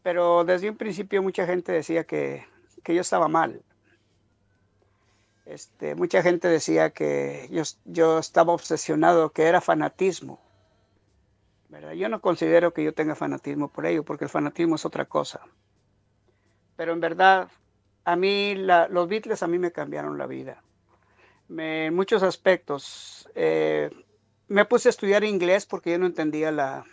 Pero 0.02 0.46
desde 0.46 0.70
un 0.70 0.78
principio 0.78 1.22
mucha 1.22 1.46
gente 1.46 1.72
decía 1.72 2.06
que, 2.06 2.46
que 2.84 2.96
yo 2.96 3.02
estaba 3.02 3.28
mal. 3.28 3.62
Este, 5.50 5.96
mucha 5.96 6.22
gente 6.22 6.48
decía 6.48 6.92
que 6.92 7.48
yo, 7.52 7.64
yo, 7.86 8.20
estaba 8.20 8.54
obsesionado, 8.54 9.32
que 9.32 9.46
era 9.46 9.62
fanatismo. 9.62 10.40
Yo 11.96 12.08
no 12.08 12.22
considero 12.22 12.72
que 12.72 12.84
yo 12.84 12.94
tenga 12.94 13.16
fanatismo 13.16 13.72
por 13.72 13.88
ello, 13.88 14.04
porque 14.04 14.26
el 14.26 14.30
fanatismo 14.30 14.76
es 14.76 14.86
otra 14.86 15.06
cosa. 15.06 15.42
Pero 16.76 16.94
en 16.94 17.00
verdad, 17.00 17.50
a 18.06 18.16
mí 18.16 18.54
la, 18.56 18.88
los 18.90 19.08
Beatles 19.08 19.42
a 19.42 19.48
mí 19.48 19.58
me 19.58 19.72
cambiaron 19.72 20.20
la 20.20 20.28
vida. 20.28 20.62
En 21.50 21.96
muchos 21.96 22.22
aspectos. 22.22 23.28
Eh, 23.34 23.90
me 24.48 24.66
puse 24.66 24.90
a 24.90 24.92
estudiar 24.92 25.24
inglés 25.24 25.66
porque 25.66 25.92
yo 25.92 25.98
no 25.98 26.06
entendía 26.06 26.52
la, 26.52 26.86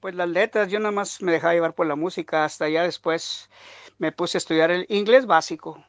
pues 0.00 0.14
las 0.14 0.28
letras, 0.28 0.68
yo 0.68 0.80
nada 0.80 0.92
más 0.92 1.22
me 1.22 1.32
dejaba 1.32 1.54
llevar 1.54 1.74
por 1.74 1.86
la 1.86 1.96
música, 1.96 2.44
hasta 2.44 2.68
ya 2.68 2.82
después 2.82 3.48
me 3.96 4.12
puse 4.12 4.36
a 4.36 4.40
estudiar 4.40 4.70
el 4.70 4.84
inglés 4.90 5.24
básico. 5.24 5.82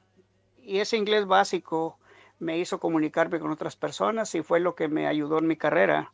Y 0.66 0.80
ese 0.80 0.98
inglés 0.98 1.28
básico 1.28 2.00
me 2.40 2.58
hizo 2.58 2.80
comunicarme 2.80 3.40
con 3.40 3.52
otras 3.52 3.76
personas 3.76 4.34
y 4.34 4.42
fue 4.42 4.60
lo 4.60 4.74
que 4.74 4.88
me 4.88 5.06
ayudó 5.06 5.38
en 5.38 5.46
mi 5.46 5.56
carrera. 5.56 6.12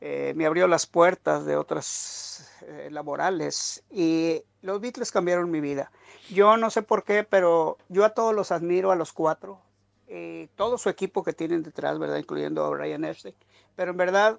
Eh, 0.00 0.32
me 0.36 0.46
abrió 0.46 0.68
las 0.68 0.86
puertas 0.86 1.44
de 1.44 1.56
otras 1.56 2.48
eh, 2.62 2.88
laborales 2.92 3.82
y 3.90 4.44
los 4.62 4.80
Beatles 4.80 5.10
cambiaron 5.10 5.50
mi 5.50 5.60
vida. 5.60 5.90
Yo 6.30 6.56
no 6.56 6.70
sé 6.70 6.82
por 6.82 7.02
qué, 7.02 7.24
pero 7.24 7.78
yo 7.88 8.04
a 8.04 8.10
todos 8.10 8.32
los 8.32 8.52
admiro, 8.52 8.92
a 8.92 8.96
los 8.96 9.12
cuatro, 9.12 9.60
eh, 10.06 10.48
todo 10.54 10.78
su 10.78 10.88
equipo 10.88 11.24
que 11.24 11.32
tienen 11.32 11.64
detrás, 11.64 11.98
¿verdad? 11.98 12.18
Incluyendo 12.18 12.64
a 12.64 12.70
Brian 12.70 13.04
Epstein. 13.04 13.34
Pero 13.74 13.90
en 13.90 13.96
verdad, 13.96 14.38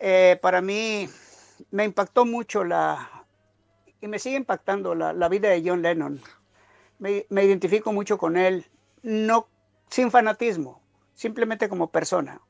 eh, 0.00 0.38
para 0.42 0.60
mí 0.60 1.08
me 1.70 1.84
impactó 1.84 2.26
mucho 2.26 2.62
la, 2.62 3.24
y 4.02 4.06
me 4.06 4.18
sigue 4.18 4.36
impactando 4.36 4.94
la 4.94 5.28
vida 5.30 5.48
de 5.48 5.62
John 5.64 5.80
Lennon. 5.80 6.20
Me, 6.98 7.24
identifico 7.30 7.92
mucho 7.92 8.18
con 8.18 8.36
él, 8.36 8.66
no 9.02 9.48
sin 9.88 10.10
fanatismo, 10.10 10.80
simplemente 11.14 11.68
como 11.68 11.90
persona. 11.90 12.40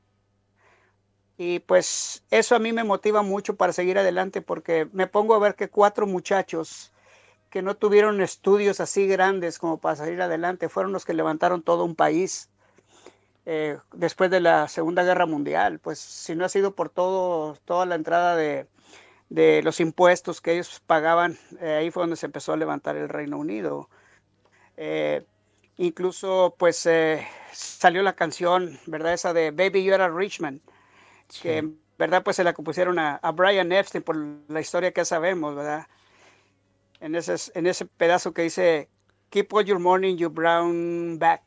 Y 1.36 1.60
pues 1.60 2.24
eso 2.30 2.56
a 2.56 2.58
mí 2.58 2.72
me 2.72 2.82
motiva 2.82 3.22
mucho 3.22 3.56
para 3.56 3.72
seguir 3.72 3.98
adelante 3.98 4.42
porque 4.42 4.88
me 4.92 5.06
pongo 5.06 5.34
a 5.34 5.38
ver 5.38 5.54
que 5.54 5.68
cuatro 5.68 6.06
muchachos 6.06 6.92
que 7.50 7.62
no 7.62 7.76
tuvieron 7.76 8.20
estudios 8.20 8.80
así 8.80 9.06
grandes 9.06 9.58
como 9.58 9.78
para 9.78 9.96
salir 9.96 10.20
adelante 10.20 10.68
fueron 10.68 10.92
los 10.92 11.04
que 11.04 11.14
levantaron 11.14 11.62
todo 11.62 11.84
un 11.84 11.94
país 11.94 12.50
eh, 13.46 13.78
después 13.92 14.30
de 14.30 14.40
la 14.40 14.68
Segunda 14.68 15.04
Guerra 15.04 15.26
Mundial. 15.26 15.78
Pues 15.78 15.98
si 15.98 16.34
no 16.34 16.44
ha 16.44 16.48
sido 16.48 16.74
por 16.74 16.90
todo, 16.90 17.56
toda 17.64 17.86
la 17.86 17.94
entrada 17.94 18.36
de, 18.36 18.66
de 19.30 19.62
los 19.62 19.80
impuestos 19.80 20.40
que 20.40 20.52
ellos 20.52 20.82
pagaban, 20.86 21.38
eh, 21.60 21.76
ahí 21.76 21.90
fue 21.90 22.02
donde 22.02 22.16
se 22.16 22.26
empezó 22.26 22.52
a 22.52 22.56
levantar 22.56 22.96
el 22.96 23.08
Reino 23.08 23.38
Unido. 23.38 23.88
Eh, 24.80 25.26
incluso 25.76 26.54
pues 26.56 26.88
salió 27.52 28.02
la 28.02 28.14
canción, 28.14 28.78
¿verdad? 28.86 29.12
Esa 29.12 29.32
de 29.32 29.50
Baby 29.50 29.82
You're 29.82 30.02
a 30.02 30.08
Richmond 30.08 30.60
sí. 31.28 31.42
que 31.42 31.68
verdad 31.98 32.22
pues 32.22 32.36
se 32.36 32.44
la 32.44 32.52
compusieron 32.52 32.98
a, 33.00 33.16
a, 33.16 33.32
Brian 33.32 33.72
Epstein 33.72 34.04
por 34.04 34.16
la 34.48 34.60
historia 34.60 34.92
que 34.92 35.04
sabemos, 35.04 35.56
¿verdad? 35.56 35.88
En 37.00 37.16
ese, 37.16 37.34
en 37.54 37.66
ese 37.66 37.86
pedazo 37.86 38.32
que 38.32 38.42
dice 38.42 38.88
Keep 39.30 39.52
all 39.52 39.64
your 39.64 39.78
morning, 39.78 40.16
you 40.16 40.30
brown 40.30 41.18
back. 41.18 41.42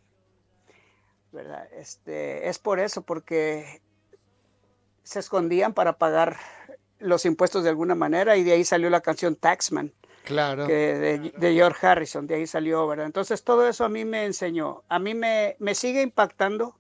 ¿Verdad? 1.31 1.67
Este, 1.73 2.49
es 2.49 2.59
por 2.59 2.79
eso, 2.79 3.01
porque 3.03 3.81
se 5.03 5.19
escondían 5.19 5.73
para 5.73 5.97
pagar 5.97 6.37
los 6.99 7.25
impuestos 7.25 7.63
de 7.63 7.69
alguna 7.69 7.95
manera 7.95 8.37
y 8.37 8.43
de 8.43 8.51
ahí 8.51 8.65
salió 8.65 8.89
la 8.89 9.01
canción 9.01 9.35
Taxman. 9.35 9.93
Claro. 10.23 10.67
Que 10.67 11.31
de, 11.37 11.53
George 11.53 11.85
Harrison, 11.85 12.27
de 12.27 12.35
ahí 12.35 12.47
salió, 12.47 12.87
¿verdad? 12.87 13.05
Entonces 13.05 13.43
todo 13.43 13.67
eso 13.67 13.85
a 13.85 13.89
mí 13.89 14.05
me 14.05 14.25
enseñó, 14.25 14.83
a 14.87 14.99
mí 14.99 15.13
me, 15.13 15.55
me 15.59 15.75
sigue 15.75 16.01
impactando 16.01 16.77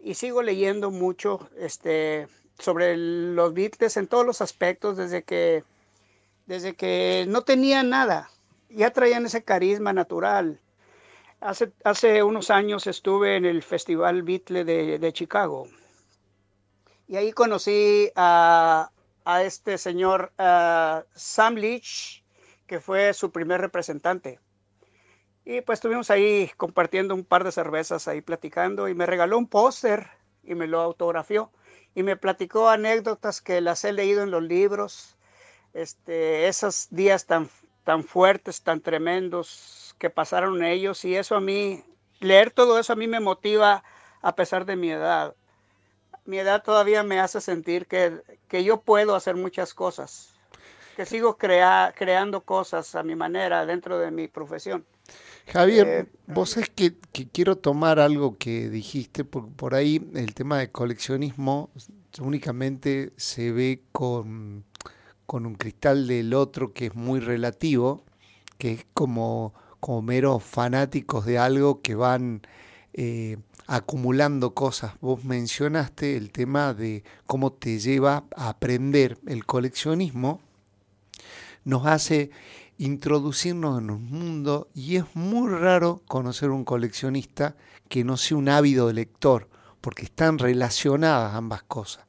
y 0.00 0.14
sigo 0.14 0.42
leyendo 0.42 0.90
mucho 0.90 1.48
este, 1.58 2.28
sobre 2.58 2.96
los 2.96 3.52
Beatles 3.52 3.96
en 3.96 4.06
todos 4.06 4.24
los 4.24 4.40
aspectos, 4.40 4.96
desde 4.96 5.24
que, 5.24 5.64
desde 6.46 6.74
que 6.74 7.24
no 7.28 7.42
tenían 7.42 7.90
nada, 7.90 8.30
ya 8.70 8.90
traían 8.90 9.26
ese 9.26 9.42
carisma 9.42 9.92
natural. 9.92 10.60
Hace, 11.40 11.72
hace 11.84 12.22
unos 12.22 12.50
años 12.50 12.86
estuve 12.86 13.36
en 13.36 13.44
el 13.44 13.62
Festival 13.62 14.22
Beatle 14.22 14.64
de, 14.64 14.98
de 14.98 15.12
Chicago 15.12 15.68
y 17.08 17.16
ahí 17.16 17.32
conocí 17.32 18.10
a, 18.16 18.90
a 19.24 19.42
este 19.42 19.78
señor 19.78 20.32
uh, 20.38 21.02
Sam 21.14 21.54
Leach, 21.54 22.24
que 22.66 22.80
fue 22.80 23.14
su 23.14 23.30
primer 23.30 23.60
representante. 23.60 24.40
Y 25.44 25.60
pues 25.60 25.76
estuvimos 25.78 26.10
ahí 26.10 26.50
compartiendo 26.56 27.14
un 27.14 27.24
par 27.24 27.44
de 27.44 27.52
cervezas, 27.52 28.08
ahí 28.08 28.20
platicando, 28.20 28.88
y 28.88 28.94
me 28.94 29.06
regaló 29.06 29.38
un 29.38 29.46
póster 29.46 30.08
y 30.42 30.56
me 30.56 30.66
lo 30.66 30.80
autografió. 30.80 31.52
Y 31.94 32.02
me 32.02 32.16
platicó 32.16 32.68
anécdotas 32.68 33.40
que 33.40 33.60
las 33.60 33.84
he 33.84 33.92
leído 33.92 34.22
en 34.22 34.32
los 34.32 34.42
libros, 34.42 35.16
este, 35.72 36.48
esos 36.48 36.88
días 36.90 37.26
tan, 37.26 37.48
tan 37.84 38.02
fuertes, 38.02 38.62
tan 38.62 38.80
tremendos 38.80 39.94
que 39.98 40.10
pasaron 40.10 40.64
ellos. 40.64 41.04
Y 41.04 41.14
eso 41.14 41.36
a 41.36 41.40
mí, 41.40 41.84
leer 42.18 42.50
todo 42.50 42.78
eso 42.78 42.92
a 42.92 42.96
mí 42.96 43.06
me 43.06 43.20
motiva 43.20 43.84
a 44.22 44.34
pesar 44.34 44.66
de 44.66 44.74
mi 44.74 44.90
edad. 44.90 45.36
Mi 46.24 46.38
edad 46.38 46.64
todavía 46.64 47.04
me 47.04 47.20
hace 47.20 47.40
sentir 47.40 47.86
que, 47.86 48.20
que 48.48 48.64
yo 48.64 48.80
puedo 48.80 49.14
hacer 49.14 49.36
muchas 49.36 49.74
cosas, 49.74 50.35
que 50.96 51.04
sigo 51.04 51.36
crea, 51.36 51.94
creando 51.94 52.40
cosas 52.40 52.94
a 52.94 53.02
mi 53.02 53.14
manera 53.14 53.66
dentro 53.66 53.98
de 53.98 54.10
mi 54.10 54.28
profesión. 54.28 54.86
Javier, 55.46 55.86
eh, 55.86 56.06
vos 56.26 56.50
sabés 56.50 56.70
que, 56.70 56.94
que, 57.12 57.28
quiero 57.28 57.56
tomar 57.56 58.00
algo 58.00 58.38
que 58.38 58.70
dijiste, 58.70 59.22
por, 59.22 59.48
por 59.50 59.74
ahí 59.74 60.10
el 60.14 60.32
tema 60.34 60.58
de 60.58 60.70
coleccionismo 60.70 61.70
únicamente 62.18 63.12
se 63.18 63.52
ve 63.52 63.82
con, 63.92 64.64
con, 65.26 65.44
un 65.44 65.54
cristal 65.56 66.08
del 66.08 66.32
otro 66.32 66.72
que 66.72 66.86
es 66.86 66.94
muy 66.94 67.20
relativo, 67.20 68.02
que 68.56 68.72
es 68.72 68.86
como, 68.94 69.52
como 69.80 70.00
meros 70.00 70.42
fanáticos 70.42 71.26
de 71.26 71.38
algo 71.38 71.82
que 71.82 71.94
van 71.94 72.40
eh, 72.94 73.36
acumulando 73.66 74.54
cosas. 74.54 74.94
Vos 75.02 75.24
mencionaste 75.24 76.16
el 76.16 76.32
tema 76.32 76.72
de 76.72 77.04
cómo 77.26 77.52
te 77.52 77.78
lleva 77.78 78.24
a 78.34 78.48
aprender 78.48 79.18
el 79.26 79.44
coleccionismo, 79.44 80.40
nos 81.66 81.84
hace 81.84 82.30
introducirnos 82.78 83.80
en 83.80 83.90
un 83.90 84.04
mundo 84.08 84.68
y 84.72 84.96
es 84.96 85.04
muy 85.14 85.50
raro 85.50 86.00
conocer 86.06 86.50
un 86.50 86.64
coleccionista 86.64 87.56
que 87.88 88.04
no 88.04 88.16
sea 88.16 88.36
un 88.36 88.48
ávido 88.48 88.92
lector, 88.92 89.48
porque 89.80 90.04
están 90.04 90.38
relacionadas 90.38 91.34
ambas 91.34 91.64
cosas. 91.64 92.06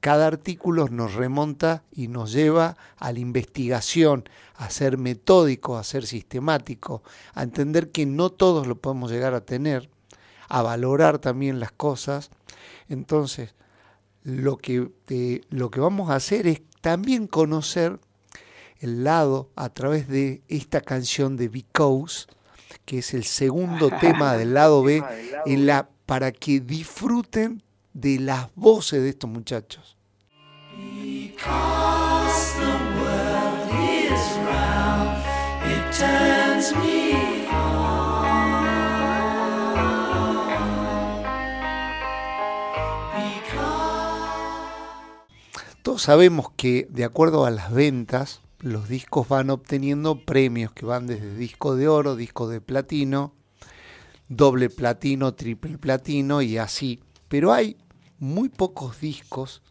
Cada 0.00 0.26
artículo 0.26 0.88
nos 0.88 1.14
remonta 1.14 1.84
y 1.92 2.08
nos 2.08 2.32
lleva 2.32 2.76
a 2.96 3.12
la 3.12 3.20
investigación, 3.20 4.28
a 4.56 4.70
ser 4.70 4.98
metódico, 4.98 5.78
a 5.78 5.84
ser 5.84 6.04
sistemático, 6.04 7.04
a 7.32 7.44
entender 7.44 7.92
que 7.92 8.06
no 8.06 8.30
todos 8.30 8.66
lo 8.66 8.76
podemos 8.76 9.12
llegar 9.12 9.34
a 9.34 9.44
tener, 9.44 9.88
a 10.48 10.62
valorar 10.62 11.20
también 11.20 11.60
las 11.60 11.70
cosas. 11.70 12.30
Entonces, 12.88 13.54
lo 14.24 14.58
que, 14.58 14.90
lo 15.48 15.70
que 15.70 15.80
vamos 15.80 16.10
a 16.10 16.16
hacer 16.16 16.48
es 16.48 16.62
también 16.80 17.28
conocer 17.28 18.00
el 18.80 19.04
lado 19.04 19.50
a 19.56 19.68
través 19.70 20.08
de 20.08 20.42
esta 20.48 20.80
canción 20.80 21.36
de 21.36 21.48
Because, 21.48 22.26
que 22.84 22.98
es 22.98 23.14
el 23.14 23.24
segundo 23.24 23.90
tema 24.00 24.36
del 24.36 24.54
lado 24.54 24.82
B, 24.82 25.02
en 25.46 25.66
la 25.66 25.88
para 26.06 26.32
que 26.32 26.60
disfruten 26.60 27.62
de 27.92 28.20
las 28.20 28.48
voces 28.54 29.02
de 29.02 29.08
estos 29.08 29.28
muchachos. 29.28 29.96
Todos 45.82 46.02
sabemos 46.02 46.50
que 46.56 46.86
de 46.90 47.04
acuerdo 47.04 47.46
a 47.46 47.50
las 47.50 47.72
ventas, 47.72 48.42
los 48.66 48.88
discos 48.88 49.28
van 49.28 49.50
obteniendo 49.50 50.24
premios 50.24 50.72
que 50.72 50.84
van 50.84 51.06
desde 51.06 51.36
disco 51.36 51.76
de 51.76 51.86
oro, 51.86 52.16
disco 52.16 52.48
de 52.48 52.60
platino, 52.60 53.32
doble 54.28 54.70
platino, 54.70 55.34
triple 55.34 55.78
platino 55.78 56.42
y 56.42 56.58
así. 56.58 57.00
Pero 57.28 57.52
hay 57.52 57.76
muy 58.18 58.48
pocos 58.48 59.00
discos 59.00 59.62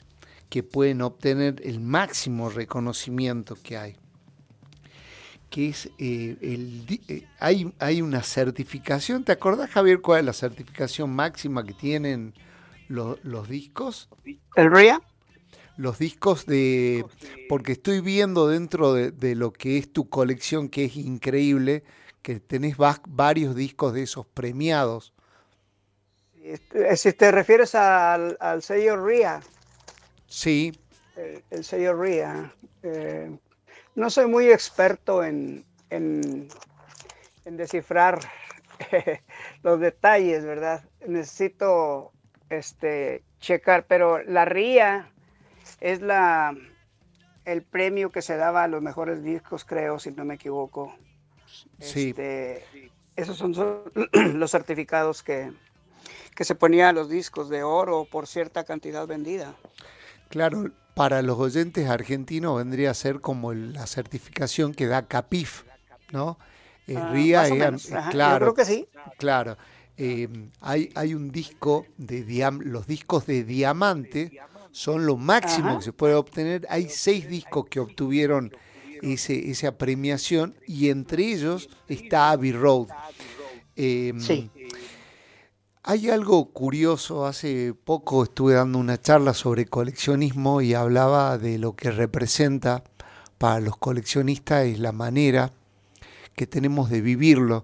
que 0.50 0.64
pueden 0.64 1.02
obtener 1.02 1.62
el 1.66 1.82
máximo 1.82 2.50
reconocimiento 2.50 3.58
que 3.62 3.76
hay. 3.76 3.98
Que 5.50 5.70
es 5.70 5.88
eh, 5.98 6.38
el, 6.42 7.02
eh, 7.10 7.28
hay, 7.40 7.74
hay 7.80 8.02
una 8.02 8.24
certificación. 8.24 9.26
¿Te 9.26 9.34
acordás, 9.34 9.72
Javier, 9.72 10.00
cuál 10.00 10.22
es 10.22 10.26
la 10.26 10.34
certificación 10.34 11.14
máxima 11.14 11.66
que 11.66 11.74
tienen 11.74 12.34
los, 12.88 13.22
los 13.26 13.50
discos? 13.50 14.08
¿El 14.56 14.72
RIA? 14.72 15.02
Los 15.78 16.00
discos 16.00 16.46
de. 16.46 17.06
Porque 17.50 17.74
estoy 17.74 18.02
viendo 18.02 18.48
dentro 18.48 18.94
de, 18.94 19.12
de 19.12 19.36
lo 19.36 19.52
que 19.52 19.78
es 19.78 19.92
tu 19.92 20.10
colección, 20.10 20.70
que 20.70 20.86
es 20.86 20.96
increíble, 20.96 21.84
que 22.22 22.40
tenés 22.40 22.78
varios 23.08 23.56
discos 23.56 23.94
de 23.94 24.04
esos 24.04 24.26
premiados. 24.26 25.14
Este, 26.46 26.96
si 26.96 27.12
te 27.14 27.32
refieres 27.32 27.74
al, 27.76 28.38
al 28.40 28.62
sello 28.62 29.04
RIA. 29.04 29.42
Sí. 30.28 30.80
El, 31.50 31.64
sello 31.64 31.94
RIA. 31.94 32.54
Eh, 32.84 33.36
no 33.96 34.10
soy 34.10 34.28
muy 34.28 34.50
experto 34.50 35.24
en, 35.24 35.66
en, 35.90 36.48
en 37.46 37.58
descifrar 37.58 38.20
los 39.64 39.80
detalles, 39.80 40.44
¿verdad? 40.44 40.84
Necesito 41.08 42.12
este, 42.50 43.24
checar, 43.40 43.88
pero 43.88 44.22
la 44.24 44.46
RIA 44.46 45.12
es 45.80 46.02
la, 46.02 46.56
el 47.46 47.62
premio 47.64 48.12
que 48.12 48.22
se 48.22 48.38
daba 48.38 48.64
a 48.64 48.68
los 48.68 48.82
mejores 48.82 49.24
discos, 49.24 49.66
creo, 49.66 50.00
si 50.00 50.12
no 50.12 50.26
me 50.26 50.36
equivoco. 50.36 50.96
Sí. 51.80 52.10
Este, 52.10 52.92
esos 53.16 53.38
son 53.38 53.54
los 54.34 54.52
certificados 54.52 55.24
que, 55.24 55.52
que 56.36 56.44
se 56.44 56.56
ponía 56.56 56.90
a 56.90 56.94
los 56.94 57.10
discos 57.10 57.50
de 57.50 57.64
oro 57.64 58.06
por 58.10 58.28
cierta 58.28 58.64
cantidad 58.64 59.08
vendida. 59.08 59.56
Claro, 60.30 60.72
para 60.96 61.22
los 61.22 61.38
oyentes 61.40 61.90
argentinos 61.90 62.58
vendría 62.58 62.92
a 62.92 62.94
ser 62.94 63.22
como 63.22 63.54
la 63.54 63.86
certificación 63.88 64.74
que 64.74 64.88
da 64.88 65.08
CAPIF, 65.08 65.64
¿no? 66.12 66.38
Eh, 66.88 66.98
ah, 66.98 67.10
RIA, 67.12 67.46
claro, 68.12 68.46
Yo 68.48 68.54
creo 68.54 68.54
que 68.54 68.66
sí. 68.66 68.88
Claro. 69.18 69.58
Eh, 69.98 70.28
hay, 70.60 70.92
hay 70.96 71.14
un 71.14 71.32
disco 71.32 71.86
de 71.98 72.26
los 72.64 72.86
discos 72.86 73.26
de 73.26 73.44
diamante 73.44 74.40
son 74.76 75.06
lo 75.06 75.16
máximo 75.16 75.78
que 75.78 75.86
se 75.86 75.94
puede 75.94 76.16
obtener. 76.16 76.68
Hay 76.70 76.90
seis 76.90 77.30
discos 77.30 77.68
que 77.70 77.80
obtuvieron 77.80 78.52
ese, 79.02 79.50
esa 79.50 79.78
premiación 79.78 80.54
y 80.68 80.90
entre 80.90 81.32
ellos 81.32 81.70
está 81.88 82.32
Abbey 82.32 82.52
Road. 82.52 82.90
Em, 83.78 84.20
sí. 84.20 84.50
Hay 85.82 86.10
algo 86.10 86.52
curioso, 86.52 87.26
hace 87.26 87.74
poco 87.74 88.24
estuve 88.24 88.56
dando 88.56 88.78
una 88.78 89.00
charla 89.00 89.34
sobre 89.34 89.66
coleccionismo 89.66 90.60
y 90.60 90.74
hablaba 90.74 91.38
de 91.38 91.58
lo 91.58 91.78
que 91.78 91.92
representa 91.92 92.84
para 93.38 93.62
los 93.62 93.78
coleccionistas 93.78 94.68
y 94.68 94.76
la 94.76 94.92
manera 94.92 95.52
que 96.36 96.48
tenemos 96.48 96.90
de 96.90 97.00
vivirlo. 97.00 97.64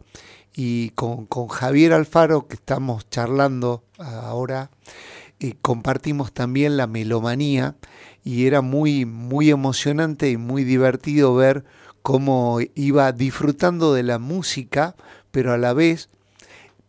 Y 0.56 0.92
con, 0.92 1.26
con 1.26 1.50
Javier 1.50 1.92
Alfaro, 1.92 2.48
que 2.48 2.56
estamos 2.56 3.10
charlando 3.10 3.84
ahora, 3.98 4.72
compartimos 5.62 6.32
también 6.32 6.78
la 6.78 6.88
melomanía 6.88 7.76
y 8.24 8.46
era 8.46 8.62
muy, 8.62 9.06
muy 9.06 9.50
emocionante 9.50 10.30
y 10.30 10.38
muy 10.38 10.64
divertido 10.64 11.34
ver 11.36 11.66
cómo 12.02 12.60
iba 12.76 13.12
disfrutando 13.12 13.94
de 13.94 14.04
la 14.04 14.20
música, 14.20 14.96
pero 15.32 15.54
a 15.54 15.58
la 15.58 15.74
vez 15.74 16.10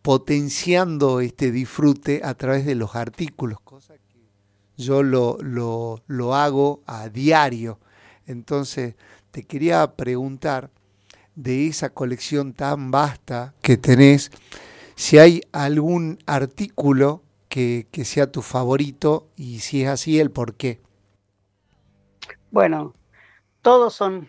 potenciando 0.01 1.21
este 1.21 1.51
disfrute 1.51 2.21
a 2.23 2.35
través 2.35 2.65
de 2.65 2.75
los 2.75 2.95
artículos, 2.95 3.59
cosa 3.61 3.95
que 3.95 4.19
yo 4.77 5.01
lo, 5.01 5.37
lo, 5.41 6.03
lo 6.07 6.35
hago 6.35 6.81
a 6.85 7.09
diario. 7.09 7.79
Entonces, 8.27 8.95
te 9.31 9.43
quería 9.43 9.95
preguntar 9.95 10.69
de 11.35 11.67
esa 11.67 11.89
colección 11.89 12.53
tan 12.53 12.91
vasta 12.91 13.55
que 13.61 13.77
tenés, 13.77 14.29
si 14.95 15.17
hay 15.17 15.41
algún 15.51 16.19
artículo 16.27 17.23
que, 17.53 18.03
sea 18.03 18.31
tu 18.31 18.41
favorito 18.41 19.27
y 19.35 19.59
si 19.59 19.83
es 19.83 19.89
así, 19.89 20.19
el 20.19 20.31
por 20.31 20.55
qué. 20.55 20.81
Bueno, 22.49 22.95
todos 23.61 23.93
son, 23.93 24.27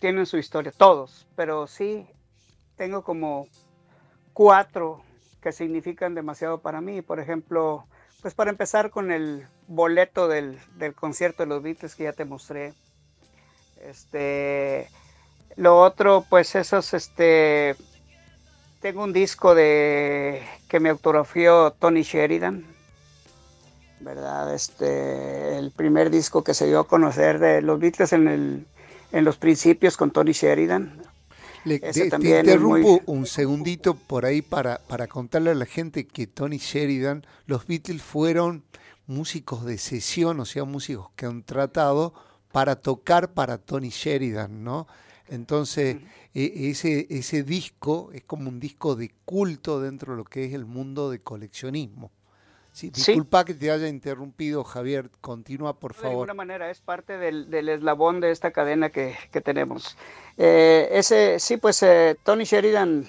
tienen 0.00 0.26
su 0.26 0.38
historia, 0.38 0.72
todos, 0.76 1.28
pero 1.36 1.68
sí 1.68 2.04
tengo 2.74 3.04
como 3.04 3.46
cuatro 4.32 5.02
que 5.40 5.52
significan 5.52 6.16
demasiado 6.16 6.62
para 6.62 6.80
mí. 6.80 7.00
Por 7.00 7.20
ejemplo, 7.20 7.86
pues 8.22 8.34
para 8.34 8.50
empezar 8.50 8.90
con 8.90 9.12
el 9.12 9.46
boleto 9.68 10.26
del, 10.26 10.58
del 10.76 10.94
concierto 10.94 11.44
de 11.44 11.50
los 11.50 11.62
Beatles 11.62 11.94
que 11.94 12.04
ya 12.04 12.12
te 12.12 12.24
mostré. 12.24 12.74
Este, 13.82 14.88
lo 15.54 15.80
otro, 15.80 16.24
pues 16.28 16.56
esos, 16.56 16.92
este, 16.92 17.76
tengo 18.84 19.02
un 19.02 19.14
disco 19.14 19.54
de 19.54 20.42
que 20.68 20.78
me 20.78 20.90
autografió 20.90 21.70
Tony 21.70 22.02
Sheridan, 22.02 22.66
¿verdad? 24.00 24.54
Este, 24.54 25.56
el 25.56 25.70
primer 25.70 26.10
disco 26.10 26.44
que 26.44 26.52
se 26.52 26.66
dio 26.66 26.80
a 26.80 26.86
conocer 26.86 27.38
de 27.38 27.62
los 27.62 27.80
Beatles 27.80 28.12
en, 28.12 28.28
el, 28.28 28.66
en 29.10 29.24
los 29.24 29.38
principios 29.38 29.96
con 29.96 30.10
Tony 30.10 30.32
Sheridan. 30.32 31.00
Le, 31.64 31.78
te, 31.78 32.04
interrumpo 32.04 33.00
un 33.06 33.24
segundito 33.24 33.94
por 33.94 34.26
ahí 34.26 34.42
para, 34.42 34.82
para 34.86 35.06
contarle 35.06 35.52
a 35.52 35.54
la 35.54 35.64
gente 35.64 36.06
que 36.06 36.26
Tony 36.26 36.58
Sheridan, 36.58 37.24
los 37.46 37.66
Beatles 37.66 38.02
fueron 38.02 38.64
músicos 39.06 39.64
de 39.64 39.78
sesión, 39.78 40.40
o 40.40 40.44
sea, 40.44 40.64
músicos 40.64 41.08
que 41.16 41.24
han 41.24 41.42
tratado 41.42 42.12
para 42.52 42.76
tocar 42.76 43.32
para 43.32 43.56
Tony 43.56 43.88
Sheridan, 43.88 44.62
¿no? 44.62 44.86
Entonces, 45.28 45.96
e, 46.34 46.70
ese, 46.70 47.06
ese 47.10 47.42
disco 47.42 48.10
es 48.12 48.24
como 48.24 48.48
un 48.48 48.60
disco 48.60 48.94
de 48.94 49.10
culto 49.24 49.80
dentro 49.80 50.12
de 50.12 50.18
lo 50.18 50.24
que 50.24 50.44
es 50.44 50.54
el 50.54 50.66
mundo 50.66 51.10
de 51.10 51.20
coleccionismo. 51.20 52.10
Sí, 52.74 52.90
disculpa 52.90 53.44
que 53.44 53.54
te 53.54 53.70
haya 53.70 53.86
interrumpido, 53.86 54.64
Javier. 54.64 55.08
Continúa, 55.20 55.78
por 55.78 55.94
favor. 55.94 56.08
De 56.08 56.14
alguna 56.14 56.34
manera, 56.34 56.70
es 56.72 56.80
parte 56.80 57.16
del, 57.18 57.68
eslabón 57.68 58.18
de 58.18 58.32
esta 58.32 58.50
cadena 58.50 58.90
que, 58.90 59.16
tenemos. 59.44 59.96
Eh, 60.36 60.88
ese, 60.90 61.38
sí, 61.38 61.56
pues 61.56 61.80
eh, 61.84 62.16
Tony 62.24 62.42
Sheridan, 62.42 63.08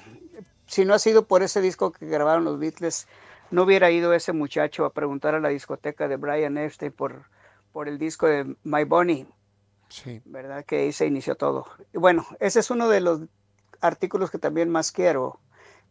si 0.68 0.86
no 0.86 0.94
ha 0.94 1.00
sido 1.00 1.26
por 1.26 1.42
ese 1.42 1.62
disco 1.62 1.92
que 1.92 2.06
grabaron 2.06 2.44
los 2.44 2.60
Beatles, 2.60 3.08
no 3.50 3.64
hubiera 3.64 3.90
ido 3.90 4.14
ese 4.14 4.34
muchacho 4.34 4.86
a 4.86 4.94
preguntar 4.94 5.34
a 5.34 5.40
la 5.40 5.50
discoteca 5.50 6.08
de 6.08 6.18
Brian 6.18 6.60
Epstein 6.60 6.92
por, 6.92 7.24
por 7.74 7.88
el 7.88 7.98
disco 7.98 8.28
de 8.28 8.56
My 8.64 8.84
Bonnie. 8.84 9.26
¿Verdad? 10.26 10.66
Que 10.66 10.78
ahí 10.80 10.92
se 10.92 11.06
inició 11.06 11.36
todo. 11.36 11.66
Y 11.94 11.98
bueno, 11.98 12.26
ese 12.40 12.60
es 12.60 12.70
uno 12.70 12.90
de 12.90 13.02
los 13.02 13.22
artículos 13.82 14.32
que 14.32 14.40
también 14.40 14.70
más 14.70 14.92
quiero. 14.92 15.40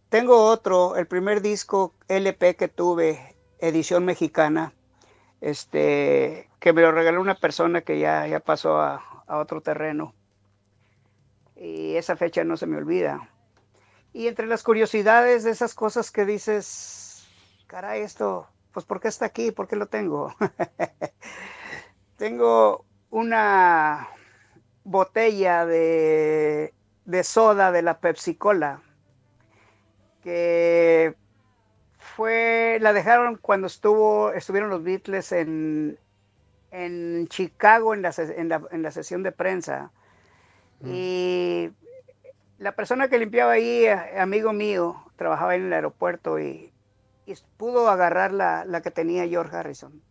Tengo 0.08 0.44
otro, 0.44 0.96
el 0.96 1.06
primer 1.06 1.40
disco 1.40 1.94
LP 2.08 2.56
que 2.56 2.68
tuve, 2.68 3.36
edición 3.58 4.04
mexicana, 4.04 4.74
este, 5.40 6.48
que 6.60 6.72
me 6.72 6.82
lo 6.82 6.92
regaló 6.92 7.20
una 7.20 7.34
persona 7.34 7.80
que 7.80 7.98
ya, 7.98 8.26
ya 8.26 8.40
pasó 8.40 8.78
a, 8.78 9.24
a 9.26 9.38
otro 9.38 9.60
terreno. 9.60 10.14
Y 11.56 11.96
esa 11.96 12.16
fecha 12.16 12.44
no 12.44 12.56
se 12.56 12.66
me 12.66 12.76
olvida. 12.76 13.30
Y 14.12 14.28
entre 14.28 14.46
las 14.46 14.62
curiosidades 14.62 15.44
de 15.44 15.50
esas 15.50 15.74
cosas 15.74 16.10
que 16.10 16.24
dices, 16.24 17.26
caray, 17.66 18.02
esto, 18.02 18.46
pues 18.72 18.86
¿por 18.86 19.00
qué 19.00 19.08
está 19.08 19.26
aquí? 19.26 19.50
¿Por 19.50 19.66
qué 19.66 19.76
lo 19.76 19.86
tengo? 19.86 20.34
tengo 22.16 22.84
una 23.14 24.08
botella 24.82 25.64
de, 25.66 26.74
de 27.04 27.24
soda 27.24 27.70
de 27.70 27.82
la 27.82 28.00
Pepsi 28.00 28.34
Cola 28.34 28.82
que 30.22 31.14
fue, 31.98 32.78
la 32.80 32.92
dejaron 32.92 33.36
cuando 33.36 33.66
estuvo, 33.66 34.32
estuvieron 34.32 34.70
los 34.70 34.82
Beatles 34.82 35.32
en, 35.32 35.98
en 36.70 37.26
Chicago 37.28 37.94
en 37.94 38.02
la, 38.02 38.12
en 38.18 38.82
la, 38.82 38.90
sesión 38.90 39.22
de 39.22 39.32
prensa. 39.32 39.92
Mm. 40.80 40.90
Y 40.92 41.70
la 42.58 42.72
persona 42.72 43.08
que 43.08 43.18
limpiaba 43.18 43.52
ahí, 43.52 43.86
amigo 44.18 44.52
mío, 44.52 45.04
trabajaba 45.16 45.54
en 45.54 45.66
el 45.66 45.72
aeropuerto 45.72 46.40
y 46.40 46.74
y 47.26 47.34
pudo 47.56 47.88
agarrar 47.88 48.32
la, 48.32 48.64
la 48.64 48.82
que 48.82 48.90
tenía 48.90 49.26
George 49.26 49.56
Harrison. 49.56 50.02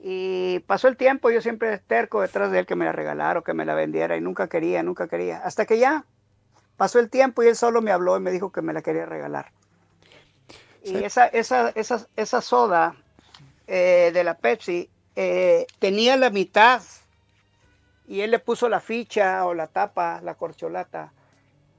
Y 0.00 0.60
pasó 0.60 0.88
el 0.88 0.96
tiempo, 0.96 1.30
yo 1.30 1.40
siempre 1.40 1.78
terco 1.78 2.20
detrás 2.20 2.52
de 2.52 2.60
él 2.60 2.66
que 2.66 2.76
me 2.76 2.84
la 2.84 2.92
regalara 2.92 3.40
o 3.40 3.44
que 3.44 3.54
me 3.54 3.64
la 3.64 3.74
vendiera 3.74 4.16
y 4.16 4.20
nunca 4.20 4.48
quería, 4.48 4.82
nunca 4.82 5.08
quería. 5.08 5.38
Hasta 5.38 5.66
que 5.66 5.78
ya 5.78 6.04
pasó 6.76 7.00
el 7.00 7.10
tiempo 7.10 7.42
y 7.42 7.48
él 7.48 7.56
solo 7.56 7.82
me 7.82 7.90
habló 7.90 8.16
y 8.16 8.20
me 8.20 8.30
dijo 8.30 8.52
que 8.52 8.62
me 8.62 8.72
la 8.72 8.82
quería 8.82 9.06
regalar. 9.06 9.50
Y 10.84 10.96
esa, 11.04 11.26
esa, 11.26 11.70
esa, 11.70 12.06
esa 12.16 12.40
soda 12.40 12.94
eh, 13.66 14.10
de 14.14 14.24
la 14.24 14.38
Pepsi 14.38 14.88
eh, 15.16 15.66
tenía 15.80 16.16
la 16.16 16.30
mitad 16.30 16.80
y 18.06 18.20
él 18.20 18.30
le 18.30 18.38
puso 18.38 18.68
la 18.68 18.80
ficha 18.80 19.44
o 19.44 19.52
la 19.52 19.66
tapa, 19.66 20.20
la 20.22 20.34
corcholata. 20.34 21.12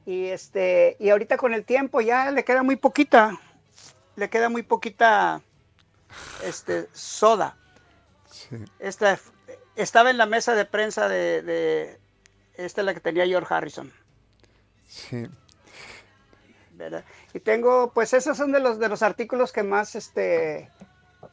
Y, 0.06 0.26
este, 0.26 0.98
y 1.00 1.10
ahorita 1.10 1.38
con 1.38 1.54
el 1.54 1.66
tiempo 1.66 2.02
ya 2.02 2.32
le 2.32 2.44
queda 2.44 2.64
muy 2.64 2.76
poquita, 2.76 3.40
le 4.16 4.30
queda 4.30 4.50
muy 4.50 4.64
poquita 4.64 5.42
este, 6.44 6.88
soda. 6.92 7.56
Esta, 8.80 9.20
estaba 9.76 10.10
en 10.10 10.18
la 10.18 10.26
mesa 10.26 10.56
de 10.56 10.66
prensa 10.66 11.08
de, 11.08 11.42
de, 11.42 12.00
esta 12.56 12.82
es 12.82 12.86
la 12.86 12.94
que 12.94 13.00
tenía 13.00 13.26
George 13.26 13.54
Harrison. 13.54 13.92
Sí. 14.88 15.28
¿verdad? 16.80 17.04
Y 17.34 17.40
tengo, 17.42 17.92
pues 17.94 18.14
esos 18.14 18.38
son 18.38 18.52
de 18.52 18.60
los 18.60 18.80
de 18.80 18.88
los 18.90 19.04
artículos 19.04 19.52
que 19.52 19.64
más 19.64 19.96
este 19.96 20.72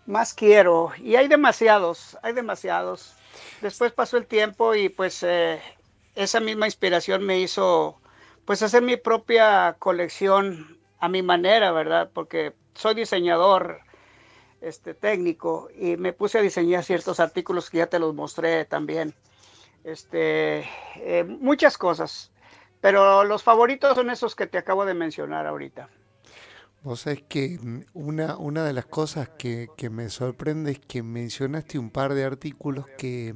más 0.04 0.34
quiero. 0.34 0.92
Y 0.98 1.16
hay 1.16 1.28
demasiados, 1.28 2.18
hay 2.22 2.32
demasiados. 2.32 3.14
Después 3.62 3.92
pasó 3.92 4.16
el 4.16 4.26
tiempo 4.26 4.74
y 4.74 4.88
pues 4.88 5.22
eh, 5.22 5.60
esa 6.14 6.40
misma 6.40 6.66
inspiración 6.66 7.24
me 7.24 7.38
hizo 7.38 8.00
pues 8.44 8.62
hacer 8.62 8.82
mi 8.82 8.96
propia 8.96 9.76
colección 9.78 10.78
a 10.98 11.08
mi 11.08 11.22
manera, 11.22 11.72
¿verdad? 11.72 12.10
Porque 12.12 12.52
soy 12.74 12.94
diseñador 12.94 13.80
este, 14.60 14.94
técnico 14.94 15.68
y 15.78 15.96
me 15.96 16.12
puse 16.12 16.38
a 16.38 16.42
diseñar 16.42 16.84
ciertos 16.84 17.20
artículos 17.20 17.70
que 17.70 17.78
ya 17.78 17.86
te 17.86 17.98
los 17.98 18.14
mostré 18.14 18.64
también. 18.64 19.14
Este, 19.84 20.64
eh, 20.96 21.24
muchas 21.24 21.78
cosas, 21.78 22.32
pero 22.80 23.24
los 23.24 23.42
favoritos 23.42 23.94
son 23.94 24.10
esos 24.10 24.34
que 24.34 24.46
te 24.46 24.58
acabo 24.58 24.84
de 24.84 24.94
mencionar 24.94 25.46
ahorita. 25.46 25.88
Vos 26.82 27.00
sabés 27.00 27.22
que 27.28 27.58
una, 27.94 28.36
una 28.36 28.64
de 28.64 28.72
las 28.72 28.86
cosas 28.86 29.28
que, 29.28 29.68
que, 29.76 29.90
me 29.90 30.08
sorprende 30.08 30.72
es 30.72 30.78
que 30.78 31.02
mencionaste 31.02 31.78
un 31.78 31.90
par 31.90 32.14
de 32.14 32.24
artículos 32.24 32.86
que, 32.98 33.34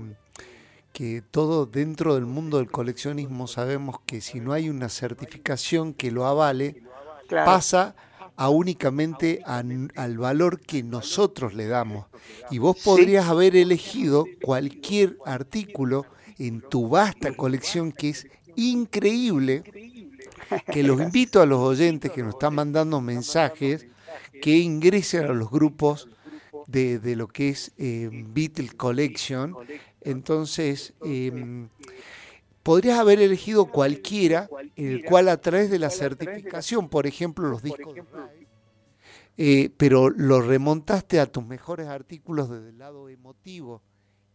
que 0.93 1.23
todo 1.23 1.67
dentro 1.67 2.15
del 2.15 2.27
mundo 2.27 2.59
del 2.59 2.71
coleccionismo 2.71 3.47
sabemos 3.47 4.01
que 4.07 4.21
si 4.21 4.41
no 4.41 4.53
hay 4.53 4.69
una 4.69 4.89
certificación 4.89 5.95
que 5.95 6.11
lo 6.11 6.27
avale, 6.27 6.83
claro. 7.29 7.47
pasa 7.47 7.97
a 8.41 8.49
únicamente 8.49 9.43
a, 9.45 9.63
al 9.97 10.17
valor 10.17 10.61
que 10.61 10.83
nosotros 10.83 11.53
le 11.53 11.67
damos. 11.67 12.07
Y 12.51 12.57
vos 12.57 12.75
podrías 12.83 13.27
sí. 13.27 13.31
haber 13.31 13.55
elegido 13.55 14.25
cualquier 14.41 15.19
artículo 15.27 16.07
en 16.39 16.63
tu 16.63 16.89
vasta 16.89 17.35
colección 17.35 17.93
que 17.93 18.09
es 18.09 18.27
increíble, 18.57 19.63
que 20.73 20.83
los 20.83 20.99
invito 21.03 21.43
a 21.43 21.47
los 21.47 21.59
oyentes 21.59 22.13
que 22.13 22.23
nos 22.23 22.33
están 22.33 22.55
mandando 22.55 23.03
mensajes 23.03 23.87
que 24.41 24.57
ingresen 24.57 25.25
a 25.25 25.35
los 25.35 25.51
grupos 25.51 26.09
de, 26.67 26.99
de 26.99 27.17
lo 27.17 27.29
que 27.29 27.51
es 27.51 27.73
eh, 27.77 28.09
Beatle 28.11 28.71
Collection. 28.71 29.55
Entonces, 30.01 30.95
eh, 31.05 31.69
podrías 32.63 32.99
haber 32.99 33.21
elegido 33.21 33.67
cualquiera 33.67 34.49
el 34.77 35.05
cual 35.05 35.29
a 35.29 35.41
través 35.41 35.71
de 35.71 35.79
la 35.79 35.91
certificación, 35.91 36.89
por 36.89 37.07
ejemplo, 37.07 37.49
los 37.49 37.63
discos, 37.63 37.97
eh, 39.37 39.71
pero 39.77 40.11
lo 40.11 40.41
remontaste 40.43 41.21
a 41.21 41.27
tus 41.27 41.45
mejores 41.45 41.89
artículos 41.89 42.51
desde 42.51 42.71
el 42.71 42.79
lado 42.79 43.09
emotivo. 43.09 43.83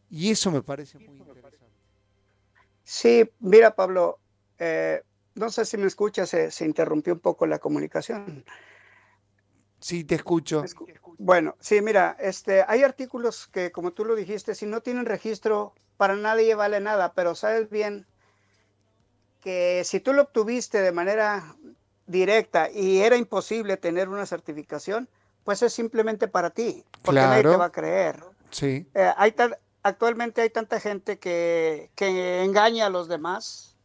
Y 0.09 0.31
eso 0.31 0.51
me 0.51 0.61
parece 0.61 0.97
muy 0.97 1.17
interesante. 1.17 1.57
Sí, 2.83 3.29
mira 3.39 3.75
Pablo, 3.75 4.19
eh, 4.59 5.01
no 5.35 5.49
sé 5.49 5.65
si 5.65 5.77
me 5.77 5.87
escuchas, 5.87 6.29
se, 6.29 6.51
se, 6.51 6.65
interrumpió 6.65 7.13
un 7.13 7.19
poco 7.19 7.45
la 7.45 7.59
comunicación. 7.59 8.45
Sí, 9.79 10.03
te 10.03 10.15
escucho. 10.15 10.63
Bueno, 11.17 11.55
sí, 11.59 11.81
mira, 11.81 12.15
este, 12.19 12.63
hay 12.67 12.83
artículos 12.83 13.47
que, 13.47 13.71
como 13.71 13.91
tú 13.91 14.05
lo 14.05 14.15
dijiste, 14.15 14.55
si 14.55 14.65
no 14.65 14.81
tienen 14.81 15.05
registro, 15.05 15.73
para 15.97 16.15
nadie 16.15 16.55
vale 16.55 16.79
nada, 16.79 17.13
pero 17.13 17.35
sabes 17.35 17.69
bien 17.69 18.07
que 19.45 19.83
si 19.85 19.99
tú 19.99 20.11
lo 20.11 20.23
obtuviste 20.23 20.81
de 20.81 20.91
manera 20.91 21.55
directa 22.07 22.67
y 22.71 23.01
era 23.01 23.15
imposible 23.15 23.77
tener 23.77 24.09
una 24.09 24.25
certificación, 24.25 25.07
pues 25.43 25.61
es 25.61 25.71
simplemente 25.71 26.27
para 26.27 26.49
ti, 26.49 26.83
porque 27.03 27.19
claro. 27.19 27.29
nadie 27.29 27.43
te 27.43 27.57
va 27.57 27.65
a 27.65 27.71
creer. 27.71 28.23
Sí. 28.49 28.87
Eh, 28.95 29.13
hay 29.15 29.33
tal, 29.33 29.59
actualmente 29.83 30.41
hay 30.41 30.49
tanta 30.49 30.79
gente 30.79 31.19
que, 31.19 31.91
que, 31.93 32.43
engaña 32.43 32.87
a 32.87 32.89
los 32.89 33.07
demás 33.07 33.75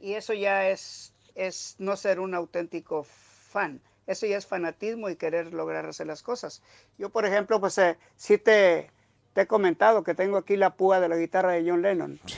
y 0.00 0.14
eso 0.14 0.32
ya 0.32 0.68
es, 0.68 1.12
es 1.34 1.74
no 1.78 1.96
ser 1.96 2.20
un 2.20 2.32
auténtico 2.32 3.02
fan. 3.02 3.80
Eso 4.06 4.26
ya 4.26 4.36
es 4.36 4.46
fanatismo 4.46 5.10
y 5.10 5.16
querer 5.16 5.52
lograr 5.52 5.86
hacer 5.86 6.06
las 6.06 6.22
cosas. 6.22 6.62
Yo, 6.98 7.08
por 7.08 7.26
ejemplo, 7.26 7.58
pues 7.58 7.76
eh, 7.78 7.98
sí 8.14 8.38
te, 8.38 8.92
te, 9.32 9.40
he 9.40 9.46
comentado 9.48 10.04
que 10.04 10.14
tengo 10.14 10.36
aquí 10.36 10.56
la 10.56 10.76
púa 10.76 11.00
de 11.00 11.08
la 11.08 11.16
guitarra 11.16 11.50
de 11.50 11.68
John 11.68 11.82
Lennon. 11.82 12.20
Sí. 12.26 12.36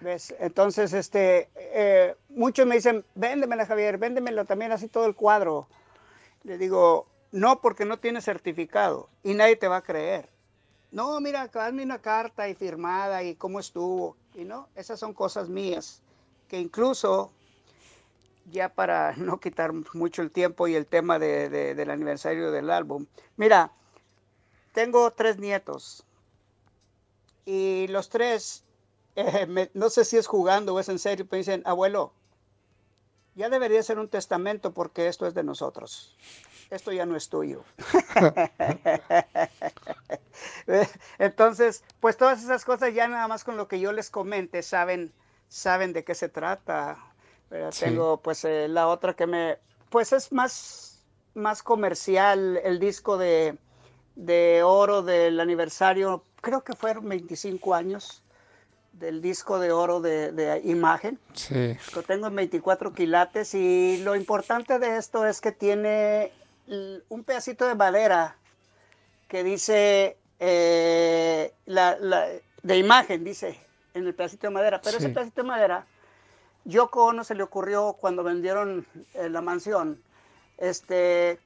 ¿Ves? 0.00 0.34
Entonces, 0.38 0.92
este, 0.94 1.50
eh, 1.56 2.16
muchos 2.30 2.66
me 2.66 2.76
dicen, 2.76 3.04
véndemela, 3.14 3.66
Javier, 3.66 3.98
véndemelo 3.98 4.46
también 4.46 4.72
así 4.72 4.88
todo 4.88 5.04
el 5.06 5.14
cuadro. 5.14 5.68
Le 6.42 6.56
digo, 6.56 7.06
no, 7.32 7.60
porque 7.60 7.84
no 7.84 7.98
tiene 7.98 8.22
certificado 8.22 9.10
y 9.22 9.34
nadie 9.34 9.56
te 9.56 9.68
va 9.68 9.76
a 9.78 9.82
creer. 9.82 10.28
No, 10.90 11.20
mira, 11.20 11.42
hazme 11.42 11.84
una 11.84 12.00
carta 12.00 12.48
y 12.48 12.54
firmada 12.54 13.22
y 13.22 13.34
cómo 13.34 13.60
estuvo. 13.60 14.16
Y 14.34 14.44
no, 14.44 14.68
esas 14.74 14.98
son 14.98 15.12
cosas 15.12 15.48
mías, 15.48 16.02
que 16.48 16.58
incluso, 16.58 17.30
ya 18.50 18.70
para 18.70 19.12
no 19.16 19.38
quitar 19.38 19.72
mucho 19.92 20.22
el 20.22 20.30
tiempo 20.30 20.66
y 20.66 20.74
el 20.74 20.86
tema 20.86 21.18
de, 21.18 21.50
de, 21.50 21.74
del 21.74 21.90
aniversario 21.90 22.50
del 22.50 22.70
álbum, 22.70 23.06
mira, 23.36 23.70
tengo 24.72 25.10
tres 25.10 25.38
nietos 25.38 26.04
y 27.44 27.86
los 27.88 28.08
tres 28.08 28.64
eh, 29.16 29.46
me, 29.46 29.70
no 29.74 29.90
sé 29.90 30.04
si 30.04 30.16
es 30.16 30.26
jugando 30.26 30.74
o 30.74 30.80
es 30.80 30.88
en 30.88 30.98
serio, 30.98 31.26
pero 31.28 31.38
dicen, 31.38 31.62
abuelo, 31.64 32.12
ya 33.34 33.48
debería 33.48 33.82
ser 33.82 33.98
un 33.98 34.08
testamento 34.08 34.72
porque 34.72 35.08
esto 35.08 35.26
es 35.26 35.34
de 35.34 35.42
nosotros. 35.42 36.16
Esto 36.70 36.92
ya 36.92 37.04
no 37.04 37.16
es 37.16 37.28
tuyo. 37.28 37.64
Entonces, 41.18 41.82
pues 41.98 42.16
todas 42.16 42.44
esas 42.44 42.64
cosas 42.64 42.94
ya 42.94 43.08
nada 43.08 43.26
más 43.26 43.42
con 43.42 43.56
lo 43.56 43.66
que 43.66 43.80
yo 43.80 43.92
les 43.92 44.08
comente 44.08 44.62
saben, 44.62 45.12
saben 45.48 45.92
de 45.92 46.04
qué 46.04 46.14
se 46.14 46.28
trata. 46.28 46.96
Sí. 47.72 47.86
Tengo 47.86 48.18
pues 48.18 48.44
eh, 48.44 48.68
la 48.68 48.86
otra 48.86 49.14
que 49.14 49.26
me, 49.26 49.58
pues 49.88 50.12
es 50.12 50.30
más, 50.30 51.02
más 51.34 51.64
comercial, 51.64 52.60
el 52.62 52.78
disco 52.78 53.18
de, 53.18 53.58
de 54.14 54.62
oro 54.62 55.02
del 55.02 55.40
aniversario, 55.40 56.22
creo 56.40 56.62
que 56.62 56.74
fueron 56.74 57.08
25 57.08 57.74
años 57.74 58.22
del 58.92 59.22
disco 59.22 59.58
de 59.58 59.72
oro 59.72 60.00
de, 60.00 60.32
de 60.32 60.60
imagen. 60.64 61.18
Sí. 61.32 61.76
Lo 61.94 62.02
tengo 62.02 62.26
en 62.26 62.36
24 62.36 62.92
quilates 62.92 63.54
y 63.54 63.98
lo 64.02 64.16
importante 64.16 64.78
de 64.78 64.96
esto 64.96 65.26
es 65.26 65.40
que 65.40 65.52
tiene 65.52 66.32
un 67.08 67.24
pedacito 67.24 67.66
de 67.66 67.74
madera 67.74 68.36
que 69.28 69.42
dice 69.42 70.16
eh, 70.38 71.52
la, 71.66 71.96
la, 71.98 72.26
de 72.62 72.76
imagen, 72.76 73.24
dice 73.24 73.58
en 73.94 74.06
el 74.06 74.14
pedacito 74.14 74.46
de 74.46 74.52
madera, 74.52 74.80
pero 74.80 74.98
sí. 74.98 75.04
ese 75.04 75.14
pedacito 75.14 75.42
de 75.42 75.48
madera, 75.48 75.86
Yoko 76.64 77.06
Ono 77.06 77.24
se 77.24 77.34
le 77.34 77.42
ocurrió 77.42 77.94
cuando 77.94 78.22
vendieron 78.22 78.86
eh, 79.14 79.28
la 79.28 79.40
mansión, 79.40 80.00
este, 80.58 81.40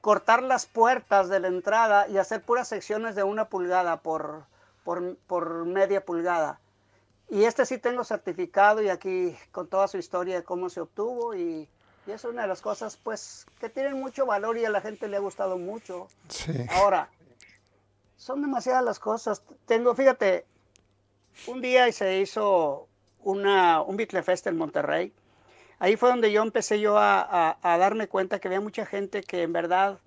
cortar 0.00 0.42
las 0.42 0.66
puertas 0.66 1.28
de 1.28 1.40
la 1.40 1.48
entrada 1.48 2.08
y 2.08 2.18
hacer 2.18 2.42
puras 2.42 2.68
secciones 2.68 3.14
de 3.14 3.22
una 3.22 3.46
pulgada 3.46 3.98
por, 3.98 4.44
por, 4.84 5.16
por 5.26 5.64
media 5.66 6.04
pulgada. 6.04 6.60
Y 7.30 7.44
este 7.44 7.66
sí 7.66 7.78
tengo 7.78 8.04
certificado 8.04 8.82
y 8.82 8.88
aquí 8.88 9.36
con 9.50 9.66
toda 9.66 9.88
su 9.88 9.98
historia 9.98 10.36
de 10.36 10.44
cómo 10.44 10.68
se 10.68 10.80
obtuvo 10.80 11.34
y, 11.34 11.68
y, 12.06 12.10
es 12.10 12.24
una 12.24 12.42
de 12.42 12.48
las 12.48 12.60
cosas 12.60 12.96
pues 12.96 13.46
que 13.58 13.68
tienen 13.68 13.94
mucho 13.94 14.26
valor 14.26 14.58
y 14.58 14.64
a 14.64 14.70
la 14.70 14.80
gente 14.80 15.08
le 15.08 15.16
ha 15.16 15.20
gustado 15.20 15.56
mucho. 15.56 16.08
Sí. 16.28 16.52
Ahora, 16.70 17.08
son 18.16 18.40
demasiadas 18.42 18.84
las 18.84 18.98
cosas. 18.98 19.42
Tengo, 19.66 19.94
fíjate, 19.94 20.44
un 21.46 21.60
día 21.60 21.90
se 21.92 22.20
hizo 22.20 22.88
una, 23.22 23.82
un 23.82 23.96
Beatlefest 23.96 24.46
en 24.46 24.56
Monterrey. 24.56 25.12
Ahí 25.78 25.96
fue 25.96 26.10
donde 26.10 26.30
yo 26.30 26.42
empecé 26.42 26.80
yo 26.80 26.96
a, 26.96 27.20
a, 27.20 27.58
a, 27.60 27.78
darme 27.78 28.08
cuenta 28.08 28.38
que 28.38 28.48
había 28.48 28.60
mucha 28.60 28.86
gente 28.86 29.22
que 29.22 29.42
en 29.42 29.52
verdad 29.52 29.98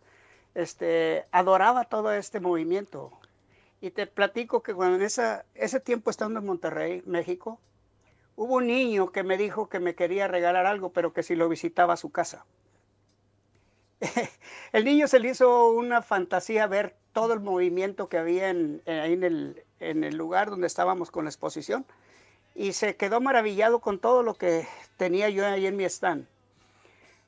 este, 0.56 1.26
adoraba 1.32 1.86
todo 1.86 2.12
este 2.12 2.40
movimiento. 2.40 3.12
Y 3.82 3.92
te 3.92 4.08
platico 4.08 4.64
que 4.64 4.74
cuando 4.74 4.96
en 4.96 5.04
esa, 5.04 5.46
ese 5.54 5.80
tiempo 5.80 6.10
estando 6.10 6.40
en 6.40 6.46
Monterrey, 6.46 7.04
México, 7.06 7.60
hubo 8.36 8.56
un 8.56 8.68
niño 8.68 9.12
que 9.12 9.24
me 9.24 9.38
dijo 9.38 9.70
que 9.70 9.80
me 9.80 9.96
quería 9.96 10.28
regalar 10.28 10.66
algo, 10.66 10.92
pero 10.92 11.14
que 11.14 11.24
si 11.24 11.36
lo 11.36 11.48
visitaba 11.50 11.94
a 11.94 11.98
su 11.98 12.12
casa. 12.12 12.46
el 14.74 14.86
niño 14.86 15.08
se 15.08 15.20
le 15.20 15.30
hizo 15.30 15.70
una 15.70 16.02
fantasía 16.02 16.68
ver 16.68 16.96
todo 17.14 17.34
el 17.34 17.40
movimiento 17.40 18.10
que 18.10 18.18
había 18.18 18.50
en, 18.50 18.82
en 18.86 19.24
el, 19.24 19.64
en 19.80 20.04
el 20.04 20.16
lugar 20.16 20.50
donde 20.50 20.68
estábamos 20.68 21.12
con 21.12 21.26
la 21.26 21.30
exposición 21.30 21.86
y 22.58 22.74
se 22.74 22.96
quedó 22.96 23.22
maravillado 23.22 23.80
con 23.80 24.00
todo 24.00 24.24
lo 24.24 24.34
que 24.34 24.68
tenía 24.98 25.30
yo 25.30 25.46
ahí 25.46 25.68
en 25.68 25.78
mi 25.78 25.86
stand. 25.86 26.28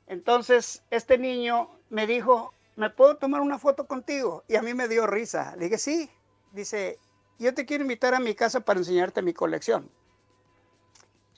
Entonces, 0.08 0.82
este 0.90 1.18
niño 1.18 1.70
me 1.88 2.08
dijo, 2.08 2.52
¿me 2.74 2.90
puedo 2.90 3.16
tomar 3.16 3.40
una 3.40 3.58
foto 3.60 3.86
contigo? 3.86 4.42
Y 4.48 4.56
a 4.56 4.62
mí 4.62 4.74
me 4.74 4.88
dio 4.88 5.06
risa. 5.06 5.54
Le 5.56 5.66
dije, 5.66 5.78
sí. 5.78 6.10
Dice, 6.52 6.98
yo 7.38 7.54
te 7.54 7.64
quiero 7.64 7.82
invitar 7.82 8.14
a 8.14 8.20
mi 8.20 8.34
casa 8.34 8.60
para 8.60 8.80
enseñarte 8.80 9.22
mi 9.22 9.32
colección. 9.32 9.90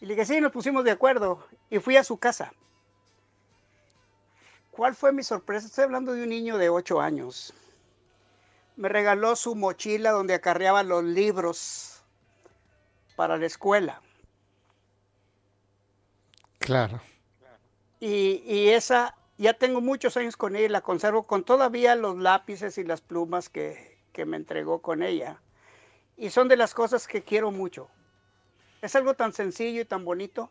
Y 0.01 0.07
le 0.07 0.15
dije, 0.15 0.27
sí, 0.27 0.41
nos 0.41 0.51
pusimos 0.51 0.83
de 0.83 0.91
acuerdo. 0.91 1.47
Y 1.71 1.79
fui 1.79 1.97
a 1.97 2.03
su 2.03 2.19
casa. 2.19 2.53
¿Cuál 4.73 4.97
fue 4.97 5.13
mi 5.13 5.23
sorpresa? 5.23 5.67
Estoy 5.67 5.85
hablando 5.85 6.13
de 6.13 6.25
un 6.25 6.31
niño 6.31 6.59
de 6.59 6.71
8 6.71 7.01
años. 7.01 7.55
Me 8.75 8.89
regaló 8.89 9.37
su 9.37 9.55
mochila 9.55 10.11
donde 10.11 10.35
acarreaba 10.35 10.83
los 10.83 11.05
libros 11.05 12.03
para 13.15 13.37
la 13.37 13.47
escuela. 13.47 14.03
Claro. 16.59 17.01
Y, 18.01 18.43
y 18.45 18.71
esa, 18.71 19.15
ya 19.39 19.55
tengo 19.55 19.81
muchos 19.81 20.17
años 20.17 20.37
con 20.37 20.57
ella, 20.57 20.69
la 20.69 20.81
conservo 20.81 21.25
con 21.25 21.45
todavía 21.45 21.95
los 21.95 22.17
lápices 22.17 22.79
y 22.79 22.85
las 22.85 23.01
plumas 23.01 23.49
que, 23.49 23.92
que 24.13 24.25
me 24.25 24.37
entregó 24.37 24.81
con 24.81 25.03
ella. 25.03 25.41
Y 26.17 26.31
son 26.31 26.49
de 26.49 26.57
las 26.57 26.75
cosas 26.75 27.07
que 27.07 27.23
quiero 27.23 27.51
mucho. 27.51 27.89
Es 28.83 28.95
algo 28.97 29.15
tan 29.15 29.33
sencillo 29.33 29.81
y 29.81 29.85
tan 29.85 30.05
bonito. 30.05 30.51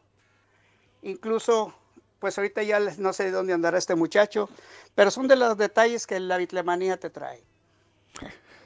Incluso 1.01 1.74
pues 2.22 2.38
ahorita 2.38 2.62
ya 2.62 2.80
no 2.99 3.14
sé 3.14 3.26
de 3.26 3.32
dónde 3.32 3.51
andará 3.51 3.80
este 3.80 3.95
muchacho, 3.95 4.47
pero 4.93 5.09
son 5.09 5.28
de 5.28 5.36
los 5.36 5.57
detalles 5.57 6.05
que 6.05 6.20
la 6.20 6.38
bitlemanía 6.38 6.97
te 6.97 7.09
trae. 7.09 7.43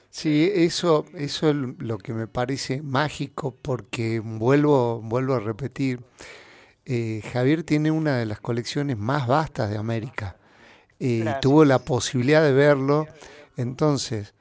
Sí, 0.09 0.51
eso, 0.53 1.05
eso 1.13 1.49
es 1.49 1.55
lo 1.55 1.97
que 1.97 2.13
me 2.13 2.27
parece 2.27 2.81
mágico, 2.81 3.55
porque 3.61 4.19
vuelvo, 4.19 5.01
vuelvo 5.01 5.35
a 5.35 5.39
repetir, 5.39 6.01
eh, 6.85 7.21
Javier 7.31 7.63
tiene 7.63 7.91
una 7.91 8.17
de 8.17 8.25
las 8.25 8.41
colecciones 8.41 8.97
más 8.97 9.25
vastas 9.25 9.69
de 9.69 9.77
América. 9.77 10.35
Eh, 10.99 11.25
tuvo 11.41 11.63
la 11.63 11.79
posibilidad 11.79 12.43
de 12.43 12.51
verlo, 12.51 13.07
entonces 13.55 14.34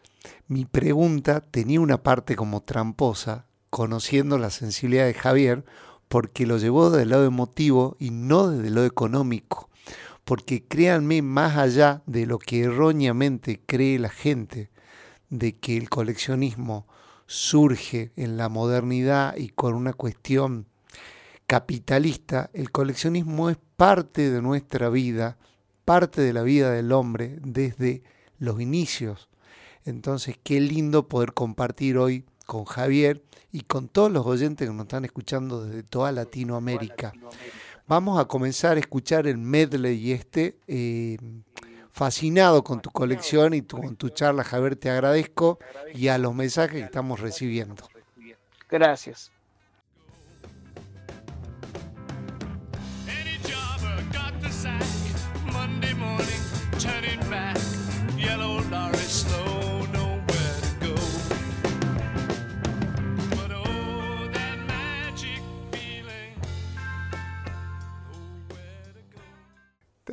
mi 0.47 0.66
pregunta 0.66 1.40
tenía 1.40 1.80
una 1.80 2.03
parte 2.03 2.36
como 2.36 2.62
tramposa, 2.62 3.47
conociendo 3.70 4.36
la 4.38 4.51
sensibilidad 4.51 5.07
de 5.07 5.14
Javier, 5.14 5.64
porque 6.09 6.47
lo 6.47 6.59
llevó 6.59 6.90
del 6.90 7.11
lado 7.11 7.24
emotivo 7.24 7.97
y 7.99 8.11
no 8.11 8.49
desde 8.49 8.70
lo 8.70 8.84
económico. 8.84 9.70
Porque 10.24 10.64
créanme, 10.64 11.22
más 11.22 11.57
allá 11.57 12.03
de 12.07 12.26
lo 12.26 12.38
que 12.38 12.62
erróneamente 12.62 13.61
cree 13.64 13.99
la 13.99 14.11
gente, 14.11 14.70
de 15.30 15.57
que 15.57 15.76
el 15.76 15.88
coleccionismo 15.88 16.86
surge 17.26 18.12
en 18.16 18.36
la 18.36 18.49
modernidad 18.49 19.36
y 19.36 19.49
con 19.49 19.74
una 19.74 19.92
cuestión 19.92 20.66
capitalista, 21.47 22.51
el 22.53 22.70
coleccionismo 22.70 23.51
es 23.51 23.57
parte 23.76 24.30
de 24.30 24.42
nuestra 24.42 24.88
vida, 24.88 25.38
parte 25.84 26.20
de 26.20 26.32
la 26.32 26.42
vida 26.42 26.70
del 26.70 26.92
hombre 26.92 27.38
desde 27.42 28.03
los 28.38 28.61
inicios. 28.61 29.28
Entonces, 29.85 30.39
qué 30.43 30.61
lindo 30.61 31.09
poder 31.09 31.35
compartir 31.35 31.99
hoy 31.99 32.24
con 32.47 32.64
Javier 32.64 33.22
y 33.53 33.62
con 33.62 33.89
todos 33.89 34.11
los 34.11 34.26
oyentes 34.26 34.68
que 34.68 34.74
nos 34.74 34.85
están 34.85 35.05
escuchando 35.05 35.64
desde 35.64 35.82
toda 35.82 36.12
Latinoamérica. 36.12 37.12
Vamos 37.87 38.18
a 38.18 38.26
comenzar 38.26 38.76
a 38.76 38.80
escuchar 38.80 39.26
el 39.26 39.39
medley 39.39 40.12
este. 40.12 40.59
Eh, 40.66 41.18
fascinado 41.91 42.64
con 42.64 42.80
tu 42.80 42.91
colección 42.91 43.55
y 43.55 43.62
con 43.62 43.95
tu 43.95 44.09
charla, 44.09 44.43
Javier, 44.43 44.74
te 44.74 44.91
agradezco 44.91 45.61
y 45.95 46.09
a 46.09 46.18
los 46.18 46.35
mensajes 46.35 46.80
que 46.80 46.85
estamos 46.87 47.20
recibiendo. 47.20 47.89
Gracias. 48.68 49.30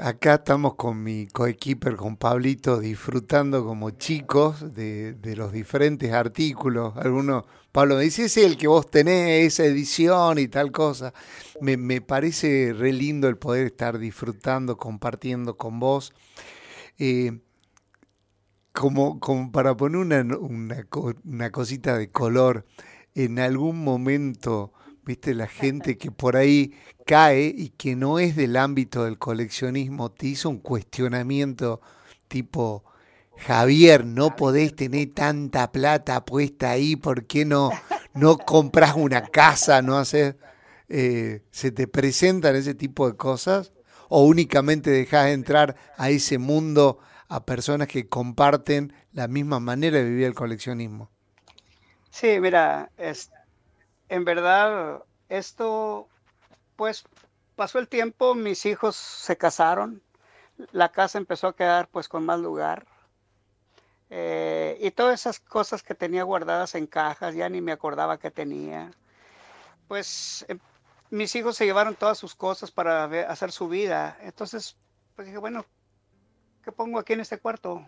Acá 0.04 0.34
estamos 0.34 0.74
con 0.74 1.04
mi 1.04 1.28
coequiper, 1.28 1.96
con 1.96 2.18
Pablito, 2.18 2.80
disfrutando 2.80 3.64
como 3.64 3.92
chicos 3.92 4.74
de, 4.74 5.16
los 5.38 5.52
diferentes 5.52 6.12
artículos. 6.12 6.98
Algunos, 6.98 7.44
Pablo 7.72 7.98
me 7.98 8.06
dice, 8.06 8.26
ese 8.26 8.42
es 8.42 8.48
el 8.48 8.58
que 8.58 8.68
vos 8.68 8.90
tenés, 8.90 9.46
esa 9.46 9.64
edición 9.64 10.40
y 10.40 10.48
tal 10.48 10.72
cosa. 10.72 11.14
Me, 11.60 12.02
parece 12.02 12.74
re 12.76 12.94
lindo 12.94 13.28
el 13.28 13.38
poder 13.38 13.68
estar 13.68 14.00
disfrutando, 14.00 14.76
compartiendo 14.76 15.56
con 15.56 15.80
vos. 15.80 16.14
Eh, 16.98 17.40
como, 18.74 19.20
como 19.20 19.52
para 19.52 19.78
poner 19.78 19.98
una, 19.98 20.24
una, 20.36 20.88
una 21.26 21.52
cosita 21.52 21.96
de 21.96 22.10
color, 22.10 22.66
en 23.14 23.38
algún 23.38 23.84
momento 23.84 24.74
viste, 25.04 25.34
la 25.34 25.48
gente 25.48 25.98
que 25.98 26.12
por 26.12 26.36
ahí 26.36 26.74
cae 27.06 27.54
y 27.56 27.70
que 27.70 27.96
no 27.96 28.20
es 28.20 28.36
del 28.36 28.56
ámbito 28.56 29.06
del 29.06 29.18
coleccionismo, 29.18 30.12
te 30.12 30.28
hizo 30.28 30.50
un 30.50 30.60
cuestionamiento 30.60 31.82
tipo, 32.28 32.84
Javier, 33.38 34.06
no 34.06 34.36
podés 34.36 34.76
tener 34.76 35.14
tanta 35.14 35.72
plata 35.72 36.24
puesta 36.24 36.72
ahí, 36.72 36.96
¿por 36.96 37.26
qué 37.26 37.46
no, 37.46 37.72
no 38.14 38.38
compras 38.38 38.96
una 38.96 39.24
casa, 39.24 39.82
no 39.82 39.98
haces, 39.98 40.36
eh, 40.90 41.42
se 41.52 41.72
te 41.72 41.88
presentan 41.88 42.56
ese 42.56 42.76
tipo 42.76 43.10
de 43.10 43.18
cosas? 43.18 43.74
¿O 44.10 44.26
únicamente 44.26 44.90
dejas 44.90 45.30
entrar 45.30 45.76
a 45.98 46.10
ese 46.10 46.38
mundo 46.38 47.00
a 47.30 47.46
personas 47.46 47.88
que 47.88 48.10
comparten 48.10 48.94
la 49.14 49.30
misma 49.30 49.62
manera 49.62 49.98
de 49.98 50.04
vivir 50.04 50.26
el 50.26 50.34
coleccionismo? 50.34 51.10
Sí, 52.10 52.40
mira, 52.42 52.92
es, 52.98 53.32
en 54.12 54.26
verdad, 54.26 55.06
esto, 55.30 56.10
pues 56.76 57.06
pasó 57.56 57.80
el 57.80 57.88
tiempo, 57.88 58.36
mis 58.36 58.66
hijos 58.66 58.98
se 58.98 59.38
casaron, 59.38 60.04
la 60.74 60.92
casa 60.92 61.18
empezó 61.18 61.48
a 61.48 61.56
quedar 61.56 61.88
pues 61.88 62.10
con 62.10 62.26
más 62.26 62.38
lugar. 62.42 62.86
Eh, 64.10 64.78
y 64.82 64.92
todas 64.92 65.22
esas 65.22 65.40
cosas 65.40 65.82
que 65.82 65.96
tenía 65.96 66.24
guardadas 66.24 66.76
en 66.76 66.88
cajas, 66.88 67.36
ya 67.36 67.48
ni 67.48 67.62
me 67.62 67.72
acordaba 67.72 68.20
que 68.20 68.32
tenía. 68.32 68.92
Pues 69.88 70.44
em, 70.50 70.60
mis 71.10 71.34
hijos 71.38 71.56
se 71.56 71.66
llevaron 71.66 71.96
todas 71.96 72.18
sus 72.18 72.36
cosas 72.36 72.70
para 72.70 73.06
hacer 73.30 73.54
su 73.54 73.70
vida. 73.70 74.18
Entonces, 74.20 74.76
pues 75.16 75.28
dije, 75.28 75.38
bueno, 75.38 75.66
¿qué 76.66 76.74
pongo 76.74 77.00
aquí 77.00 77.14
en 77.14 77.22
este 77.22 77.40
cuarto? 77.40 77.88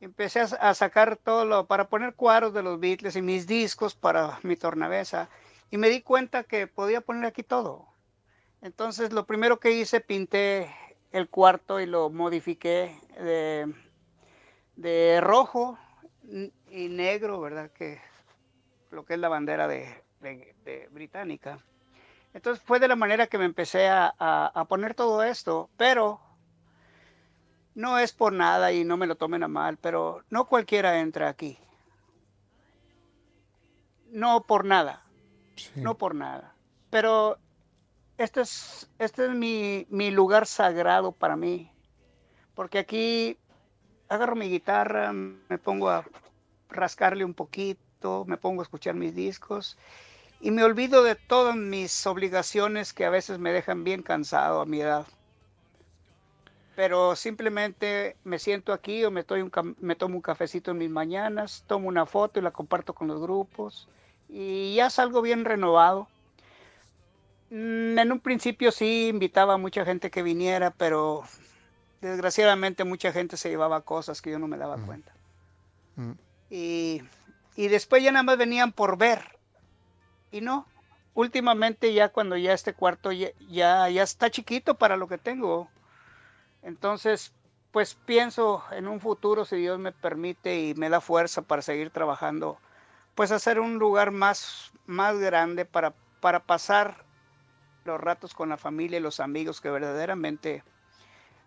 Empecé 0.00 0.40
a, 0.40 0.74
sacar 0.74 1.16
todo 1.16 1.44
lo, 1.44 1.66
para 1.66 1.88
poner 1.88 2.14
cuadros 2.14 2.54
de 2.54 2.62
los 2.62 2.80
Beatles 2.80 3.16
y 3.16 3.22
mis 3.22 3.46
discos 3.46 3.94
para 3.94 4.38
mi 4.42 4.56
tornavesa. 4.56 5.28
Y 5.70 5.76
me 5.76 5.88
di 5.88 6.00
cuenta 6.02 6.44
que 6.44 6.66
podía 6.66 7.00
poner 7.00 7.26
aquí 7.26 7.42
todo. 7.42 7.86
Entonces 8.62 9.12
lo 9.12 9.26
primero 9.26 9.60
que 9.60 9.72
hice, 9.72 10.00
pinté 10.00 10.74
el 11.12 11.28
cuarto 11.28 11.80
y 11.80 11.86
lo 11.86 12.10
modifiqué 12.10 12.98
de, 13.18 13.72
de 14.76 15.20
rojo 15.20 15.78
y 16.70 16.88
negro, 16.88 17.40
¿verdad? 17.40 17.70
Que 17.70 18.00
lo 18.90 19.04
que 19.04 19.14
es 19.14 19.20
la 19.20 19.28
bandera 19.28 19.68
de, 19.68 20.02
de, 20.20 20.88
británica. 20.90 21.58
Entonces 22.32 22.62
fue 22.64 22.78
de 22.78 22.88
la 22.88 22.96
manera 22.96 23.26
que 23.26 23.38
me 23.38 23.44
empecé 23.44 23.88
a, 23.88 24.14
a 24.18 24.64
poner 24.66 24.94
todo 24.94 25.22
esto, 25.22 25.68
pero 25.76 26.20
no 27.74 27.98
es 27.98 28.12
por 28.12 28.32
nada 28.32 28.72
y 28.72 28.84
no 28.84 28.96
me 28.96 29.06
lo 29.06 29.16
tomen 29.16 29.42
a 29.42 29.48
mal, 29.48 29.76
pero 29.76 30.22
no 30.30 30.46
cualquiera 30.46 31.00
entra 31.00 31.28
aquí. 31.28 31.58
No 34.10 34.44
por 34.44 34.64
nada. 34.64 35.04
No 35.76 35.96
por 35.96 36.14
nada. 36.14 36.54
Pero 36.90 37.38
este 38.18 38.40
es, 38.40 38.90
este 38.98 39.26
es 39.26 39.30
mi, 39.30 39.86
mi 39.88 40.10
lugar 40.10 40.46
sagrado 40.46 41.12
para 41.12 41.36
mí. 41.36 41.70
Porque 42.54 42.78
aquí 42.78 43.38
agarro 44.08 44.34
mi 44.34 44.48
guitarra, 44.48 45.12
me 45.12 45.58
pongo 45.58 45.90
a 45.90 46.04
rascarle 46.68 47.24
un 47.24 47.34
poquito, 47.34 48.24
me 48.26 48.36
pongo 48.36 48.62
a 48.62 48.64
escuchar 48.64 48.94
mis 48.94 49.14
discos 49.14 49.78
y 50.40 50.50
me 50.50 50.64
olvido 50.64 51.02
de 51.02 51.14
todas 51.14 51.54
mis 51.54 52.06
obligaciones 52.06 52.92
que 52.92 53.04
a 53.04 53.10
veces 53.10 53.38
me 53.38 53.52
dejan 53.52 53.84
bien 53.84 54.02
cansado 54.02 54.60
a 54.60 54.66
mi 54.66 54.80
edad 54.80 55.06
pero 56.80 57.14
simplemente 57.14 58.16
me 58.24 58.38
siento 58.38 58.72
aquí 58.72 59.04
o 59.04 59.10
me, 59.10 59.22
me 59.80 59.96
tomo 59.96 60.14
un 60.14 60.22
cafecito 60.22 60.70
en 60.70 60.78
mis 60.78 60.88
mañanas, 60.88 61.62
tomo 61.66 61.88
una 61.88 62.06
foto 62.06 62.40
y 62.40 62.42
la 62.42 62.52
comparto 62.52 62.94
con 62.94 63.06
los 63.06 63.20
grupos 63.20 63.86
y 64.30 64.76
ya 64.76 64.88
salgo 64.88 65.20
bien 65.20 65.44
renovado. 65.44 66.08
Mm, 67.50 67.98
en 67.98 68.12
un 68.12 68.20
principio 68.20 68.72
sí 68.72 69.08
invitaba 69.08 69.52
a 69.52 69.58
mucha 69.58 69.84
gente 69.84 70.10
que 70.10 70.22
viniera, 70.22 70.70
pero 70.70 71.22
desgraciadamente 72.00 72.84
mucha 72.84 73.12
gente 73.12 73.36
se 73.36 73.50
llevaba 73.50 73.82
cosas 73.82 74.22
que 74.22 74.30
yo 74.30 74.38
no 74.38 74.48
me 74.48 74.56
daba 74.56 74.78
cuenta. 74.78 75.12
Mm. 75.96 76.12
Y, 76.48 77.02
y 77.56 77.68
después 77.68 78.02
ya 78.02 78.10
nada 78.10 78.22
más 78.22 78.38
venían 78.38 78.72
por 78.72 78.96
ver. 78.96 79.38
Y 80.32 80.40
no, 80.40 80.66
últimamente 81.12 81.92
ya 81.92 82.08
cuando 82.08 82.38
ya 82.38 82.54
este 82.54 82.72
cuarto 82.72 83.12
ya, 83.12 83.32
ya, 83.50 83.86
ya 83.90 84.02
está 84.02 84.30
chiquito 84.30 84.76
para 84.76 84.96
lo 84.96 85.08
que 85.08 85.18
tengo. 85.18 85.68
Entonces, 86.62 87.32
pues 87.70 87.94
pienso 87.94 88.62
en 88.72 88.88
un 88.88 89.00
futuro, 89.00 89.44
si 89.44 89.56
Dios 89.56 89.78
me 89.78 89.92
permite 89.92 90.60
y 90.60 90.74
me 90.74 90.88
da 90.88 91.00
fuerza 91.00 91.42
para 91.42 91.62
seguir 91.62 91.90
trabajando, 91.90 92.58
pues 93.14 93.32
hacer 93.32 93.60
un 93.60 93.78
lugar 93.78 94.10
más, 94.10 94.72
más 94.86 95.18
grande 95.18 95.64
para, 95.64 95.94
para 96.20 96.40
pasar 96.40 97.04
los 97.84 98.00
ratos 98.00 98.34
con 98.34 98.48
la 98.48 98.56
familia 98.56 98.98
y 98.98 99.02
los 99.02 99.20
amigos 99.20 99.60
que 99.60 99.70
verdaderamente 99.70 100.62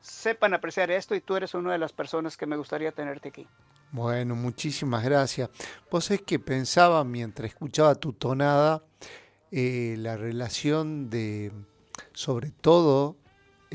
sepan 0.02 0.54
apreciar 0.54 0.92
esto 0.92 1.16
y 1.16 1.22
tú 1.22 1.36
eres 1.36 1.54
una 1.54 1.72
de 1.72 1.78
las 1.78 1.94
personas 1.94 2.38
que 2.38 2.46
me 2.46 2.58
gustaría 2.58 2.92
tenerte 2.92 3.30
aquí. 3.30 3.48
Bueno, 3.92 4.36
muchísimas 4.36 5.04
gracias. 5.04 5.50
Vos 5.90 6.10
es 6.12 6.22
que 6.22 6.40
pensaba 6.40 7.04
mientras 7.04 7.52
escuchaba 7.52 7.96
tu 7.96 8.12
tonada 8.12 8.84
eh, 9.52 9.96
la 10.00 10.18
relación 10.18 11.10
de, 11.10 11.52
sobre 12.12 12.50
todo, 12.50 13.16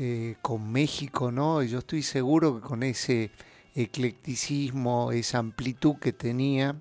eh, 0.01 0.37
con 0.41 0.71
México, 0.71 1.29
¿no? 1.29 1.61
Yo 1.61 1.79
estoy 1.79 2.03
seguro 2.03 2.55
que 2.55 2.61
con 2.65 2.83
ese 2.83 3.31
eclecticismo, 3.75 5.11
esa 5.11 5.39
amplitud 5.39 5.95
que 5.97 6.13
tenía 6.13 6.77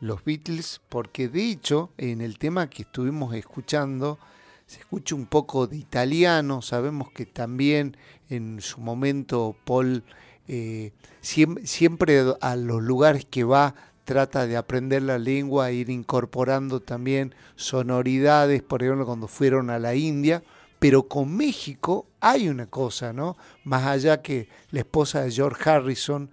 los 0.00 0.22
Beatles, 0.22 0.82
porque 0.90 1.28
de 1.28 1.48
hecho 1.48 1.92
en 1.96 2.20
el 2.20 2.38
tema 2.38 2.68
que 2.68 2.82
estuvimos 2.82 3.34
escuchando 3.34 4.18
se 4.66 4.80
escucha 4.80 5.14
un 5.14 5.24
poco 5.24 5.66
de 5.66 5.78
italiano, 5.78 6.60
sabemos 6.60 7.10
que 7.10 7.24
también 7.24 7.96
en 8.28 8.60
su 8.60 8.82
momento 8.82 9.56
Paul 9.64 10.04
eh, 10.46 10.92
siempre, 11.22 11.66
siempre 11.66 12.22
a 12.38 12.56
los 12.56 12.82
lugares 12.82 13.24
que 13.24 13.44
va 13.44 13.74
trata 14.04 14.46
de 14.46 14.58
aprender 14.58 15.00
la 15.00 15.18
lengua 15.18 15.72
ir 15.72 15.88
incorporando 15.88 16.80
también 16.80 17.34
sonoridades, 17.56 18.62
por 18.62 18.82
ejemplo, 18.82 19.06
cuando 19.06 19.26
fueron 19.26 19.70
a 19.70 19.78
la 19.78 19.94
India, 19.94 20.42
pero 20.82 21.04
con 21.04 21.32
México 21.36 22.08
hay 22.18 22.48
una 22.48 22.66
cosa, 22.66 23.12
¿no? 23.12 23.36
Más 23.62 23.84
allá 23.84 24.20
que 24.20 24.48
la 24.72 24.80
esposa 24.80 25.22
de 25.22 25.30
George 25.30 25.70
Harrison 25.70 26.28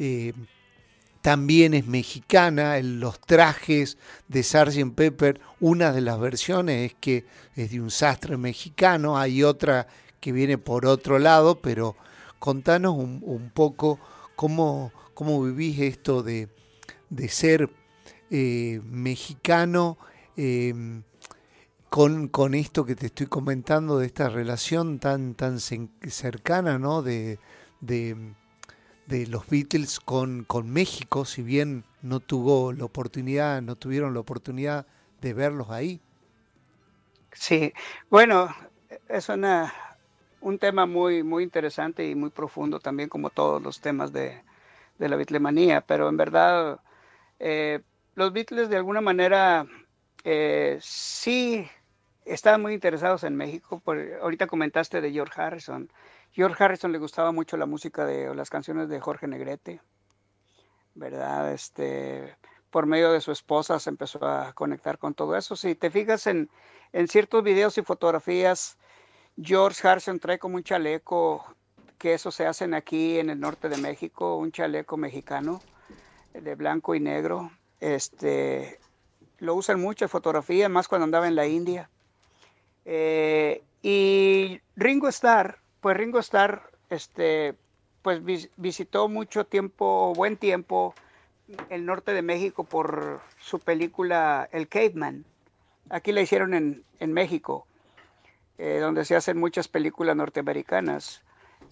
eh, 0.00 0.32
también 1.22 1.74
es 1.74 1.86
mexicana, 1.86 2.76
los 2.82 3.20
trajes 3.20 3.96
de 4.26 4.42
Sgt. 4.42 4.96
Pepper, 4.96 5.40
una 5.60 5.92
de 5.92 6.00
las 6.00 6.18
versiones 6.18 6.90
es 6.90 6.96
que 6.98 7.24
es 7.54 7.70
de 7.70 7.80
un 7.80 7.92
sastre 7.92 8.36
mexicano, 8.36 9.16
hay 9.16 9.44
otra 9.44 9.86
que 10.18 10.32
viene 10.32 10.58
por 10.58 10.86
otro 10.86 11.20
lado, 11.20 11.60
pero 11.60 11.94
contanos 12.40 12.96
un, 12.96 13.52
poco 13.54 14.00
cómo, 14.34 14.90
cómo 15.14 15.40
vivís 15.40 15.78
esto 15.78 16.24
de, 16.24 16.48
de 17.10 17.28
ser 17.28 17.70
eh, 18.28 18.80
mexicano 18.90 19.98
em, 20.36 21.04
con, 21.94 22.26
con, 22.26 22.54
esto 22.56 22.84
que 22.84 22.96
te 22.96 23.06
estoy 23.06 23.28
comentando, 23.28 24.00
de 24.00 24.06
esta 24.06 24.28
relación 24.28 24.98
tan, 24.98 25.36
tan 25.36 25.60
cercana 25.60 26.76
¿no? 26.76 27.02
de, 27.02 27.38
de, 27.80 28.16
de 29.06 29.28
los 29.28 29.48
Beatles 29.48 30.00
con, 30.00 30.42
con, 30.42 30.68
México, 30.68 31.24
si 31.24 31.44
bien 31.44 31.84
no 32.02 32.18
tuvo 32.18 32.72
la 32.72 32.84
oportunidad, 32.84 33.62
no 33.62 33.76
tuvieron 33.76 34.12
la 34.12 34.18
oportunidad 34.18 34.88
de 35.20 35.34
verlos 35.34 35.70
ahí. 35.70 36.00
Sí, 37.30 37.72
bueno, 38.10 38.52
es 39.08 39.28
una, 39.28 39.72
un 40.40 40.58
tema 40.58 40.86
muy, 40.86 41.22
muy 41.22 41.44
interesante 41.44 42.10
y 42.10 42.16
muy 42.16 42.30
profundo 42.30 42.80
también 42.80 43.08
como 43.08 43.30
todos 43.30 43.62
los 43.62 43.80
temas 43.80 44.12
de, 44.12 44.42
de 44.98 45.08
la 45.08 45.14
Beatlemanía, 45.14 45.80
pero 45.80 46.08
en 46.08 46.16
verdad 46.16 46.80
eh, 47.38 47.82
los 48.16 48.32
Beatles 48.32 48.68
de 48.68 48.78
alguna 48.78 49.00
manera 49.00 49.64
eh, 50.24 50.76
sí 50.80 51.68
estaban 52.24 52.62
muy 52.62 52.74
interesados 52.74 53.24
en 53.24 53.36
México. 53.36 53.80
Por, 53.80 53.98
ahorita 54.20 54.46
comentaste 54.46 55.00
de 55.00 55.12
George 55.12 55.40
Harrison. 55.40 55.90
George 56.32 56.62
Harrison 56.62 56.92
le 56.92 56.98
gustaba 56.98 57.32
mucho 57.32 57.56
la 57.56 57.66
música 57.66 58.04
de 58.04 58.28
o 58.28 58.34
las 58.34 58.50
canciones 58.50 58.88
de 58.88 59.00
Jorge 59.00 59.28
Negrete, 59.28 59.80
¿verdad? 60.94 61.52
Este, 61.52 62.36
por 62.70 62.86
medio 62.86 63.12
de 63.12 63.20
su 63.20 63.30
esposa 63.30 63.78
se 63.78 63.90
empezó 63.90 64.24
a 64.26 64.52
conectar 64.52 64.98
con 64.98 65.14
todo 65.14 65.36
eso. 65.36 65.54
Si 65.54 65.74
te 65.74 65.90
fijas 65.90 66.26
en, 66.26 66.50
en 66.92 67.08
ciertos 67.08 67.42
videos 67.44 67.78
y 67.78 67.82
fotografías, 67.82 68.76
George 69.40 69.86
Harrison 69.86 70.18
trae 70.18 70.38
como 70.38 70.56
un 70.56 70.64
chaleco, 70.64 71.44
que 71.98 72.14
eso 72.14 72.30
se 72.30 72.46
hacen 72.46 72.74
aquí 72.74 73.18
en 73.18 73.30
el 73.30 73.40
norte 73.40 73.68
de 73.68 73.76
México, 73.76 74.36
un 74.36 74.52
chaleco 74.52 74.96
mexicano 74.96 75.60
de 76.32 76.54
blanco 76.54 76.94
y 76.94 77.00
negro. 77.00 77.50
Este, 77.80 78.80
lo 79.38 79.54
usan 79.54 79.80
mucho 79.80 80.04
en 80.04 80.08
fotografía, 80.08 80.68
más 80.68 80.88
cuando 80.88 81.04
andaba 81.04 81.28
en 81.28 81.34
la 81.34 81.46
India. 81.46 81.90
Eh, 82.84 83.62
y 83.82 84.60
Ringo 84.76 85.08
Starr, 85.08 85.58
pues 85.80 85.96
Ringo 85.96 86.18
Starr, 86.18 86.70
este, 86.90 87.54
pues 88.02 88.20
visitó 88.56 89.08
mucho 89.08 89.44
tiempo, 89.44 90.12
buen 90.14 90.36
tiempo, 90.36 90.94
el 91.68 91.84
norte 91.84 92.12
de 92.12 92.22
México 92.22 92.64
por 92.64 93.20
su 93.38 93.58
película 93.58 94.48
El 94.52 94.68
Caveman. 94.68 95.24
Aquí 95.90 96.12
la 96.12 96.22
hicieron 96.22 96.54
en, 96.54 96.84
en 97.00 97.12
México, 97.12 97.66
eh, 98.58 98.78
donde 98.80 99.04
se 99.04 99.16
hacen 99.16 99.38
muchas 99.38 99.68
películas 99.68 100.16
norteamericanas. 100.16 101.22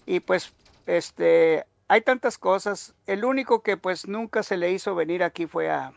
Y 0.05 0.19
pues, 0.19 0.53
este, 0.85 1.65
hay 1.87 2.01
tantas 2.01 2.37
cosas. 2.37 2.93
El 3.07 3.25
único 3.25 3.61
que 3.61 3.77
pues 3.77 4.07
nunca 4.07 4.43
se 4.43 4.57
le 4.57 4.71
hizo 4.71 4.95
venir 4.95 5.23
aquí 5.23 5.45
fue 5.47 5.69
a 5.69 5.93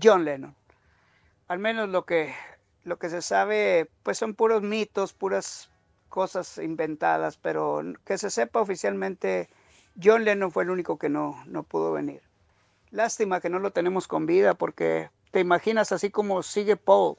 John 0.00 0.24
Lennon. 0.24 0.54
Al 1.48 1.58
menos 1.58 1.88
lo 1.88 2.04
que, 2.04 2.34
lo 2.88 2.98
que 2.98 3.10
se 3.10 3.22
sabe, 3.22 3.90
pues 4.02 4.18
son 4.18 4.34
puros 4.34 4.62
mitos, 4.62 5.12
puras 5.12 5.70
cosas 6.08 6.58
inventadas, 6.58 7.36
pero 7.36 7.82
que 8.04 8.18
se 8.18 8.30
sepa 8.30 8.60
oficialmente, 8.60 9.48
John 10.02 10.24
Lennon 10.24 10.50
fue 10.50 10.64
el 10.64 10.70
único 10.70 10.98
que 10.98 11.08
no, 11.08 11.42
no 11.46 11.62
pudo 11.62 11.92
venir. 11.92 12.22
Lástima 12.90 13.40
que 13.40 13.50
no 13.50 13.58
lo 13.58 13.70
tenemos 13.70 14.08
con 14.08 14.26
vida, 14.26 14.54
porque 14.54 15.10
te 15.30 15.40
imaginas 15.40 15.92
así 15.92 16.10
como 16.10 16.42
sigue 16.42 16.76
Paul, 16.76 17.16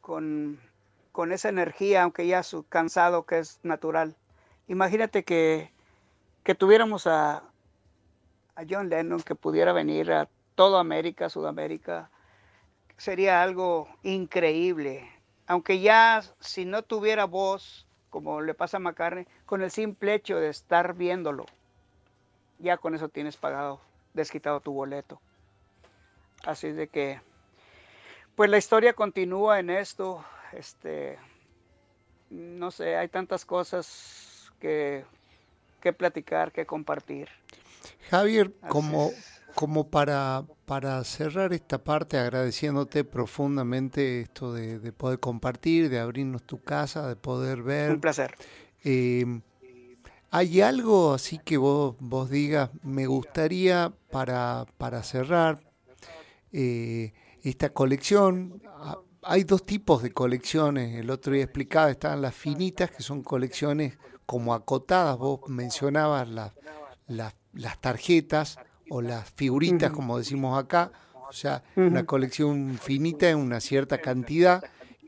con, 0.00 0.60
con 1.12 1.32
esa 1.32 1.48
energía, 1.48 2.04
aunque 2.04 2.26
ya 2.26 2.42
su 2.42 2.62
cansado 2.64 3.26
que 3.26 3.40
es 3.40 3.58
natural. 3.62 4.16
Imagínate 4.68 5.24
que 5.24 5.76
que 6.46 6.54
tuviéramos 6.54 7.08
a, 7.08 7.42
a 8.54 8.64
John 8.70 8.88
Lennon 8.88 9.20
que 9.20 9.34
pudiera 9.34 9.72
venir 9.72 10.12
a 10.12 10.28
toda 10.54 10.78
América, 10.78 11.28
Sudamérica, 11.28 12.08
sería 12.96 13.42
algo 13.42 13.88
increíble. 14.02 15.10
Aunque 15.46 15.80
ya 15.80 16.22
si 16.40 16.64
no 16.64 16.82
tuviera 16.82 17.24
voz, 17.24 17.86
como 18.10 18.40
le 18.40 18.54
pasa 18.54 18.78
a 18.78 18.80
McCartney, 18.80 19.26
con 19.44 19.62
el 19.62 19.70
simple 19.70 20.14
hecho 20.14 20.36
de 20.38 20.48
estar 20.48 20.94
viéndolo, 20.94 21.46
ya 22.58 22.76
con 22.78 22.94
eso 22.94 23.08
tienes 23.08 23.36
pagado, 23.36 23.80
desquitado 24.14 24.60
tu 24.60 24.72
boleto. 24.72 25.20
Así 26.44 26.72
de 26.72 26.88
que, 26.88 27.20
pues 28.34 28.50
la 28.50 28.58
historia 28.58 28.92
continúa 28.92 29.60
en 29.60 29.70
esto. 29.70 30.24
Este, 30.52 31.18
no 32.30 32.70
sé, 32.70 32.96
hay 32.96 33.08
tantas 33.08 33.44
cosas 33.44 34.50
que 34.60 35.04
que 35.86 35.92
platicar, 35.92 36.50
que 36.50 36.66
compartir. 36.66 37.28
Javier, 38.10 38.52
como, 38.68 39.12
como 39.56 39.88
para, 39.88 40.44
para 40.66 41.02
cerrar 41.02 41.54
esta 41.54 41.82
parte, 41.82 42.18
agradeciéndote 42.18 43.04
profundamente 43.04 44.20
esto 44.20 44.52
de, 44.52 44.92
poder 44.92 45.18
compartir, 45.18 45.88
de 45.88 45.98
abrirnos 45.98 46.42
tu 46.42 46.62
casa, 46.62 47.08
de 47.08 47.16
poder 47.16 47.62
ver. 47.62 47.92
Un 47.92 48.00
placer. 48.02 48.34
Em, 48.84 49.40
¿Hay 50.30 50.60
algo 50.60 51.14
así 51.14 51.38
que 51.38 51.56
vos, 51.56 51.96
vos 51.98 52.28
digas, 52.28 52.68
me 52.82 53.06
gustaría 53.06 53.90
para, 54.10 54.66
para 54.76 55.02
cerrar 55.02 55.58
eh, 56.52 57.14
esta 57.42 57.70
colección? 57.70 58.62
Ah, 58.66 58.98
hay 59.22 59.44
dos 59.44 59.64
tipos 59.64 60.02
de 60.02 60.12
colecciones, 60.12 60.98
el 60.98 61.08
otro 61.08 61.32
día 61.32 61.44
explicaba, 61.44 61.90
están 61.90 62.20
las 62.20 62.34
finitas, 62.34 62.90
que 62.90 63.02
son 63.02 63.22
colecciones 63.22 63.96
como 64.26 64.52
acotadas, 64.52 65.16
vos 65.16 65.40
mencionabas 65.48 66.28
las 67.08 67.80
tarjetas 67.80 68.58
o 68.90 69.02
las 69.02 69.30
figuritas, 69.30 69.90
como 69.90 70.18
decimos 70.18 70.58
acá, 70.58 70.92
o 71.28 71.32
sea, 71.32 71.62
una 71.74 72.06
colección 72.06 72.78
finita 72.80 73.28
en 73.28 73.38
una 73.38 73.60
cierta 73.60 73.98
cantidad, 73.98 74.62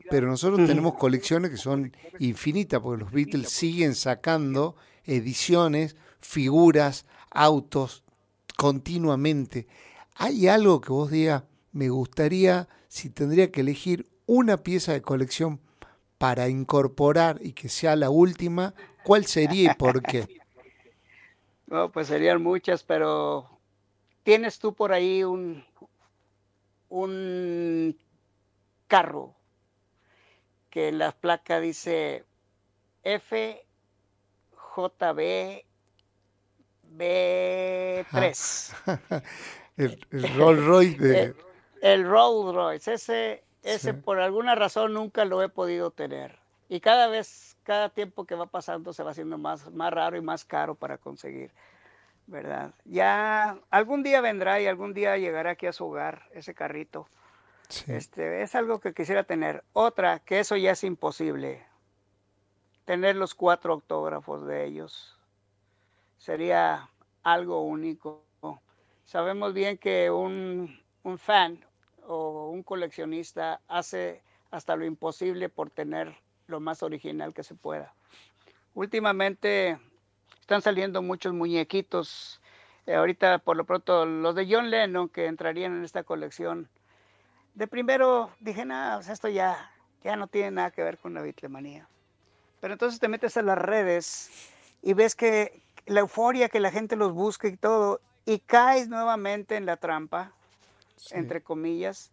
pero 0.09 0.27
nosotros 0.27 0.67
tenemos 0.67 0.95
colecciones 0.95 1.51
que 1.51 1.57
son 1.57 1.95
infinitas, 2.19 2.81
porque 2.81 3.03
los 3.03 3.11
Beatles 3.11 3.49
siguen 3.49 3.95
sacando 3.95 4.75
ediciones, 5.05 5.95
figuras, 6.19 7.05
autos, 7.31 8.03
continuamente. 8.57 9.67
¿Hay 10.15 10.47
algo 10.47 10.81
que 10.81 10.91
vos 10.91 11.11
digas, 11.11 11.43
me 11.71 11.89
gustaría, 11.89 12.67
si 12.87 13.09
tendría 13.09 13.51
que 13.51 13.61
elegir 13.61 14.07
una 14.25 14.57
pieza 14.57 14.93
de 14.93 15.01
colección 15.01 15.61
para 16.17 16.49
incorporar 16.49 17.39
y 17.41 17.53
que 17.53 17.69
sea 17.69 17.95
la 17.95 18.09
última, 18.09 18.73
¿cuál 19.05 19.25
sería 19.25 19.71
y 19.71 19.75
por 19.75 20.01
qué? 20.03 20.27
No, 21.67 21.91
pues 21.91 22.07
serían 22.07 22.41
muchas, 22.41 22.81
pero 22.81 23.58
tienes 24.23 24.59
tú 24.59 24.73
por 24.73 24.93
ahí 24.93 25.23
un, 25.23 25.63
un 26.89 27.97
carro 28.87 29.35
que 30.69 30.89
en 30.89 30.99
la 30.99 31.11
placa 31.11 31.59
dice 31.59 32.25
FJB 33.03 33.63
B3. 36.97 38.73
el, 39.77 40.07
el 40.11 40.35
Rolls 40.35 40.65
Royce 40.65 40.97
de... 40.99 41.23
El, 41.23 41.35
el 41.81 42.05
Rolls 42.07 42.55
Royce, 42.55 42.93
ese, 42.93 43.43
ese 43.63 43.93
Sí. 43.93 43.93
por 43.93 44.19
alguna 44.19 44.55
razón 44.55 44.93
nunca 44.93 45.25
lo 45.25 45.41
he 45.43 45.49
podido 45.49 45.91
tener. 45.91 46.39
Y 46.67 46.81
cada 46.81 47.07
vez, 47.07 47.57
cada 47.63 47.89
tiempo 47.89 48.25
que 48.25 48.35
va 48.35 48.45
pasando 48.47 48.93
se 48.93 49.03
va 49.03 49.11
haciendo 49.11 49.37
más, 49.37 49.71
más 49.71 49.91
raro 49.93 50.17
y 50.17 50.21
más 50.21 50.45
caro 50.45 50.75
para 50.75 50.97
conseguir, 50.97 51.51
¿verdad? 52.29 52.73
Ya 52.85 53.59
algún 53.71 54.03
día 54.03 54.21
vendrá 54.21 54.61
y 54.61 54.67
algún 54.67 54.93
día 54.93 55.17
llegará 55.17 55.51
aquí 55.51 55.65
a 55.65 55.73
su 55.73 55.85
hogar 55.85 56.29
ese 56.31 56.53
carrito. 56.53 57.07
Sí. 57.69 57.91
Este, 57.91 58.41
es 58.41 58.55
algo 58.55 58.79
que 58.79 58.93
quisiera 58.93 59.23
tener. 59.23 59.63
Otra, 59.73 60.19
que 60.19 60.39
eso 60.39 60.55
ya 60.55 60.71
es 60.71 60.83
imposible. 60.83 61.65
Tener 62.85 63.15
los 63.15 63.35
cuatro 63.35 63.73
autógrafos 63.73 64.45
de 64.45 64.65
ellos. 64.65 65.19
Sería 66.17 66.89
algo 67.23 67.61
único. 67.63 68.23
Sabemos 69.05 69.53
bien 69.53 69.77
que 69.77 70.11
un, 70.11 70.79
un 71.03 71.17
fan 71.17 71.65
o 72.07 72.49
un 72.49 72.63
coleccionista 72.63 73.61
hace 73.67 74.23
hasta 74.51 74.75
lo 74.75 74.85
imposible 74.85 75.49
por 75.49 75.69
tener 75.69 76.15
lo 76.47 76.59
más 76.59 76.81
original 76.83 77.33
que 77.33 77.43
se 77.43 77.55
pueda. 77.55 77.93
Últimamente 78.73 79.79
están 80.49 80.63
saliendo 80.63 81.03
muchos 81.03 81.31
muñequitos. 81.31 82.41
Eh, 82.87 82.95
ahorita, 82.95 83.37
por 83.37 83.55
lo 83.55 83.65
pronto, 83.65 84.07
los 84.07 84.33
de 84.33 84.47
John 84.49 84.71
Lennon 84.71 85.07
que 85.07 85.27
entrarían 85.27 85.75
en 85.77 85.83
esta 85.83 86.01
colección 86.01 86.67
de 87.53 87.67
primero 87.67 88.31
dije, 88.39 88.65
nada, 88.65 88.95
pues 88.95 89.09
esto 89.09 89.27
ya, 89.27 89.71
ya 90.03 90.15
no 90.15 90.25
tiene 90.25 90.49
nada 90.49 90.71
que 90.71 90.81
ver 90.81 90.97
con 90.97 91.13
la 91.13 91.21
bitlemanía. 91.21 91.87
Pero 92.61 92.73
entonces 92.73 92.99
te 92.99 93.07
metes 93.07 93.37
a 93.37 93.43
las 93.43 93.59
redes 93.59 94.31
y 94.81 94.93
ves 94.93 95.13
que 95.13 95.61
la 95.85 95.99
euforia 95.99 96.49
que 96.49 96.59
la 96.59 96.71
gente 96.71 96.95
los 96.95 97.13
busca 97.13 97.47
y 97.47 97.55
todo, 97.55 98.01
y 98.25 98.39
caes 98.39 98.89
nuevamente 98.89 99.55
en 99.55 99.67
la 99.67 99.77
trampa, 99.77 100.31
Sí. 100.95 101.13
entre 101.15 101.41
comillas, 101.43 102.11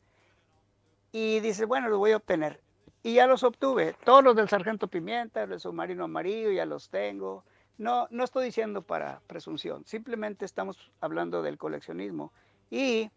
y 1.10 1.40
dices, 1.40 1.66
bueno, 1.66 1.88
los 1.88 1.98
voy 1.98 2.12
a 2.12 2.18
obtener. 2.18 2.60
Y 3.02 3.14
ya 3.14 3.26
los 3.26 3.44
obtuve. 3.44 3.96
Todos 4.04 4.22
los 4.22 4.36
del 4.36 4.50
Sargento 4.50 4.88
Pimienta, 4.88 5.42
el 5.44 5.58
submarino 5.58 6.04
amarillo, 6.04 6.50
ya 6.52 6.66
los 6.66 6.90
tengo. 6.90 7.42
No, 7.78 8.08
no 8.10 8.24
estoy 8.24 8.46
diciendo 8.46 8.82
para 8.82 9.20
presunción, 9.26 9.84
simplemente 9.84 10.44
estamos 10.44 10.90
hablando 11.00 11.42
del 11.42 11.58
coleccionismo. 11.58 12.32
Y 12.70 13.10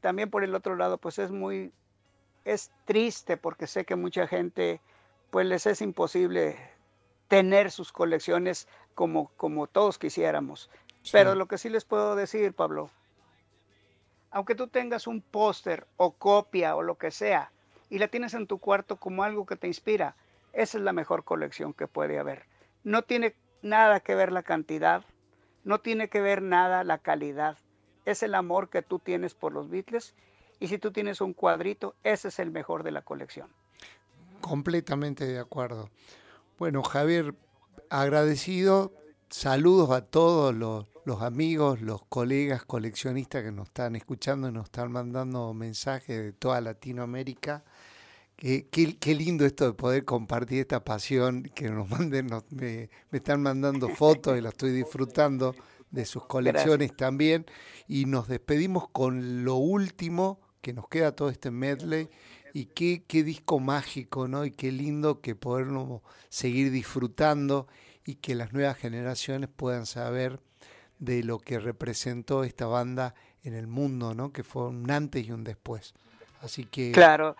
también 0.00 0.30
por 0.30 0.44
el 0.44 0.54
otro 0.54 0.76
lado, 0.76 0.98
pues 0.98 1.18
es 1.18 1.30
muy, 1.30 1.72
es 2.44 2.72
triste 2.84 3.36
porque 3.36 3.66
sé 3.66 3.84
que 3.84 3.96
mucha 3.96 4.26
gente, 4.26 4.80
pues 5.30 5.46
les 5.46 5.66
es 5.66 5.80
imposible 5.80 6.58
tener 7.28 7.70
sus 7.70 7.92
colecciones 7.92 8.68
como, 8.94 9.28
como 9.36 9.66
todos 9.66 9.98
quisiéramos. 9.98 10.68
Sí. 11.02 11.10
Pero 11.12 11.34
lo 11.34 11.46
que 11.46 11.58
sí 11.58 11.68
les 11.68 11.84
puedo 11.84 12.16
decir, 12.16 12.54
Pablo, 12.54 12.90
aunque 14.30 14.56
tú 14.56 14.66
tengas 14.66 15.06
un 15.06 15.20
póster 15.20 15.86
o 15.96 16.12
copia 16.12 16.74
o 16.74 16.82
lo 16.82 16.98
que 16.98 17.12
sea 17.12 17.52
y 17.88 17.98
la 17.98 18.08
tienes 18.08 18.34
en 18.34 18.48
tu 18.48 18.58
cuarto 18.58 18.96
como 18.96 19.22
algo 19.22 19.46
que 19.46 19.56
te 19.56 19.68
inspira, 19.68 20.16
esa 20.52 20.78
es 20.78 20.84
la 20.84 20.92
mejor 20.92 21.24
colección 21.24 21.72
que 21.72 21.86
puede 21.86 22.18
haber. 22.18 22.46
No 22.82 23.02
tiene 23.02 23.36
nada 23.64 24.00
que 24.00 24.14
ver 24.14 24.30
la 24.30 24.42
cantidad, 24.42 25.04
no 25.64 25.80
tiene 25.80 26.08
que 26.08 26.20
ver 26.20 26.42
nada 26.42 26.84
la 26.84 26.98
calidad. 26.98 27.58
Es 28.04 28.22
el 28.22 28.34
amor 28.34 28.68
que 28.68 28.82
tú 28.82 28.98
tienes 28.98 29.34
por 29.34 29.52
los 29.52 29.70
Beatles 29.70 30.14
y 30.60 30.68
si 30.68 30.78
tú 30.78 30.92
tienes 30.92 31.20
un 31.20 31.32
cuadrito, 31.32 31.96
ese 32.04 32.28
es 32.28 32.38
el 32.38 32.50
mejor 32.50 32.82
de 32.84 32.92
la 32.92 33.02
colección. 33.02 33.48
Completamente 34.40 35.24
de 35.26 35.38
acuerdo. 35.38 35.90
Bueno, 36.58 36.82
Javier, 36.82 37.34
agradecido. 37.88 38.92
Saludos 39.30 39.90
a 39.90 40.02
todos 40.02 40.54
los, 40.54 40.86
los 41.04 41.22
amigos, 41.22 41.80
los 41.80 42.04
colegas 42.04 42.64
coleccionistas 42.64 43.42
que 43.42 43.50
nos 43.50 43.68
están 43.68 43.96
escuchando 43.96 44.48
y 44.48 44.52
nos 44.52 44.66
están 44.66 44.92
mandando 44.92 45.54
mensajes 45.54 46.22
de 46.22 46.32
toda 46.32 46.60
Latinoamérica. 46.60 47.64
Qué, 48.36 48.66
qué- 48.70 48.96
qué 48.96 49.14
lindo 49.14 49.46
esto 49.46 49.64
de 49.66 49.72
poder 49.74 50.04
compartir 50.04 50.60
esta 50.60 50.84
pasión, 50.84 51.44
que 51.54 51.70
nos 51.70 51.88
manden, 51.90 52.26
nos- 52.26 52.44
me, 52.50 52.90
me 53.10 53.18
están 53.18 53.42
mandando 53.42 53.88
fotos 53.88 54.36
y 54.36 54.40
la 54.40 54.48
estoy 54.50 54.72
disfrutando 54.72 55.54
de 55.90 56.04
sus 56.04 56.26
colecciones 56.26 56.96
también. 56.96 57.46
Y 57.86 58.06
nos 58.06 58.26
despedimos 58.28 58.88
con 58.88 59.44
lo 59.44 59.54
último 59.56 60.40
que 60.60 60.72
nos 60.72 60.88
queda 60.88 61.12
todo 61.12 61.30
este 61.30 61.50
medley. 61.50 62.08
Y 62.52 62.66
qué, 62.66 63.02
qué 63.06 63.22
disco 63.24 63.58
mágico, 63.60 64.28
¿no? 64.28 64.44
Y 64.44 64.50
qué 64.52 64.70
lindo 64.72 65.20
que 65.20 65.34
poderlo 65.34 66.02
seguir 66.28 66.70
disfrutando 66.70 67.66
y 68.04 68.16
que 68.16 68.34
las 68.34 68.52
nuevas 68.52 68.76
generaciones 68.76 69.48
puedan 69.54 69.86
saber 69.86 70.40
de 71.00 71.24
lo 71.24 71.38
que 71.38 71.58
representó 71.58 72.44
esta 72.44 72.66
banda 72.66 73.14
en 73.42 73.54
el 73.54 73.66
mundo, 73.66 74.14
¿no? 74.14 74.32
Que 74.32 74.44
fue 74.44 74.68
un 74.68 74.88
antes 74.90 75.26
y 75.26 75.32
un 75.32 75.42
después. 75.44 75.94
Así 76.42 76.64
que 76.64 76.92
Claro, 76.92 77.36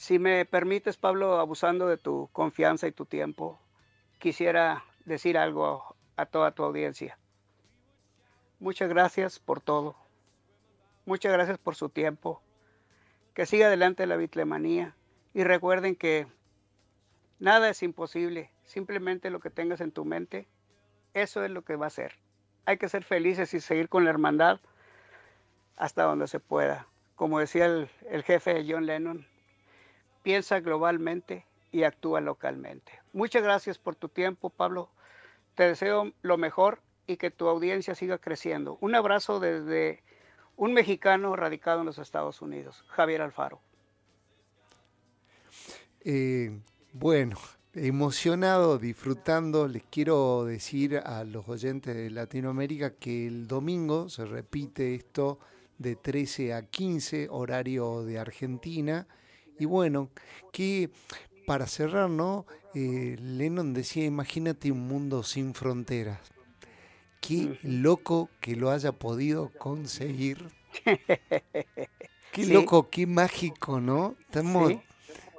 si 0.00 0.18
me 0.18 0.46
permites, 0.46 0.96
Pablo, 0.96 1.38
abusando 1.38 1.86
de 1.86 1.98
tu 1.98 2.30
confianza 2.32 2.88
y 2.88 2.92
tu 2.92 3.04
tiempo, 3.04 3.60
quisiera 4.18 4.82
decir 5.04 5.36
algo 5.36 5.94
a 6.16 6.24
toda 6.24 6.52
tu 6.52 6.64
audiencia. 6.64 7.18
Muchas 8.60 8.88
gracias 8.88 9.38
por 9.38 9.60
todo. 9.60 9.96
Muchas 11.04 11.34
gracias 11.34 11.58
por 11.58 11.74
su 11.74 11.90
tiempo. 11.90 12.40
Que 13.34 13.44
siga 13.44 13.66
adelante 13.66 14.06
la 14.06 14.16
bitlemanía. 14.16 14.96
Y 15.34 15.44
recuerden 15.44 15.94
que 15.94 16.26
nada 17.38 17.68
es 17.68 17.82
imposible. 17.82 18.50
Simplemente 18.64 19.28
lo 19.28 19.38
que 19.38 19.50
tengas 19.50 19.82
en 19.82 19.92
tu 19.92 20.06
mente, 20.06 20.48
eso 21.12 21.44
es 21.44 21.50
lo 21.50 21.60
que 21.60 21.76
va 21.76 21.88
a 21.88 21.90
ser. 21.90 22.14
Hay 22.64 22.78
que 22.78 22.88
ser 22.88 23.04
felices 23.04 23.52
y 23.52 23.60
seguir 23.60 23.90
con 23.90 24.04
la 24.04 24.10
hermandad 24.10 24.60
hasta 25.76 26.04
donde 26.04 26.26
se 26.26 26.40
pueda. 26.40 26.86
Como 27.16 27.38
decía 27.38 27.66
el, 27.66 27.90
el 28.08 28.22
jefe 28.22 28.64
John 28.66 28.86
Lennon, 28.86 29.26
piensa 30.22 30.60
globalmente 30.60 31.44
y 31.72 31.84
actúa 31.84 32.20
localmente. 32.20 33.00
Muchas 33.12 33.42
gracias 33.42 33.78
por 33.78 33.94
tu 33.94 34.08
tiempo, 34.08 34.50
Pablo. 34.50 34.90
Te 35.54 35.64
deseo 35.64 36.12
lo 36.22 36.36
mejor 36.36 36.80
y 37.06 37.16
que 37.16 37.30
tu 37.30 37.48
audiencia 37.48 37.94
siga 37.94 38.18
creciendo. 38.18 38.78
Un 38.80 38.94
abrazo 38.94 39.40
desde 39.40 40.02
un 40.56 40.72
mexicano 40.72 41.34
radicado 41.36 41.80
en 41.80 41.86
los 41.86 41.98
Estados 41.98 42.42
Unidos, 42.42 42.84
Javier 42.88 43.22
Alfaro. 43.22 43.60
Eh, 46.02 46.60
bueno, 46.92 47.36
emocionado, 47.74 48.78
disfrutando, 48.78 49.68
les 49.68 49.84
quiero 49.84 50.44
decir 50.44 50.98
a 50.98 51.24
los 51.24 51.48
oyentes 51.48 51.94
de 51.94 52.10
Latinoamérica 52.10 52.94
que 52.94 53.26
el 53.26 53.46
domingo 53.46 54.08
se 54.08 54.24
repite 54.24 54.94
esto 54.94 55.38
de 55.78 55.96
13 55.96 56.54
a 56.54 56.62
15, 56.62 57.28
horario 57.30 58.02
de 58.02 58.18
Argentina. 58.18 59.06
Y 59.60 59.66
bueno, 59.66 60.08
que 60.52 60.90
para 61.46 61.66
cerrar, 61.66 62.08
¿no? 62.10 62.46
Eh, 62.74 63.16
Lennon 63.20 63.74
decía, 63.74 64.04
imagínate 64.06 64.72
un 64.72 64.88
mundo 64.88 65.22
sin 65.22 65.54
fronteras. 65.54 66.18
Qué 67.20 67.58
loco 67.62 68.30
que 68.40 68.56
lo 68.56 68.70
haya 68.70 68.92
podido 68.92 69.50
conseguir. 69.58 70.48
Qué 72.32 72.44
Sí. 72.44 72.52
loco, 72.52 72.88
qué 72.88 73.06
mágico, 73.06 73.80
¿no? 73.80 74.16
Estamos 74.20 74.72
Sí. 74.72 74.80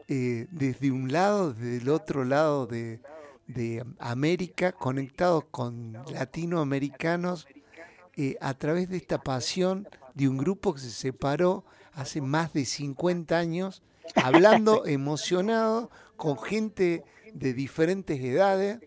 eh, 0.07 0.47
desde 0.51 0.91
un 0.91 1.11
lado, 1.11 1.53
del 1.53 1.89
otro 1.89 2.23
lado 2.25 2.67
de, 2.67 2.99
de 3.47 3.83
América, 3.97 4.71
conectados 4.73 5.45
con 5.49 5.93
latinoamericanos 6.11 7.47
eh, 8.17 8.35
a 8.41 8.53
través 8.53 8.89
de 8.89 8.97
esta 8.97 9.23
pasión 9.23 9.87
de 10.13 10.27
un 10.27 10.37
grupo 10.37 10.73
que 10.75 10.81
se 10.81 10.91
separó 10.91 11.63
hace 11.93 12.21
más 12.21 12.51
de 12.53 12.65
50 12.65 13.37
años, 13.39 13.81
hablando 14.15 14.85
emocionado 14.85 15.89
con 16.15 16.37
gente 16.37 17.03
de 17.33 17.53
diferentes 17.53 18.19
edades. 18.21 18.79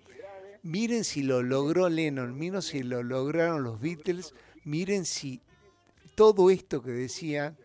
Miren 0.63 1.05
si 1.05 1.23
lo 1.23 1.43
logró 1.43 1.89
Lennon, 1.89 2.39
miren 2.39 2.63
si 2.63 2.83
lo 2.83 3.03
lograron 3.03 3.63
los 3.63 3.81
Beatles, 3.81 4.35
miren 4.65 5.05
si 5.05 5.43
todo 6.15 6.51
esto 6.51 6.83
que 6.83 6.93
decían 6.93 7.57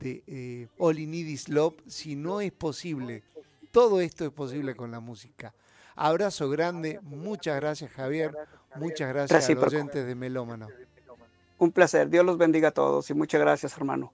de 0.00 0.22
eh, 0.26 0.68
All 0.78 0.96
You 0.96 1.08
Need 1.08 1.26
Is 1.26 1.48
Love, 1.48 1.76
si 1.86 2.16
no 2.16 2.40
es 2.40 2.52
posible, 2.52 3.22
todo 3.70 4.00
esto 4.00 4.24
es 4.24 4.30
posible 4.30 4.74
con 4.74 4.90
la 4.90 5.00
música. 5.00 5.54
Abrazo 5.96 6.50
grande, 6.50 7.00
muchas 7.02 7.56
gracias 7.56 7.90
Javier, 7.92 8.34
muchas 8.76 9.08
gracias 9.08 9.48
a 9.48 9.52
los 9.54 9.64
oyentes 9.64 10.06
de 10.06 10.14
Melómano. 10.14 10.68
Un 11.58 11.72
placer. 11.72 12.10
Dios 12.10 12.24
los 12.26 12.36
bendiga 12.36 12.68
a 12.68 12.72
todos 12.72 13.08
y 13.10 13.14
muchas 13.14 13.40
gracias, 13.40 13.76
hermano. 13.76 14.12